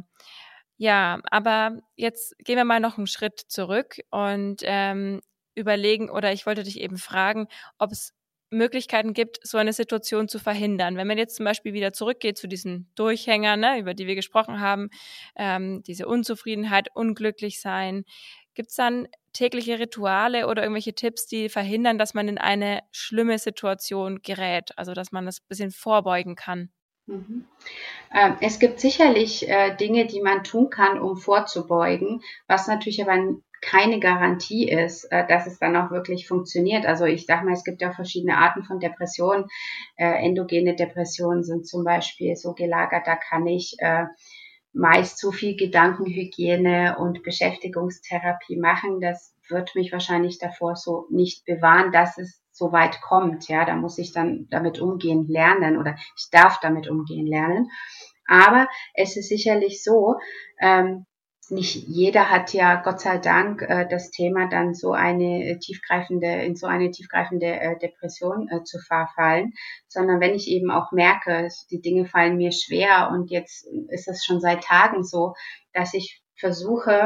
Ja, 0.82 1.22
aber 1.30 1.78
jetzt 1.96 2.36
gehen 2.40 2.56
wir 2.58 2.66
mal 2.66 2.80
noch 2.80 2.98
einen 2.98 3.06
Schritt 3.06 3.40
zurück 3.40 4.00
und 4.10 4.62
ähm, 4.64 5.22
überlegen, 5.54 6.10
oder 6.10 6.34
ich 6.34 6.48
wollte 6.48 6.64
dich 6.64 6.80
eben 6.82 6.98
fragen, 6.98 7.48
ob 7.78 7.92
es 7.92 8.16
Möglichkeiten 8.50 9.14
gibt, 9.14 9.40
so 9.48 9.60
eine 9.60 9.74
Situation 9.74 10.28
zu 10.28 10.40
verhindern. 10.40 10.98
Wenn 10.98 11.06
man 11.08 11.20
jetzt 11.20 11.36
zum 11.36 11.46
Beispiel 11.46 11.74
wieder 11.74 11.94
zurückgeht 11.94 12.36
zu 12.40 12.48
diesen 12.48 12.92
Durchhängern, 12.96 13.60
ne, 13.60 13.78
über 13.80 13.94
die 13.94 14.08
wir 14.08 14.16
gesprochen 14.16 14.60
haben, 14.60 14.90
ähm, 15.36 15.84
diese 15.84 16.08
Unzufriedenheit, 16.08 16.88
unglücklich 16.96 17.62
sein, 17.62 18.04
gibt 18.56 18.70
es 18.72 18.76
dann 18.76 19.08
tägliche 19.34 19.78
Rituale 19.78 20.48
oder 20.48 20.64
irgendwelche 20.64 20.96
Tipps, 20.96 21.28
die 21.28 21.48
verhindern, 21.48 22.00
dass 22.00 22.16
man 22.16 22.28
in 22.28 22.40
eine 22.40 22.82
schlimme 22.92 23.38
Situation 23.38 24.20
gerät, 24.24 24.72
also 24.78 24.94
dass 24.96 25.12
man 25.12 25.28
das 25.28 25.42
ein 25.42 25.46
bisschen 25.48 25.70
vorbeugen 25.72 26.36
kann? 26.36 26.72
Mhm. 27.12 27.46
Ähm, 28.14 28.38
es 28.40 28.60
gibt 28.60 28.80
sicherlich 28.80 29.48
äh, 29.50 29.76
Dinge, 29.76 30.06
die 30.06 30.22
man 30.22 30.44
tun 30.44 30.70
kann, 30.70 31.00
um 31.00 31.18
vorzubeugen, 31.18 32.22
was 32.48 32.68
natürlich 32.68 33.02
aber 33.02 33.36
keine 33.62 34.00
Garantie 34.00 34.70
ist, 34.70 35.06
äh, 35.12 35.28
dass 35.28 35.46
es 35.46 35.60
dann 35.60 35.76
auch 35.76 35.92
wirklich 35.92 36.28
funktioniert. 36.28 36.86
Also 36.86 37.06
ich 37.06 37.26
sage 37.26 37.46
mal, 37.46 37.54
es 37.54 37.66
gibt 37.66 37.82
ja 37.82 37.92
verschiedene 37.92 38.38
Arten 38.38 38.64
von 38.64 38.80
Depressionen. 38.80 39.46
Äh, 39.98 40.26
endogene 40.26 40.76
Depressionen 40.76 41.44
sind 41.44 41.68
zum 41.68 41.84
Beispiel 41.84 42.36
so 42.38 42.54
gelagert, 42.54 43.06
da 43.06 43.16
kann 43.16 43.46
ich 43.46 43.76
meist 44.74 45.20
so 45.20 45.34
viel 45.34 45.58
Gedankenhygiene 45.58 46.96
und 46.98 47.24
Beschäftigungstherapie 47.24 48.56
machen. 48.56 49.02
Das 49.02 49.36
wird 49.52 49.76
mich 49.76 49.92
wahrscheinlich 49.92 50.40
davor 50.40 50.76
so 50.76 51.06
nicht 51.10 51.46
bewahren, 51.46 51.92
dass 51.92 52.18
es 52.18 52.42
so 52.52 52.72
weit 52.72 53.02
kommt. 53.02 53.48
Ja, 53.48 53.66
da 53.66 53.76
muss 53.76 53.98
ich 53.98 54.14
dann 54.14 54.48
damit 54.50 54.80
umgehen 54.80 55.28
lernen 55.28 55.78
oder 55.78 55.96
ich 56.18 56.30
darf 56.32 56.60
damit 56.60 56.90
umgehen 56.90 57.28
lernen. 57.28 57.70
Aber 58.28 58.68
es 58.94 59.18
ist 59.18 59.30
sicherlich 59.30 59.84
so, 59.84 60.16
ähm, 60.62 61.06
nicht 61.52 61.76
jeder 61.88 62.30
hat 62.30 62.54
ja 62.54 62.76
Gott 62.82 63.02
sei 63.02 63.18
Dank 63.18 63.62
äh, 63.62 63.86
das 63.88 64.10
Thema 64.10 64.48
dann 64.48 64.74
so 64.74 64.94
eine 64.94 65.60
tiefgreifende 65.60 66.44
in 66.44 66.56
so 66.56 66.66
eine 66.66 66.92
tiefgreifende 66.92 67.46
äh, 67.46 67.78
Depression 67.78 68.48
äh, 68.50 68.64
zu 68.64 68.80
verfallen, 68.80 69.54
sondern 69.88 70.22
wenn 70.22 70.34
ich 70.34 70.48
eben 70.48 70.72
auch 70.72 70.92
merke, 70.92 71.50
die 71.70 71.82
Dinge 71.82 72.06
fallen 72.06 72.38
mir 72.38 72.52
schwer 72.52 73.10
und 73.12 73.30
jetzt 73.32 73.68
ist 73.90 74.08
es 74.08 74.24
schon 74.24 74.40
seit 74.40 74.64
Tagen 74.64 75.04
so, 75.04 75.34
dass 75.74 75.94
ich 75.94 76.24
versuche 76.36 77.04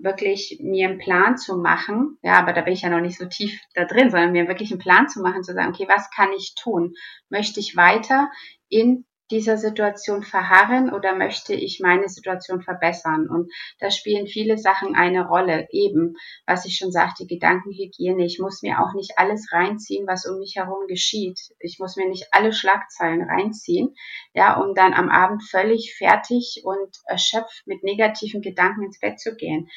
wirklich 0.00 0.58
mir 0.60 0.88
einen 0.88 0.98
Plan 0.98 1.36
zu 1.36 1.56
machen, 1.58 2.18
ja, 2.22 2.34
aber 2.34 2.52
da 2.52 2.62
bin 2.62 2.72
ich 2.72 2.82
ja 2.82 2.88
noch 2.88 3.00
nicht 3.00 3.18
so 3.18 3.26
tief 3.26 3.60
da 3.74 3.84
drin, 3.84 4.10
sondern 4.10 4.32
mir 4.32 4.48
wirklich 4.48 4.70
einen 4.70 4.80
Plan 4.80 5.08
zu 5.08 5.20
machen, 5.20 5.42
zu 5.42 5.52
sagen, 5.52 5.70
okay, 5.70 5.86
was 5.88 6.10
kann 6.10 6.30
ich 6.36 6.54
tun? 6.54 6.94
Möchte 7.28 7.60
ich 7.60 7.76
weiter 7.76 8.30
in 8.68 9.04
dieser 9.30 9.56
Situation 9.56 10.22
verharren 10.22 10.92
oder 10.92 11.14
möchte 11.14 11.54
ich 11.54 11.80
meine 11.80 12.08
Situation 12.08 12.62
verbessern? 12.62 13.28
Und 13.28 13.52
da 13.78 13.90
spielen 13.90 14.26
viele 14.26 14.58
Sachen 14.58 14.94
eine 14.94 15.26
Rolle. 15.26 15.68
Eben, 15.70 16.16
was 16.46 16.64
ich 16.64 16.76
schon 16.76 16.92
sagte, 16.92 17.26
Gedankenhygiene. 17.26 18.24
Ich 18.24 18.38
muss 18.38 18.62
mir 18.62 18.80
auch 18.80 18.94
nicht 18.94 19.12
alles 19.16 19.52
reinziehen, 19.52 20.06
was 20.06 20.26
um 20.26 20.38
mich 20.38 20.56
herum 20.56 20.86
geschieht. 20.86 21.40
Ich 21.60 21.78
muss 21.78 21.96
mir 21.96 22.08
nicht 22.08 22.26
alle 22.32 22.52
Schlagzeilen 22.52 23.22
reinziehen, 23.22 23.94
ja, 24.34 24.58
um 24.60 24.74
dann 24.74 24.94
am 24.94 25.08
Abend 25.08 25.42
völlig 25.42 25.94
fertig 25.96 26.62
und 26.64 26.96
erschöpft 27.06 27.66
mit 27.66 27.82
negativen 27.82 28.42
Gedanken 28.42 28.84
ins 28.84 29.00
Bett 29.00 29.20
zu 29.20 29.34
gehen. 29.34 29.68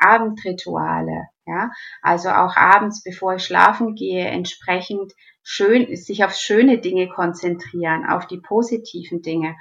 Abendrituale, 0.00 1.28
ja, 1.46 1.70
also 2.02 2.30
auch 2.30 2.56
abends, 2.56 3.02
bevor 3.02 3.36
ich 3.36 3.44
schlafen 3.44 3.94
gehe, 3.94 4.26
entsprechend 4.26 5.12
schön, 5.42 5.94
sich 5.96 6.24
auf 6.24 6.32
schöne 6.34 6.78
Dinge 6.78 7.08
konzentrieren, 7.08 8.06
auf 8.06 8.26
die 8.26 8.40
positiven 8.40 9.22
Dinge. 9.22 9.56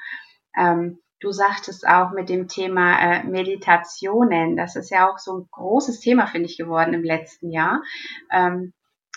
Ähm, 0.57 0.99
du 1.19 1.31
sagtest 1.31 1.87
auch 1.87 2.11
mit 2.11 2.29
dem 2.29 2.47
Thema 2.47 2.99
äh, 2.99 3.23
Meditationen, 3.23 4.55
das 4.55 4.75
ist 4.75 4.89
ja 4.89 5.09
auch 5.09 5.17
so 5.17 5.37
ein 5.37 5.47
großes 5.51 5.99
Thema, 5.99 6.27
finde 6.27 6.47
ich, 6.47 6.57
geworden 6.57 6.93
im 6.93 7.03
letzten 7.03 7.51
Jahr. 7.51 7.81
Ähm, 8.31 8.73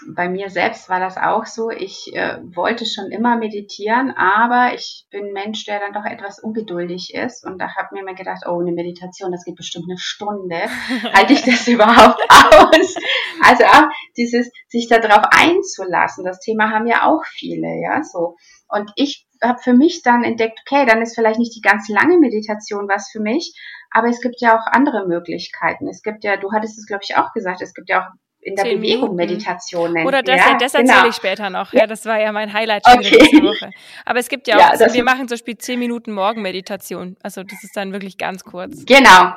bei 0.08 0.28
mir 0.28 0.50
selbst 0.50 0.88
war 0.88 1.00
das 1.00 1.16
auch 1.16 1.46
so. 1.46 1.70
Ich 1.70 2.10
äh, 2.14 2.38
wollte 2.54 2.86
schon 2.86 3.10
immer 3.10 3.36
meditieren, 3.36 4.10
aber 4.10 4.74
ich 4.74 5.06
bin 5.10 5.26
ein 5.26 5.32
Mensch, 5.32 5.64
der 5.64 5.80
dann 5.80 5.92
doch 5.92 6.04
etwas 6.04 6.38
ungeduldig 6.38 7.14
ist. 7.14 7.44
Und 7.44 7.58
da 7.58 7.74
habe 7.76 7.94
mir 7.94 8.04
mir 8.04 8.14
gedacht, 8.14 8.44
oh, 8.46 8.60
eine 8.60 8.72
Meditation, 8.72 9.32
das 9.32 9.44
geht 9.44 9.56
bestimmt 9.56 9.86
eine 9.88 9.98
Stunde. 9.98 10.56
Halte 11.12 11.32
ich 11.32 11.42
das 11.42 11.66
überhaupt 11.68 12.20
aus? 12.30 12.94
Also 13.42 13.64
auch 13.64 13.88
dieses, 14.16 14.50
sich 14.68 14.88
darauf 14.88 15.24
einzulassen, 15.30 16.24
das 16.24 16.40
Thema 16.40 16.70
haben 16.70 16.86
ja 16.86 17.08
auch 17.08 17.24
viele, 17.24 17.80
ja, 17.82 18.02
so. 18.02 18.36
Und 18.68 18.90
ich 18.96 19.26
habe 19.42 19.58
für 19.58 19.74
mich 19.74 20.02
dann 20.02 20.24
entdeckt, 20.24 20.60
okay, 20.66 20.86
dann 20.86 21.02
ist 21.02 21.14
vielleicht 21.14 21.38
nicht 21.38 21.54
die 21.56 21.60
ganz 21.60 21.88
lange 21.88 22.18
Meditation 22.18 22.88
was 22.88 23.10
für 23.10 23.20
mich, 23.20 23.54
aber 23.90 24.08
es 24.08 24.20
gibt 24.20 24.40
ja 24.40 24.56
auch 24.56 24.66
andere 24.66 25.06
Möglichkeiten. 25.06 25.88
Es 25.88 26.02
gibt 26.02 26.24
ja, 26.24 26.36
du 26.36 26.52
hattest 26.52 26.78
es, 26.78 26.86
glaube 26.86 27.02
ich, 27.04 27.16
auch 27.16 27.32
gesagt, 27.32 27.60
es 27.60 27.74
gibt 27.74 27.90
ja 27.90 28.00
auch 28.00 28.12
in 28.42 28.56
der 28.56 28.64
Bewegung 28.64 29.14
Meditation 29.14 29.92
nennt. 29.92 30.06
Oder 30.06 30.22
das, 30.22 30.36
ja, 30.36 30.58
das 30.58 30.74
erzähle 30.74 30.98
genau. 30.98 31.08
ich 31.08 31.14
später 31.14 31.48
noch. 31.48 31.72
Ja, 31.72 31.86
das 31.86 32.04
war 32.06 32.20
ja 32.20 32.32
mein 32.32 32.52
Highlight 32.52 32.84
schon 32.86 32.98
okay. 32.98 33.16
letzte 33.16 33.42
Woche. 33.42 33.70
Aber 34.04 34.18
es 34.18 34.28
gibt 34.28 34.48
ja 34.48 34.56
auch, 34.56 34.80
ja, 34.80 34.92
wir 34.92 35.04
machen 35.04 35.28
zum 35.28 35.36
Beispiel 35.36 35.56
zehn 35.56 35.78
Minuten 35.78 36.12
Morgenmeditation. 36.12 37.16
Also 37.22 37.44
das 37.44 37.62
ist 37.62 37.76
dann 37.76 37.92
wirklich 37.92 38.18
ganz 38.18 38.42
kurz. 38.44 38.84
Genau. 38.84 39.32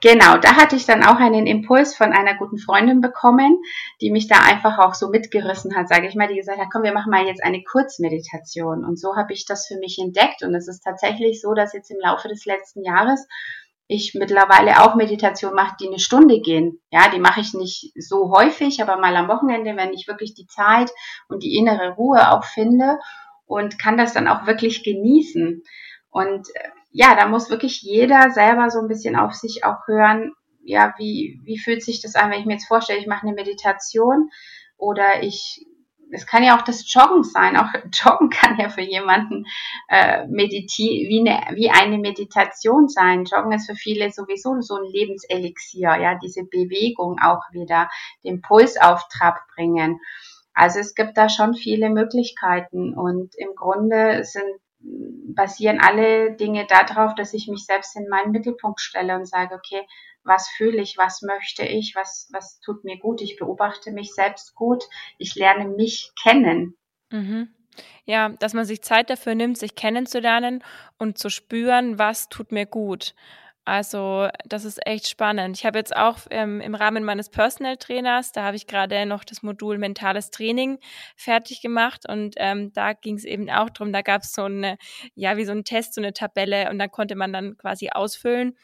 Genau, 0.00 0.38
da 0.38 0.56
hatte 0.56 0.76
ich 0.76 0.86
dann 0.86 1.04
auch 1.04 1.16
einen 1.16 1.46
Impuls 1.46 1.94
von 1.94 2.14
einer 2.14 2.38
guten 2.38 2.56
Freundin 2.56 3.02
bekommen, 3.02 3.58
die 4.00 4.10
mich 4.10 4.26
da 4.26 4.36
einfach 4.40 4.78
auch 4.78 4.94
so 4.94 5.10
mitgerissen 5.10 5.76
hat, 5.76 5.88
sage 5.90 6.08
ich 6.08 6.14
mal, 6.14 6.26
die 6.26 6.36
gesagt 6.36 6.58
hat, 6.58 6.68
komm, 6.72 6.84
wir 6.84 6.94
machen 6.94 7.10
mal 7.10 7.26
jetzt 7.26 7.44
eine 7.44 7.62
Kurzmeditation. 7.62 8.82
Und 8.82 8.98
so 8.98 9.14
habe 9.14 9.34
ich 9.34 9.44
das 9.44 9.66
für 9.66 9.76
mich 9.76 9.98
entdeckt. 9.98 10.42
Und 10.42 10.54
es 10.54 10.68
ist 10.68 10.80
tatsächlich 10.80 11.42
so, 11.42 11.52
dass 11.52 11.74
jetzt 11.74 11.90
im 11.90 12.00
Laufe 12.00 12.28
des 12.28 12.46
letzten 12.46 12.82
Jahres 12.82 13.28
ich 13.88 14.14
mittlerweile 14.14 14.82
auch 14.82 14.94
Meditation 14.94 15.54
mache, 15.54 15.76
die 15.80 15.88
eine 15.88 15.98
Stunde 15.98 16.40
gehen. 16.40 16.78
Ja, 16.90 17.08
die 17.08 17.18
mache 17.18 17.40
ich 17.40 17.54
nicht 17.54 17.90
so 17.96 18.30
häufig, 18.30 18.82
aber 18.82 18.98
mal 18.98 19.16
am 19.16 19.28
Wochenende, 19.28 19.76
wenn 19.76 19.94
ich 19.94 20.06
wirklich 20.06 20.34
die 20.34 20.46
Zeit 20.46 20.90
und 21.28 21.42
die 21.42 21.56
innere 21.56 21.94
Ruhe 21.94 22.30
auch 22.30 22.44
finde 22.44 22.98
und 23.46 23.78
kann 23.78 23.96
das 23.96 24.12
dann 24.12 24.28
auch 24.28 24.46
wirklich 24.46 24.84
genießen. 24.84 25.62
Und 26.10 26.48
äh, 26.54 26.68
ja, 26.90 27.16
da 27.16 27.26
muss 27.26 27.48
wirklich 27.48 27.80
jeder 27.80 28.30
selber 28.30 28.68
so 28.68 28.78
ein 28.78 28.88
bisschen 28.88 29.16
auf 29.16 29.32
sich 29.32 29.64
auch 29.64 29.86
hören, 29.86 30.32
ja, 30.62 30.92
wie, 30.98 31.40
wie 31.44 31.58
fühlt 31.58 31.82
sich 31.82 32.02
das 32.02 32.14
an, 32.14 32.30
wenn 32.30 32.40
ich 32.40 32.46
mir 32.46 32.54
jetzt 32.54 32.68
vorstelle, 32.68 33.00
ich 33.00 33.06
mache 33.06 33.26
eine 33.26 33.34
Meditation 33.34 34.28
oder 34.76 35.22
ich 35.22 35.64
es 36.10 36.26
kann 36.26 36.42
ja 36.42 36.56
auch 36.56 36.62
das 36.62 36.92
Joggen 36.92 37.22
sein. 37.22 37.56
Auch 37.56 37.68
Joggen 37.92 38.30
kann 38.30 38.58
ja 38.58 38.68
für 38.68 38.82
jemanden 38.82 39.46
äh, 39.88 40.26
mediti 40.26 41.06
wie, 41.08 41.20
eine, 41.20 41.56
wie 41.56 41.70
eine 41.70 41.98
Meditation 41.98 42.88
sein. 42.88 43.24
Joggen 43.24 43.52
ist 43.52 43.68
für 43.68 43.76
viele 43.76 44.10
sowieso 44.10 44.60
so 44.60 44.76
ein 44.76 44.90
Lebenselixier, 44.90 45.96
ja, 45.96 46.18
diese 46.22 46.44
Bewegung 46.44 47.16
auch 47.22 47.42
wieder, 47.52 47.88
den 48.24 48.40
Puls 48.42 48.80
auf 48.80 49.02
Trab 49.08 49.38
bringen. 49.54 50.00
Also 50.54 50.80
es 50.80 50.94
gibt 50.94 51.16
da 51.16 51.28
schon 51.28 51.54
viele 51.54 51.88
Möglichkeiten 51.90 52.94
und 52.94 53.34
im 53.36 53.54
Grunde 53.54 54.24
sind 54.24 54.60
basieren 54.80 55.80
alle 55.80 56.36
Dinge 56.36 56.66
darauf, 56.66 57.14
dass 57.14 57.34
ich 57.34 57.48
mich 57.48 57.64
selbst 57.64 57.96
in 57.96 58.08
meinen 58.08 58.30
Mittelpunkt 58.30 58.80
stelle 58.80 59.16
und 59.16 59.26
sage, 59.26 59.54
okay, 59.54 59.86
was 60.28 60.48
fühle 60.48 60.80
ich, 60.80 60.96
was 60.96 61.22
möchte 61.22 61.64
ich, 61.64 61.94
was, 61.94 62.28
was 62.32 62.60
tut 62.60 62.84
mir 62.84 62.98
gut, 62.98 63.20
ich 63.20 63.36
beobachte 63.36 63.90
mich 63.90 64.12
selbst 64.14 64.54
gut, 64.54 64.84
ich 65.18 65.34
lerne 65.34 65.66
mich 65.68 66.12
kennen. 66.22 66.76
Mhm. 67.10 67.54
Ja, 68.04 68.30
dass 68.30 68.54
man 68.54 68.64
sich 68.64 68.82
Zeit 68.82 69.10
dafür 69.10 69.34
nimmt, 69.34 69.58
sich 69.58 69.74
kennenzulernen 69.74 70.62
und 70.98 71.18
zu 71.18 71.30
spüren, 71.30 71.98
was 71.98 72.28
tut 72.28 72.52
mir 72.52 72.66
gut. 72.66 73.14
Also 73.68 74.28
das 74.46 74.64
ist 74.64 74.86
echt 74.86 75.08
spannend. 75.10 75.58
Ich 75.58 75.66
habe 75.66 75.76
jetzt 75.76 75.94
auch 75.94 76.20
ähm, 76.30 76.62
im 76.62 76.74
Rahmen 76.74 77.04
meines 77.04 77.28
Personal 77.28 77.76
Trainers, 77.76 78.32
da 78.32 78.44
habe 78.44 78.56
ich 78.56 78.66
gerade 78.66 79.04
noch 79.04 79.24
das 79.24 79.42
Modul 79.42 79.76
mentales 79.76 80.30
Training 80.30 80.78
fertig 81.16 81.60
gemacht 81.60 82.08
und 82.08 82.34
ähm, 82.38 82.72
da 82.72 82.94
ging 82.94 83.16
es 83.16 83.24
eben 83.24 83.50
auch 83.50 83.68
drum. 83.68 83.92
Da 83.92 84.00
gab 84.00 84.22
es 84.22 84.32
so 84.32 84.44
eine, 84.44 84.78
ja 85.14 85.36
wie 85.36 85.44
so 85.44 85.52
ein 85.52 85.64
Test, 85.64 85.92
so 85.92 86.00
eine 86.00 86.14
Tabelle 86.14 86.70
und 86.70 86.78
da 86.78 86.88
konnte 86.88 87.14
man 87.14 87.30
dann 87.30 87.58
quasi 87.58 87.90
ausfüllen, 87.90 88.56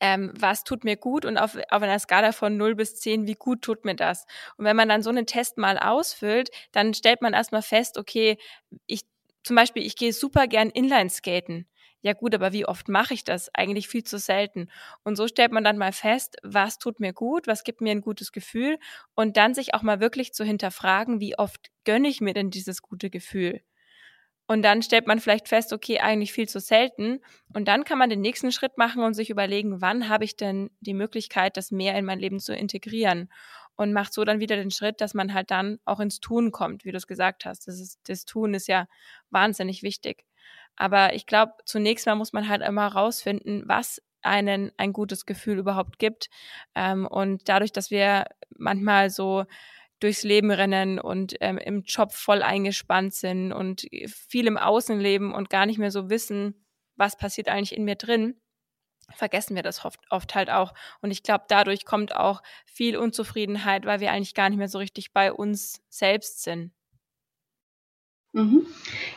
ähm, 0.00 0.32
was 0.38 0.64
tut 0.64 0.84
mir 0.84 0.96
gut 0.96 1.24
und 1.24 1.38
auf, 1.38 1.56
auf 1.70 1.82
einer 1.82 1.98
Skala 1.98 2.32
von 2.32 2.56
0 2.56 2.74
bis 2.74 2.96
10, 2.96 3.26
wie 3.26 3.34
gut 3.34 3.62
tut 3.62 3.84
mir 3.84 3.94
das. 3.96 4.26
Und 4.56 4.64
wenn 4.64 4.76
man 4.76 4.88
dann 4.88 5.02
so 5.02 5.10
einen 5.10 5.26
Test 5.26 5.58
mal 5.58 5.78
ausfüllt, 5.78 6.50
dann 6.72 6.94
stellt 6.94 7.22
man 7.22 7.32
erstmal 7.34 7.62
fest, 7.62 7.98
okay, 7.98 8.38
ich 8.86 9.02
zum 9.42 9.56
Beispiel, 9.56 9.84
ich 9.86 9.96
gehe 9.96 10.12
super 10.12 10.46
gern 10.48 10.70
Inline-Skaten. 10.70 11.66
Ja 12.02 12.12
gut, 12.12 12.34
aber 12.34 12.52
wie 12.52 12.66
oft 12.66 12.88
mache 12.88 13.14
ich 13.14 13.24
das? 13.24 13.48
Eigentlich 13.54 13.88
viel 13.88 14.04
zu 14.04 14.18
selten. 14.18 14.68
Und 15.04 15.16
so 15.16 15.26
stellt 15.28 15.52
man 15.52 15.64
dann 15.64 15.78
mal 15.78 15.92
fest, 15.92 16.36
was 16.42 16.78
tut 16.78 17.00
mir 17.00 17.12
gut, 17.12 17.46
was 17.46 17.64
gibt 17.64 17.80
mir 17.80 17.90
ein 17.92 18.00
gutes 18.00 18.32
Gefühl 18.32 18.78
und 19.14 19.36
dann 19.36 19.54
sich 19.54 19.74
auch 19.74 19.82
mal 19.82 20.00
wirklich 20.00 20.32
zu 20.34 20.44
hinterfragen, 20.44 21.20
wie 21.20 21.38
oft 21.38 21.68
gönne 21.84 22.08
ich 22.08 22.20
mir 22.20 22.34
denn 22.34 22.50
dieses 22.50 22.82
gute 22.82 23.10
Gefühl? 23.10 23.62
Und 24.48 24.62
dann 24.62 24.82
stellt 24.82 25.06
man 25.08 25.18
vielleicht 25.18 25.48
fest, 25.48 25.72
okay, 25.72 25.98
eigentlich 25.98 26.32
viel 26.32 26.48
zu 26.48 26.60
selten. 26.60 27.20
Und 27.52 27.66
dann 27.66 27.84
kann 27.84 27.98
man 27.98 28.10
den 28.10 28.20
nächsten 28.20 28.52
Schritt 28.52 28.78
machen 28.78 29.02
und 29.02 29.14
sich 29.14 29.28
überlegen, 29.30 29.80
wann 29.80 30.08
habe 30.08 30.24
ich 30.24 30.36
denn 30.36 30.70
die 30.80 30.94
Möglichkeit, 30.94 31.56
das 31.56 31.72
mehr 31.72 31.98
in 31.98 32.04
mein 32.04 32.20
Leben 32.20 32.38
zu 32.38 32.54
integrieren? 32.54 33.28
Und 33.74 33.92
macht 33.92 34.14
so 34.14 34.24
dann 34.24 34.40
wieder 34.40 34.56
den 34.56 34.70
Schritt, 34.70 35.00
dass 35.00 35.12
man 35.14 35.34
halt 35.34 35.50
dann 35.50 35.78
auch 35.84 36.00
ins 36.00 36.20
Tun 36.20 36.50
kommt, 36.50 36.84
wie 36.84 36.92
du 36.92 36.96
es 36.96 37.06
gesagt 37.06 37.44
hast. 37.44 37.66
Das, 37.68 37.78
ist, 37.78 38.00
das 38.08 38.24
Tun 38.24 38.54
ist 38.54 38.68
ja 38.68 38.86
wahnsinnig 39.30 39.82
wichtig. 39.82 40.24
Aber 40.76 41.14
ich 41.14 41.26
glaube, 41.26 41.52
zunächst 41.64 42.06
mal 42.06 42.14
muss 42.14 42.32
man 42.32 42.48
halt 42.48 42.62
immer 42.62 42.86
rausfinden, 42.86 43.64
was 43.66 44.00
einen 44.22 44.72
ein 44.76 44.92
gutes 44.92 45.26
Gefühl 45.26 45.58
überhaupt 45.58 45.98
gibt. 45.98 46.28
Ähm, 46.74 47.06
und 47.06 47.48
dadurch, 47.48 47.72
dass 47.72 47.90
wir 47.90 48.26
manchmal 48.56 49.10
so 49.10 49.44
durchs 50.00 50.22
Leben 50.22 50.50
rennen 50.50 50.98
und 50.98 51.36
ähm, 51.40 51.58
im 51.58 51.82
Job 51.82 52.12
voll 52.12 52.42
eingespannt 52.42 53.14
sind 53.14 53.52
und 53.52 53.86
viel 54.06 54.46
im 54.46 54.58
Außen 54.58 54.98
leben 55.00 55.34
und 55.34 55.50
gar 55.50 55.66
nicht 55.66 55.78
mehr 55.78 55.90
so 55.90 56.10
wissen, 56.10 56.66
was 56.96 57.16
passiert 57.16 57.48
eigentlich 57.48 57.76
in 57.76 57.84
mir 57.84 57.96
drin, 57.96 58.40
vergessen 59.14 59.54
wir 59.54 59.62
das 59.62 59.84
oft, 59.84 60.00
oft 60.10 60.34
halt 60.34 60.50
auch. 60.50 60.74
Und 61.00 61.10
ich 61.10 61.22
glaube, 61.22 61.44
dadurch 61.48 61.84
kommt 61.84 62.14
auch 62.14 62.42
viel 62.66 62.96
Unzufriedenheit, 62.96 63.86
weil 63.86 64.00
wir 64.00 64.12
eigentlich 64.12 64.34
gar 64.34 64.48
nicht 64.48 64.58
mehr 64.58 64.68
so 64.68 64.78
richtig 64.78 65.12
bei 65.12 65.32
uns 65.32 65.82
selbst 65.88 66.42
sind. 66.42 66.72
Mhm. 68.32 68.66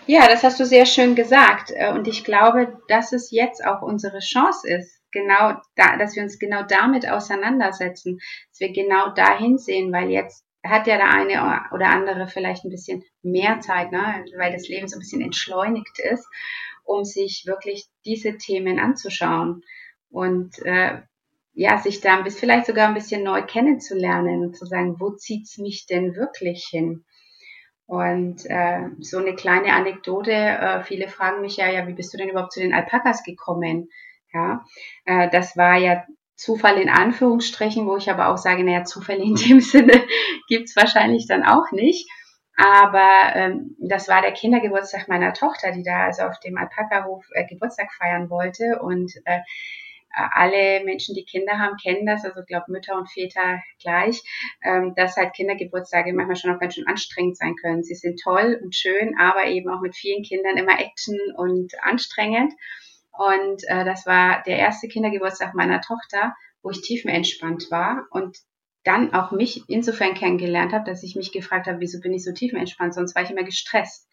Ja, 0.08 0.28
das 0.28 0.44
hast 0.44 0.60
du 0.60 0.66
sehr 0.66 0.86
schön 0.86 1.16
gesagt. 1.16 1.72
Äh, 1.76 1.92
und 1.92 2.08
ich 2.08 2.24
glaube, 2.24 2.80
dass 2.88 3.12
es 3.12 3.32
jetzt 3.32 3.66
auch 3.66 3.82
unsere 3.82 4.20
Chance 4.20 4.70
ist, 4.70 5.02
genau 5.12 5.60
da, 5.76 5.98
dass 5.98 6.16
wir 6.16 6.24
uns 6.24 6.40
genau 6.40 6.64
damit 6.64 7.10
auseinandersetzen, 7.10 8.20
dass 8.52 8.60
wir 8.60 8.72
genau 8.72 9.10
dahin 9.14 9.58
sehen, 9.58 9.92
weil 9.92 10.10
jetzt 10.10 10.46
hat 10.64 10.88
ja 10.88 10.98
der 10.98 11.10
eine 11.10 11.70
oder 11.74 11.88
andere 11.88 12.28
vielleicht 12.28 12.66
ein 12.66 12.72
bisschen 12.72 13.04
mehr 13.22 13.60
Zeit, 13.62 13.92
ne? 13.92 14.26
weil 14.38 14.52
das 14.52 14.68
Leben 14.68 14.88
so 14.88 14.98
ein 14.98 15.00
bisschen 15.00 15.22
entschleunigt 15.22 16.00
ist, 16.00 16.28
um 16.84 17.06
sich 17.06 17.46
wirklich 17.46 17.86
diese 18.06 18.38
Themen 18.38 18.80
anzuschauen 18.80 19.64
und 20.10 20.60
äh, 20.66 21.02
ja, 21.54 21.78
sich 21.78 22.02
da 22.02 22.22
bis 22.22 22.40
vielleicht 22.40 22.68
sogar 22.68 22.88
ein 22.88 22.94
bisschen 22.94 23.24
neu 23.24 23.42
kennenzulernen 23.42 24.42
und 24.42 24.58
zu 24.58 24.66
sagen, 24.66 24.96
wo 25.00 25.12
zieht's 25.12 25.58
mich 25.58 25.86
denn 25.86 26.16
wirklich 26.16 26.66
hin? 26.66 27.04
Und 27.86 28.46
äh, 28.46 28.82
so 29.00 29.18
eine 29.18 29.36
kleine 29.36 29.74
Anekdote, 29.74 30.32
äh, 30.32 30.84
viele 30.84 31.08
fragen 31.08 31.42
mich 31.42 31.58
ja, 31.58 31.68
ja, 31.70 31.88
wie 31.88 31.94
bist 31.94 32.14
du 32.14 32.18
denn 32.18 32.30
überhaupt 32.30 32.54
zu 32.54 32.60
den 32.60 32.74
Alpakas 32.74 33.24
gekommen? 33.24 33.90
Ja, 34.32 34.64
äh, 35.06 35.30
das 35.30 35.58
war 35.58 35.78
ja 35.78 36.06
Zufall 36.40 36.78
in 36.78 36.90
Anführungsstrichen, 36.90 37.86
wo 37.86 37.98
ich 37.98 38.10
aber 38.10 38.30
auch 38.30 38.38
sage, 38.38 38.64
naja, 38.64 38.86
Zufälle 38.86 39.24
in 39.24 39.36
dem 39.48 39.60
Sinne 39.60 40.06
gibt's 40.48 40.76
wahrscheinlich 40.76 41.28
dann 41.28 41.44
auch 41.44 41.72
nicht. 41.72 42.10
Aber 42.56 43.36
ähm, 43.36 43.76
das 43.80 44.08
war 44.08 44.22
der 44.22 44.32
Kindergeburtstag 44.32 45.10
meiner 45.10 45.34
Tochter, 45.34 45.72
die 45.72 45.84
da 45.84 46.06
also 46.06 46.24
auf 46.24 46.40
dem 46.40 46.58
Alpaka-Hof 46.58 47.26
äh, 47.34 47.46
Geburtstag 47.46 47.90
feiern 47.94 48.30
wollte. 48.30 48.80
Und 48.82 49.14
äh, 49.26 49.40
alle 50.12 50.84
Menschen, 50.86 51.14
die 51.14 51.26
Kinder 51.26 51.60
haben, 51.60 51.76
kennen 51.76 52.06
das, 52.06 52.24
also 52.24 52.42
glaube 52.46 52.72
Mütter 52.72 52.98
und 52.98 53.10
Väter 53.12 53.62
gleich, 53.82 54.22
ähm, 54.64 54.94
dass 54.96 55.18
halt 55.18 55.34
Kindergeburtstage 55.34 56.14
manchmal 56.14 56.36
schon 56.38 56.56
auch 56.56 56.60
ganz 56.60 56.76
schön 56.76 56.88
anstrengend 56.88 57.38
sein 57.38 57.56
können. 57.56 57.84
Sie 57.84 57.96
sind 57.96 58.20
toll 58.22 58.60
und 58.64 58.76
schön, 58.76 59.18
aber 59.20 59.46
eben 59.46 59.70
auch 59.70 59.82
mit 59.82 59.96
vielen 59.96 60.24
Kindern 60.24 60.58
immer 60.58 60.80
Action 60.80 61.18
und 61.36 61.74
anstrengend. 61.84 62.54
Und 63.20 63.68
äh, 63.68 63.84
das 63.84 64.06
war 64.06 64.44
der 64.44 64.58
erste 64.58 64.88
Kindergeburtstag 64.88 65.54
meiner 65.54 65.82
Tochter, 65.82 66.34
wo 66.64 66.70
ich 66.70 66.80
tiefenentspannt 66.80 67.70
war 67.70 68.08
und 68.12 68.38
dann 68.86 69.14
auch 69.14 69.32
mich 69.32 69.64
insofern 69.68 70.14
kennengelernt 70.14 70.72
habe, 70.72 70.90
dass 70.90 71.04
ich 71.04 71.18
mich 71.18 71.34
gefragt 71.34 71.68
habe, 71.68 71.82
wieso 71.82 72.00
bin 72.00 72.14
ich 72.14 72.24
so 72.24 72.32
tiefenentspannt, 72.32 72.94
sonst 72.94 73.16
war 73.16 73.24
ich 73.24 73.30
immer 73.30 73.44
gestresst. 73.44 74.08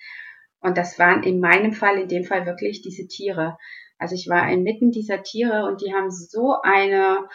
Und 0.58 0.76
das 0.76 0.98
waren 0.98 1.22
in 1.22 1.38
meinem 1.38 1.72
Fall, 1.72 2.00
in 2.00 2.08
dem 2.08 2.24
Fall 2.24 2.46
wirklich 2.46 2.82
diese 2.82 3.06
Tiere. 3.06 3.56
Also 3.96 4.16
ich 4.16 4.28
war 4.28 4.50
inmitten 4.50 4.90
dieser 4.90 5.22
Tiere 5.22 5.66
und 5.66 5.82
die 5.82 5.94
haben 5.94 6.10
so 6.10 6.56
eine, 6.60 7.28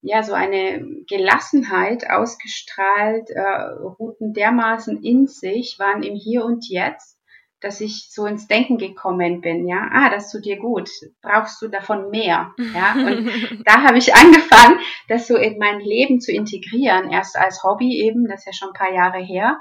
ja, 0.00 0.22
so 0.22 0.32
eine 0.32 1.04
Gelassenheit 1.06 2.08
ausgestrahlt, 2.08 3.28
äh, 3.28 3.42
ruhten 3.42 4.32
dermaßen 4.32 5.02
in 5.02 5.26
sich, 5.26 5.78
waren 5.78 6.02
im 6.02 6.14
Hier 6.14 6.46
und 6.46 6.66
Jetzt, 6.66 7.19
dass 7.60 7.80
ich 7.80 8.08
so 8.10 8.26
ins 8.26 8.48
Denken 8.48 8.78
gekommen 8.78 9.40
bin, 9.40 9.68
ja, 9.68 9.88
ah, 9.92 10.10
das 10.10 10.30
tut 10.32 10.44
dir 10.44 10.58
gut, 10.58 10.88
brauchst 11.22 11.60
du 11.60 11.68
davon 11.68 12.10
mehr, 12.10 12.52
ja, 12.74 12.94
und 12.94 13.30
da 13.66 13.82
habe 13.82 13.98
ich 13.98 14.14
angefangen, 14.14 14.80
das 15.08 15.26
so 15.26 15.36
in 15.36 15.58
mein 15.58 15.80
Leben 15.80 16.20
zu 16.20 16.32
integrieren, 16.32 17.10
erst 17.10 17.36
als 17.36 17.62
Hobby 17.62 18.02
eben, 18.02 18.26
das 18.26 18.40
ist 18.40 18.46
ja 18.46 18.52
schon 18.52 18.68
ein 18.70 18.78
paar 18.78 18.92
Jahre 18.92 19.18
her, 19.18 19.60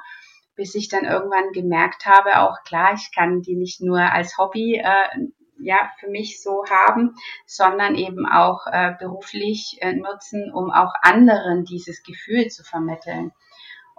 bis 0.56 0.76
ich 0.76 0.89
dann 0.89 1.06
irgendwann 1.06 1.52
gemerkt 1.54 2.06
habe, 2.06 2.39
auch 2.39 2.64
klar, 2.66 2.93
ich 2.93 3.12
kann 3.16 3.41
die 3.41 3.56
nicht 3.56 3.82
nur 3.82 4.00
als 4.00 4.38
Hobby 4.38 4.76
äh, 4.76 5.28
ja 5.62 5.89
für 6.00 6.10
mich 6.10 6.41
so 6.41 6.64
haben, 6.70 7.16
sondern 7.45 7.95
eben 7.95 8.26
auch 8.26 8.66
äh, 8.68 8.93
beruflich 9.00 9.78
äh, 9.82 9.93
nutzen, 9.93 10.52
um 10.54 10.72
auch 10.72 10.93
anderen 11.02 11.66
dieses 11.66 12.04
Gefühl 12.04 12.47
zu 12.47 12.64
vermitteln. 12.64 13.32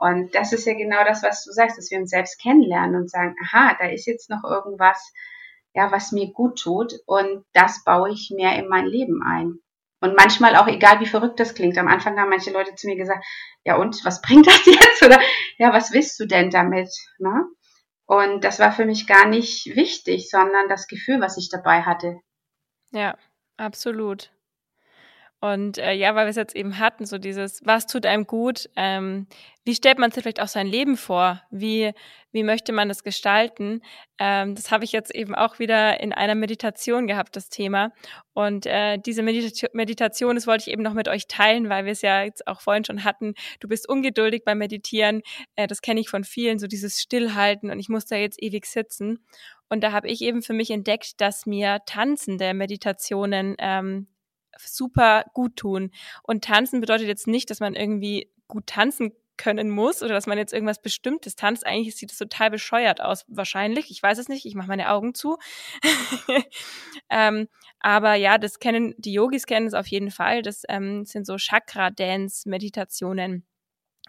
Und 0.00 0.34
das 0.34 0.54
ist 0.54 0.66
ja 0.66 0.72
genau 0.72 1.04
das, 1.04 1.22
was 1.22 1.44
du 1.44 1.52
sagst, 1.52 1.76
dass 1.76 1.90
wir 1.90 1.98
uns 1.98 2.08
selbst 2.08 2.40
kennenlernen 2.40 2.96
und 2.96 3.10
sagen, 3.10 3.36
aha, 3.44 3.76
da 3.78 3.90
ist 3.90 4.06
jetzt 4.06 4.30
noch 4.30 4.42
irgendwas, 4.44 5.12
ja, 5.74 5.92
was 5.92 6.10
mir 6.10 6.32
gut 6.32 6.58
tut 6.58 6.94
und 7.04 7.44
das 7.52 7.84
baue 7.84 8.10
ich 8.10 8.32
mehr 8.34 8.56
in 8.56 8.66
mein 8.66 8.86
Leben 8.86 9.22
ein. 9.22 9.58
Und 10.00 10.16
manchmal 10.16 10.56
auch, 10.56 10.66
egal 10.68 11.00
wie 11.00 11.06
verrückt 11.06 11.38
das 11.38 11.54
klingt, 11.54 11.76
am 11.76 11.86
Anfang 11.86 12.18
haben 12.18 12.30
manche 12.30 12.50
Leute 12.50 12.74
zu 12.76 12.86
mir 12.86 12.96
gesagt, 12.96 13.22
ja 13.62 13.76
und, 13.76 14.02
was 14.02 14.22
bringt 14.22 14.46
das 14.46 14.64
jetzt? 14.64 15.02
Oder 15.02 15.20
ja, 15.58 15.70
was 15.74 15.92
willst 15.92 16.18
du 16.18 16.24
denn 16.24 16.48
damit? 16.48 16.88
Ne? 17.18 17.44
Und 18.06 18.42
das 18.42 18.58
war 18.58 18.72
für 18.72 18.86
mich 18.86 19.06
gar 19.06 19.28
nicht 19.28 19.66
wichtig, 19.76 20.30
sondern 20.30 20.70
das 20.70 20.86
Gefühl, 20.86 21.20
was 21.20 21.36
ich 21.36 21.50
dabei 21.50 21.82
hatte. 21.82 22.18
Ja, 22.90 23.18
absolut. 23.58 24.32
Und 25.42 25.78
äh, 25.78 25.94
ja, 25.94 26.14
weil 26.14 26.26
wir 26.26 26.30
es 26.30 26.36
jetzt 26.36 26.54
eben 26.54 26.78
hatten, 26.78 27.06
so 27.06 27.16
dieses, 27.16 27.62
was 27.64 27.86
tut 27.86 28.04
einem 28.04 28.26
gut, 28.26 28.68
ähm, 28.76 29.26
wie 29.64 29.74
stellt 29.74 29.98
man 29.98 30.10
sich 30.10 30.22
vielleicht 30.22 30.42
auch 30.42 30.48
sein 30.48 30.66
Leben 30.66 30.98
vor, 30.98 31.40
wie, 31.50 31.92
wie 32.30 32.42
möchte 32.42 32.72
man 32.72 32.88
das 32.88 33.02
gestalten, 33.02 33.80
ähm, 34.18 34.54
das 34.54 34.70
habe 34.70 34.84
ich 34.84 34.92
jetzt 34.92 35.14
eben 35.14 35.34
auch 35.34 35.58
wieder 35.58 35.98
in 36.00 36.12
einer 36.12 36.34
Meditation 36.34 37.06
gehabt, 37.06 37.36
das 37.36 37.48
Thema. 37.48 37.90
Und 38.34 38.66
äh, 38.66 38.98
diese 38.98 39.22
Medita 39.22 39.68
Meditation, 39.72 40.34
das 40.34 40.46
wollte 40.46 40.64
ich 40.66 40.72
eben 40.72 40.82
noch 40.82 40.92
mit 40.92 41.08
euch 41.08 41.26
teilen, 41.26 41.70
weil 41.70 41.86
wir 41.86 41.92
es 41.92 42.02
ja 42.02 42.22
jetzt 42.22 42.46
auch 42.46 42.60
vorhin 42.60 42.84
schon 42.84 43.04
hatten, 43.04 43.32
du 43.60 43.68
bist 43.68 43.88
ungeduldig 43.88 44.42
beim 44.44 44.58
Meditieren, 44.58 45.22
äh, 45.56 45.66
das 45.66 45.80
kenne 45.80 46.00
ich 46.00 46.10
von 46.10 46.24
vielen, 46.24 46.58
so 46.58 46.66
dieses 46.66 47.00
Stillhalten. 47.00 47.70
Und 47.70 47.80
ich 47.80 47.88
muss 47.88 48.04
da 48.04 48.16
jetzt 48.16 48.42
ewig 48.42 48.66
sitzen. 48.66 49.24
Und 49.70 49.82
da 49.82 49.92
habe 49.92 50.08
ich 50.08 50.20
eben 50.20 50.42
für 50.42 50.52
mich 50.52 50.70
entdeckt, 50.70 51.18
dass 51.22 51.46
mir 51.46 51.78
tanzende 51.86 52.52
Meditationen 52.52 53.56
ähm, 53.58 54.06
super 54.58 55.24
gut 55.34 55.56
tun. 55.56 55.90
Und 56.22 56.44
tanzen 56.44 56.80
bedeutet 56.80 57.08
jetzt 57.08 57.26
nicht, 57.26 57.50
dass 57.50 57.60
man 57.60 57.74
irgendwie 57.74 58.30
gut 58.48 58.66
tanzen 58.66 59.12
können 59.40 59.70
muss 59.70 60.02
oder 60.02 60.12
dass 60.12 60.26
man 60.26 60.36
jetzt 60.36 60.52
irgendwas 60.52 60.82
Bestimmtes 60.82 61.34
tanzt. 61.34 61.66
Eigentlich 61.66 61.96
sieht 61.96 62.12
es 62.12 62.18
total 62.18 62.50
bescheuert 62.50 63.00
aus, 63.00 63.24
wahrscheinlich. 63.26 63.90
Ich 63.90 64.02
weiß 64.02 64.18
es 64.18 64.28
nicht, 64.28 64.44
ich 64.44 64.54
mache 64.54 64.68
meine 64.68 64.90
Augen 64.90 65.14
zu. 65.14 65.38
ähm, 67.10 67.48
aber 67.78 68.12
ja, 68.14 68.36
das 68.36 68.58
kennen, 68.58 68.94
die 68.98 69.14
Yogis 69.14 69.46
kennen 69.46 69.66
es 69.66 69.72
auf 69.72 69.86
jeden 69.86 70.10
Fall. 70.10 70.42
Das 70.42 70.64
ähm, 70.68 71.06
sind 71.06 71.26
so 71.26 71.38
Chakra-Dance-Meditationen. 71.38 73.46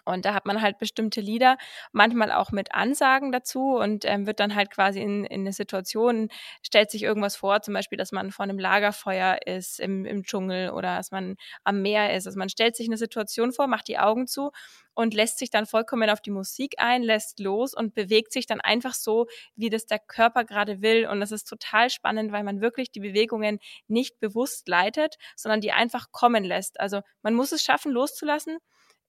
Und 0.04 0.24
da 0.24 0.34
hat 0.34 0.46
man 0.46 0.60
halt 0.60 0.78
bestimmte 0.78 1.20
Lieder, 1.20 1.56
manchmal 1.92 2.32
auch 2.32 2.50
mit 2.50 2.74
Ansagen 2.74 3.30
dazu 3.30 3.76
und 3.76 4.04
ähm, 4.04 4.26
wird 4.26 4.40
dann 4.40 4.54
halt 4.54 4.70
quasi 4.70 5.00
in, 5.00 5.24
in 5.24 5.42
eine 5.42 5.52
Situation, 5.52 6.28
stellt 6.62 6.90
sich 6.90 7.04
irgendwas 7.04 7.36
vor, 7.36 7.62
zum 7.62 7.74
Beispiel, 7.74 7.98
dass 7.98 8.10
man 8.10 8.32
vor 8.32 8.42
einem 8.42 8.58
Lagerfeuer 8.58 9.38
ist 9.46 9.78
im, 9.78 10.04
im 10.04 10.24
Dschungel 10.24 10.70
oder 10.70 10.96
dass 10.96 11.12
man 11.12 11.36
am 11.62 11.82
Meer 11.82 12.16
ist. 12.16 12.26
Also 12.26 12.38
man 12.38 12.48
stellt 12.48 12.74
sich 12.74 12.88
eine 12.88 12.96
Situation 12.96 13.52
vor, 13.52 13.68
macht 13.68 13.86
die 13.86 13.98
Augen 13.98 14.26
zu 14.26 14.50
und 14.94 15.14
lässt 15.14 15.38
sich 15.38 15.50
dann 15.50 15.66
vollkommen 15.66 16.10
auf 16.10 16.20
die 16.20 16.30
Musik 16.30 16.74
ein, 16.78 17.02
lässt 17.02 17.38
los 17.38 17.72
und 17.72 17.94
bewegt 17.94 18.32
sich 18.32 18.46
dann 18.46 18.60
einfach 18.60 18.94
so, 18.94 19.26
wie 19.54 19.70
das 19.70 19.86
der 19.86 19.98
Körper 20.00 20.44
gerade 20.44 20.82
will. 20.82 21.06
Und 21.06 21.20
das 21.20 21.32
ist 21.32 21.44
total 21.48 21.90
spannend, 21.90 22.32
weil 22.32 22.42
man 22.44 22.60
wirklich 22.60 22.90
die 22.90 23.00
Bewegungen 23.00 23.58
nicht 23.86 24.18
bewusst 24.18 24.68
leitet, 24.68 25.16
sondern 25.36 25.60
die 25.60 25.72
einfach 25.72 26.10
kommen 26.10 26.44
lässt. 26.44 26.80
Also 26.80 27.00
man 27.22 27.34
muss 27.34 27.52
es 27.52 27.62
schaffen, 27.62 27.92
loszulassen 27.92 28.58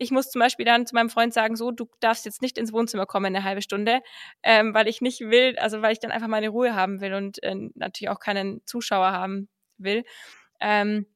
ich 0.04 0.12
muss 0.12 0.30
zum 0.30 0.40
Beispiel 0.40 0.66
dann 0.66 0.86
zu 0.86 0.96
meinem 0.96 1.10
Freund 1.10 1.34
sagen, 1.34 1.56
so, 1.56 1.72
du 1.72 1.88
darfst 2.00 2.26
jetzt 2.26 2.42
nicht 2.42 2.58
ins 2.58 2.74
Wohnzimmer 2.74 3.06
kommen 3.06 3.28
eine 3.28 3.44
halbe 3.44 3.62
Stunde, 3.62 4.02
ähm, 4.44 4.74
weil 4.74 4.88
ich 4.88 5.02
nicht 5.02 5.22
will, 5.22 5.58
also 5.58 5.82
weil 5.82 5.94
ich 5.94 6.00
dann 6.00 6.12
einfach 6.12 6.28
meine 6.28 6.50
Ruhe 6.50 6.76
haben 6.76 7.02
will 7.02 7.14
und 7.14 7.42
äh, 7.44 7.56
natürlich 7.76 8.10
auch 8.10 8.20
keinen 8.20 8.62
Zuschauer 8.66 9.12
haben 9.12 9.50
will. 9.78 10.04
Ähm, 10.60 11.08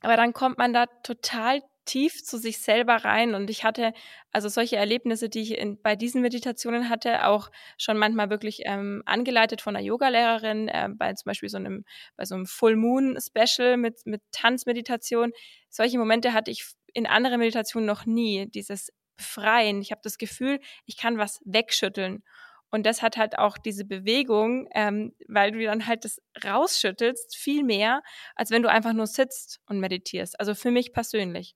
aber 0.00 0.16
dann 0.16 0.32
kommt 0.32 0.58
man 0.58 0.72
da 0.72 0.86
total 1.02 1.62
tief 1.86 2.24
zu 2.24 2.36
sich 2.36 2.58
selber 2.58 2.96
rein 2.96 3.34
und 3.34 3.48
ich 3.48 3.64
hatte 3.64 3.92
also 4.32 4.48
solche 4.48 4.76
Erlebnisse, 4.76 5.28
die 5.28 5.40
ich 5.40 5.56
in, 5.56 5.80
bei 5.80 5.96
diesen 5.96 6.20
Meditationen 6.20 6.90
hatte, 6.90 7.26
auch 7.26 7.50
schon 7.78 7.96
manchmal 7.96 8.28
wirklich 8.28 8.62
ähm, 8.64 9.02
angeleitet 9.06 9.62
von 9.62 9.76
einer 9.76 9.84
Yogalehrerin, 9.84 10.68
äh, 10.68 10.88
bei 10.92 11.14
zum 11.14 11.30
Beispiel 11.30 11.48
so 11.48 11.56
einem 11.56 11.84
bei 12.16 12.24
so 12.24 12.34
einem 12.34 12.46
Full 12.46 12.76
Moon 12.76 13.16
Special 13.20 13.76
mit 13.76 14.04
mit 14.04 14.20
Tanzmeditation. 14.32 15.32
Solche 15.70 15.98
Momente 15.98 16.32
hatte 16.32 16.50
ich 16.50 16.66
in 16.96 17.06
anderen 17.06 17.40
Meditationen 17.40 17.86
noch 17.86 18.06
nie, 18.06 18.46
dieses 18.46 18.90
Befreien. 19.18 19.82
Ich 19.82 19.90
habe 19.90 20.00
das 20.02 20.16
Gefühl, 20.16 20.60
ich 20.86 20.96
kann 20.96 21.18
was 21.18 21.40
wegschütteln. 21.44 22.24
Und 22.70 22.86
das 22.86 23.02
hat 23.02 23.18
halt 23.18 23.38
auch 23.38 23.58
diese 23.58 23.84
Bewegung, 23.84 24.66
ähm, 24.74 25.14
weil 25.28 25.52
du 25.52 25.62
dann 25.62 25.86
halt 25.86 26.06
das 26.06 26.22
rausschüttelst, 26.42 27.36
viel 27.36 27.64
mehr, 27.64 28.02
als 28.34 28.50
wenn 28.50 28.62
du 28.62 28.70
einfach 28.70 28.94
nur 28.94 29.06
sitzt 29.06 29.60
und 29.66 29.78
meditierst. 29.78 30.40
Also 30.40 30.54
für 30.54 30.70
mich 30.70 30.94
persönlich. 30.94 31.54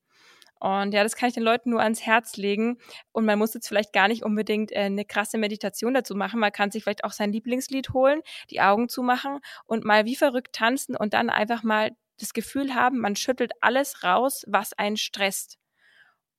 Und 0.60 0.92
ja, 0.92 1.02
das 1.02 1.16
kann 1.16 1.30
ich 1.30 1.34
den 1.34 1.42
Leuten 1.42 1.70
nur 1.70 1.80
ans 1.80 2.02
Herz 2.02 2.36
legen. 2.36 2.76
Und 3.12 3.24
man 3.24 3.38
muss 3.38 3.54
jetzt 3.54 3.66
vielleicht 3.66 3.94
gar 3.94 4.08
nicht 4.08 4.22
unbedingt 4.22 4.72
äh, 4.72 4.80
eine 4.80 5.06
krasse 5.06 5.38
Meditation 5.38 5.94
dazu 5.94 6.14
machen. 6.14 6.38
Man 6.38 6.52
kann 6.52 6.70
sich 6.70 6.82
vielleicht 6.82 7.04
auch 7.04 7.12
sein 7.12 7.32
Lieblingslied 7.32 7.94
holen, 7.94 8.20
die 8.50 8.60
Augen 8.60 8.90
zumachen 8.90 9.40
und 9.64 9.86
mal 9.86 10.04
wie 10.04 10.16
verrückt 10.16 10.54
tanzen 10.54 10.96
und 10.96 11.14
dann 11.14 11.30
einfach 11.30 11.62
mal 11.62 11.92
das 12.20 12.32
Gefühl 12.32 12.74
haben, 12.74 12.98
man 12.98 13.16
schüttelt 13.16 13.52
alles 13.60 14.04
raus, 14.04 14.44
was 14.46 14.72
einen 14.74 14.96
stresst. 14.96 15.58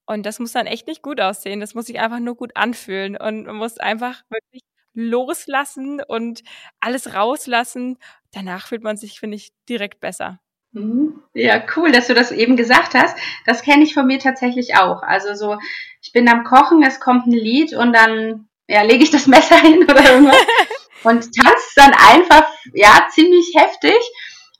Und 0.06 0.26
das 0.26 0.40
muss 0.40 0.52
dann 0.52 0.68
echt 0.68 0.88
nicht 0.88 1.02
gut 1.02 1.22
aussehen. 1.22 1.60
Das 1.60 1.74
muss 1.74 1.86
sich 1.86 2.00
einfach 2.00 2.20
nur 2.20 2.36
gut 2.36 2.52
anfühlen. 2.56 3.16
Und 3.18 3.46
man 3.46 3.56
muss 3.56 3.78
einfach 3.78 4.24
wirklich 4.30 4.64
loslassen 4.94 6.02
und 6.06 6.44
alles 6.80 7.14
rauslassen. 7.14 7.98
Danach 8.32 8.68
fühlt 8.68 8.84
man 8.84 8.98
sich, 8.98 9.20
finde 9.20 9.38
ich, 9.38 9.54
direkt 9.70 10.00
besser. 10.02 10.40
Mhm. 10.74 11.22
Ja, 11.34 11.64
cool, 11.76 11.92
dass 11.92 12.08
du 12.08 12.14
das 12.14 12.32
eben 12.32 12.56
gesagt 12.56 12.94
hast. 12.94 13.18
Das 13.46 13.62
kenne 13.62 13.84
ich 13.84 13.94
von 13.94 14.06
mir 14.06 14.20
tatsächlich 14.20 14.76
auch. 14.76 15.02
Also 15.02 15.34
so, 15.34 15.58
ich 16.02 16.12
bin 16.12 16.28
am 16.30 16.44
Kochen, 16.44 16.84
es 16.84 17.00
kommt 17.00 17.28
ein 17.28 17.32
Lied 17.32 17.74
und 17.74 17.94
dann 17.94 18.48
ja, 18.68 18.82
lege 18.84 19.04
ich 19.04 19.12
das 19.12 19.28
Messer 19.28 19.58
hin 19.58 19.84
oder 19.84 20.04
irgendwas 20.04 20.38
und 21.04 21.30
tanzt 21.36 21.74
dann 21.76 21.94
einfach 21.94 22.48
ja 22.74 23.08
ziemlich 23.12 23.54
heftig 23.56 23.98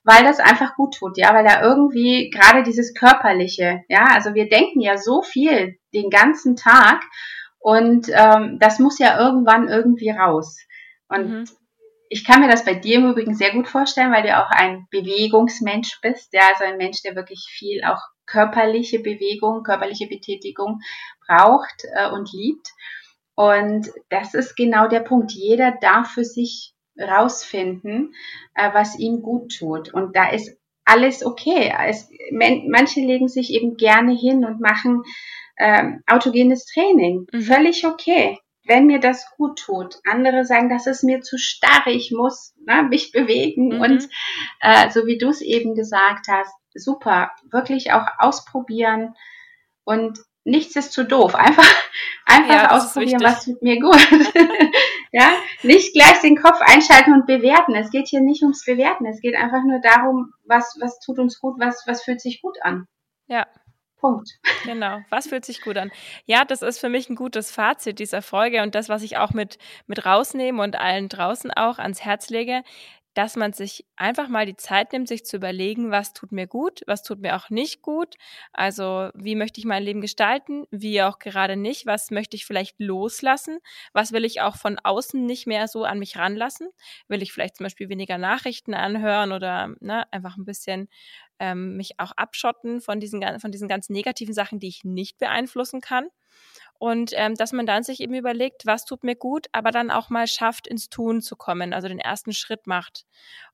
weil 0.04 0.24
das 0.24 0.40
einfach 0.40 0.76
gut 0.76 0.96
tut, 0.96 1.18
ja, 1.18 1.34
weil 1.34 1.46
da 1.46 1.62
irgendwie 1.62 2.30
gerade 2.30 2.64
dieses 2.64 2.94
körperliche, 2.94 3.84
ja, 3.88 4.06
also 4.06 4.34
wir 4.34 4.50
denken 4.50 4.82
ja 4.82 4.98
so 4.98 5.22
viel 5.22 5.78
den 5.94 6.10
ganzen 6.10 6.56
Tag 6.56 7.04
und 7.60 8.08
ähm, 8.10 8.58
das 8.60 8.80
muss 8.80 8.98
ja 8.98 9.20
irgendwann 9.20 9.68
irgendwie 9.68 10.10
raus. 10.10 10.58
Und 11.08 11.30
mhm. 11.30 11.44
ich 12.10 12.26
kann 12.26 12.42
mir 12.42 12.50
das 12.50 12.66
bei 12.66 12.74
dir 12.74 12.98
im 12.98 13.12
Übrigen 13.12 13.36
sehr 13.36 13.52
gut 13.52 13.68
vorstellen, 13.68 14.12
weil 14.12 14.24
du 14.24 14.36
auch 14.36 14.50
ein 14.50 14.88
Bewegungsmensch 14.90 16.00
bist, 16.02 16.34
ja, 16.34 16.42
also 16.52 16.64
ein 16.64 16.78
Mensch, 16.78 17.04
der 17.04 17.16
wirklich 17.16 17.46
viel 17.52 17.84
auch 17.84 18.02
körperliche 18.26 19.00
Bewegung, 19.00 19.64
körperliche 19.64 20.08
Betätigung 20.08 20.80
braucht 21.28 21.84
äh, 21.94 22.10
und 22.10 22.32
liebt. 22.34 22.70
Und 23.36 23.90
das 24.10 24.34
ist 24.34 24.56
genau 24.56 24.88
der 24.88 25.02
Punkt. 25.02 25.32
Jeder 25.32 25.72
darf 25.80 26.12
für 26.12 26.24
sich 26.24 26.74
rausfinden, 27.02 28.14
äh, 28.56 28.70
was 28.74 28.98
ihm 28.98 29.22
gut 29.22 29.58
tut. 29.58 29.94
Und 29.94 30.16
da 30.16 30.30
ist 30.30 30.58
alles 30.86 31.26
okay. 31.26 31.74
Es, 31.88 32.10
manche 32.32 33.02
legen 33.02 33.28
sich 33.28 33.54
eben 33.54 33.78
gerne 33.78 34.14
hin 34.16 34.46
und 34.46 34.62
machen 34.62 35.04
ähm, 35.58 36.02
autogenes 36.08 36.66
Training. 36.66 37.28
Mhm. 37.32 37.42
Völlig 37.42 37.86
okay 37.86 38.38
wenn 38.66 38.86
mir 38.86 39.00
das 39.00 39.30
gut 39.38 39.60
tut. 39.60 40.00
Andere 40.06 40.46
sagen, 40.46 40.70
das 40.70 40.88
ist 40.88 41.04
mir 41.04 41.22
zu 41.22 41.38
starr, 41.38 41.88
ich 41.88 42.12
muss 42.12 42.54
ne, 42.66 42.84
mich 42.84 43.12
bewegen. 43.12 43.76
Mhm. 43.76 43.82
Und 43.82 44.10
äh, 44.62 44.90
so 44.92 45.06
wie 45.06 45.18
du 45.18 45.30
es 45.30 45.42
eben 45.42 45.76
gesagt 45.76 46.28
hast, 46.30 46.54
super, 46.74 47.32
wirklich 47.50 47.92
auch 47.92 48.06
ausprobieren 48.18 49.16
und 49.84 50.20
nichts 50.44 50.76
ist 50.76 50.94
zu 50.94 51.06
doof. 51.06 51.36
Einfach, 51.36 51.66
einfach 52.26 52.54
ja, 52.54 52.72
ausprobieren, 52.72 53.22
was 53.24 53.46
tut 53.46 53.62
mir 53.62 53.80
gut. 53.80 53.96
ja, 55.12 55.32
nicht 55.64 55.94
gleich 55.94 56.20
den 56.22 56.38
Kopf 56.38 56.60
einschalten 56.62 57.14
und 57.14 57.26
bewerten. 57.26 57.76
Es 57.76 57.92
geht 57.92 58.08
hier 58.08 58.22
nicht 58.22 58.42
ums 58.42 58.66
Bewerten. 58.66 59.06
Es 59.06 59.22
geht 59.22 59.36
einfach 59.36 59.64
nur 59.64 59.80
darum, 59.82 60.34
was, 60.46 60.78
was 60.80 61.00
tut 61.00 61.20
uns 61.20 61.40
gut, 61.40 61.56
was, 61.60 61.84
was 61.86 62.04
fühlt 62.04 62.22
sich 62.22 62.42
gut 62.42 62.58
an. 62.62 62.88
Ja, 63.28 63.48
Punkt. 64.02 64.30
Genau. 64.64 65.00
Was 65.10 65.28
fühlt 65.28 65.44
sich 65.44 65.62
gut 65.62 65.76
an? 65.78 65.92
Ja, 66.26 66.46
das 66.46 66.62
ist 66.62 66.80
für 66.80 66.90
mich 66.90 67.10
ein 67.10 67.16
gutes 67.16 67.52
Fazit 67.52 67.98
dieser 67.98 68.22
Folge 68.22 68.62
und 68.62 68.76
das, 68.76 68.90
was 68.90 69.02
ich 69.02 69.18
auch 69.18 69.32
mit, 69.32 69.58
mit 69.88 70.06
rausnehme 70.06 70.62
und 70.62 70.76
allen 70.76 71.10
draußen 71.10 71.50
auch 71.50 71.80
ans 71.80 72.04
Herz 72.06 72.30
lege, 72.30 72.62
dass 73.14 73.36
man 73.36 73.54
sich 73.54 73.86
einfach 73.96 74.30
mal 74.30 74.46
die 74.46 74.56
Zeit 74.56 74.94
nimmt, 74.94 75.08
sich 75.08 75.26
zu 75.26 75.38
überlegen, 75.38 75.92
was 75.92 76.14
tut 76.14 76.32
mir 76.32 76.48
gut, 76.48 76.82
was 76.88 77.04
tut 77.04 77.20
mir 77.20 77.36
auch 77.36 77.50
nicht 77.50 77.82
gut. 77.82 78.16
Also 78.54 79.10
wie 79.14 79.36
möchte 79.36 79.60
ich 79.60 79.66
mein 79.66 79.84
Leben 79.84 80.02
gestalten, 80.02 80.66
wie 80.72 81.02
auch 81.02 81.20
gerade 81.20 81.58
nicht, 81.58 81.86
was 81.86 82.12
möchte 82.12 82.38
ich 82.38 82.46
vielleicht 82.46 82.80
loslassen, 82.80 83.60
was 83.94 84.14
will 84.14 84.24
ich 84.24 84.42
auch 84.42 84.56
von 84.56 84.80
außen 84.80 85.26
nicht 85.26 85.46
mehr 85.46 85.68
so 85.68 85.84
an 85.84 86.00
mich 86.00 86.18
ranlassen. 86.18 86.70
Will 87.08 87.22
ich 87.22 87.34
vielleicht 87.34 87.58
zum 87.58 87.66
Beispiel 87.66 87.90
weniger 87.90 88.18
Nachrichten 88.18 88.74
anhören 88.74 89.32
oder 89.34 89.76
ne, 89.82 90.12
einfach 90.14 90.38
ein 90.38 90.46
bisschen 90.46 90.88
ähm, 91.40 91.76
mich 91.76 92.00
auch 92.00 92.12
abschotten 92.14 92.82
von 92.82 93.00
diesen, 93.00 93.40
von 93.40 93.52
diesen 93.52 93.68
ganz 93.68 93.90
negativen 93.90 94.34
Sachen, 94.34 94.60
die 94.60 94.68
ich 94.68 94.84
nicht 94.84 95.18
beeinflussen 95.18 95.82
kann. 95.82 96.08
Und 96.82 97.12
ähm, 97.14 97.36
dass 97.36 97.52
man 97.52 97.68
dann 97.68 97.84
sich 97.84 98.00
eben 98.00 98.16
überlegt, 98.16 98.66
was 98.66 98.86
tut 98.86 99.04
mir 99.04 99.16
gut, 99.16 99.46
aber 99.52 99.70
dann 99.70 99.92
auch 99.92 100.10
mal 100.10 100.26
schafft, 100.26 100.66
ins 100.66 100.90
Tun 100.90 101.22
zu 101.22 101.36
kommen, 101.36 101.74
also 101.74 101.88
den 101.88 102.00
ersten 102.00 102.34
Schritt 102.34 102.66
macht. 102.66 103.06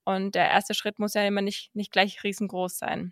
Und 0.06 0.34
der 0.34 0.50
erste 0.50 0.74
Schritt 0.74 0.98
muss 0.98 1.14
ja 1.14 1.28
immer 1.28 1.42
nicht, 1.42 1.76
nicht 1.76 1.92
gleich 1.92 2.24
riesengroß 2.24 2.78
sein. 2.78 3.12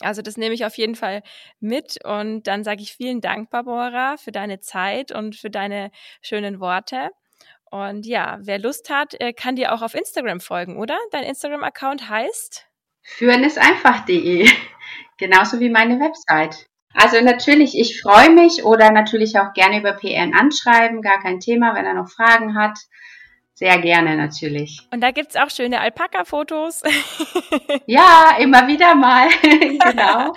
Also 0.00 0.22
das 0.22 0.38
nehme 0.38 0.56
ich 0.56 0.64
auf 0.64 0.76
jeden 0.76 0.96
Fall 0.96 1.22
mit 1.60 2.04
und 2.04 2.48
dann 2.48 2.64
sage 2.64 2.82
ich 2.82 2.94
vielen 2.94 3.20
Dank, 3.20 3.48
Barbara, 3.50 4.16
für 4.16 4.32
deine 4.32 4.58
Zeit 4.58 5.12
und 5.12 5.36
für 5.36 5.50
deine 5.50 5.92
schönen 6.20 6.58
Worte. 6.58 7.10
Und 7.70 8.06
ja, 8.06 8.38
wer 8.40 8.58
Lust 8.58 8.90
hat, 8.90 9.14
äh, 9.20 9.32
kann 9.32 9.54
dir 9.54 9.72
auch 9.72 9.82
auf 9.82 9.94
Instagram 9.94 10.40
folgen, 10.40 10.78
oder? 10.78 10.98
Dein 11.12 11.22
Instagram-Account 11.22 12.08
heißt? 12.08 12.66
Führen 13.02 13.44
ist 13.44 13.58
einfach.de. 13.58 14.48
Genauso 15.16 15.60
wie 15.60 15.70
meine 15.70 16.00
Website. 16.00 16.66
Also 16.94 17.20
natürlich, 17.20 17.78
ich 17.78 18.00
freue 18.00 18.30
mich 18.30 18.64
oder 18.64 18.90
natürlich 18.90 19.38
auch 19.38 19.52
gerne 19.52 19.80
über 19.80 19.92
PN 19.92 20.34
anschreiben, 20.34 21.02
gar 21.02 21.20
kein 21.20 21.40
Thema, 21.40 21.74
wenn 21.74 21.84
er 21.84 21.94
noch 21.94 22.08
Fragen 22.08 22.54
hat. 22.56 22.78
Sehr 23.54 23.78
gerne 23.78 24.16
natürlich. 24.16 24.86
Und 24.92 25.00
da 25.00 25.10
gibt 25.10 25.30
es 25.30 25.36
auch 25.36 25.50
schöne 25.50 25.80
Alpaka-Fotos. 25.80 26.82
ja, 27.86 28.36
immer 28.38 28.68
wieder 28.68 28.94
mal. 28.94 29.28
genau. 29.42 30.32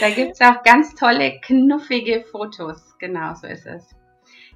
Da 0.00 0.08
gibt 0.08 0.32
es 0.32 0.40
auch 0.40 0.62
ganz 0.62 0.94
tolle, 0.94 1.38
knuffige 1.42 2.24
Fotos. 2.30 2.78
Genau, 2.98 3.34
so 3.34 3.46
ist 3.46 3.66
es. 3.66 3.94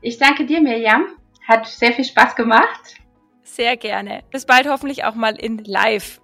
Ich 0.00 0.16
danke 0.16 0.46
dir, 0.46 0.62
Mirjam. 0.62 1.06
Hat 1.46 1.66
sehr 1.66 1.92
viel 1.92 2.06
Spaß 2.06 2.34
gemacht. 2.36 2.96
Sehr 3.42 3.76
gerne. 3.76 4.22
Bis 4.30 4.46
bald 4.46 4.66
hoffentlich 4.66 5.04
auch 5.04 5.14
mal 5.14 5.36
in 5.38 5.58
live. 5.64 6.20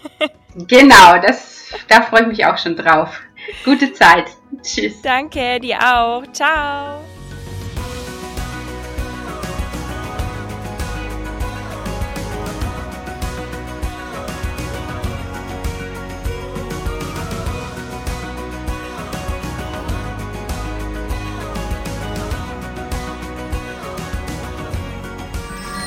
genau, 0.68 1.18
das, 1.18 1.72
da 1.88 2.02
freue 2.02 2.22
ich 2.22 2.28
mich 2.28 2.46
auch 2.46 2.56
schon 2.56 2.76
drauf. 2.76 3.20
Gute 3.64 3.92
Zeit. 3.92 4.26
Tschüss. 4.62 5.00
Danke, 5.02 5.60
dir 5.60 5.78
auch. 5.78 6.24
Ciao. 6.32 7.02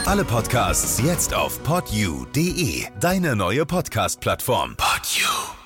Alle 0.05 0.23
Podcasts 0.23 1.01
jetzt 1.03 1.33
auf 1.33 1.61
podyou.de, 1.63 2.85
deine 2.99 3.35
neue 3.35 3.65
Podcast-Plattform. 3.65 4.77
Podyou. 4.77 5.64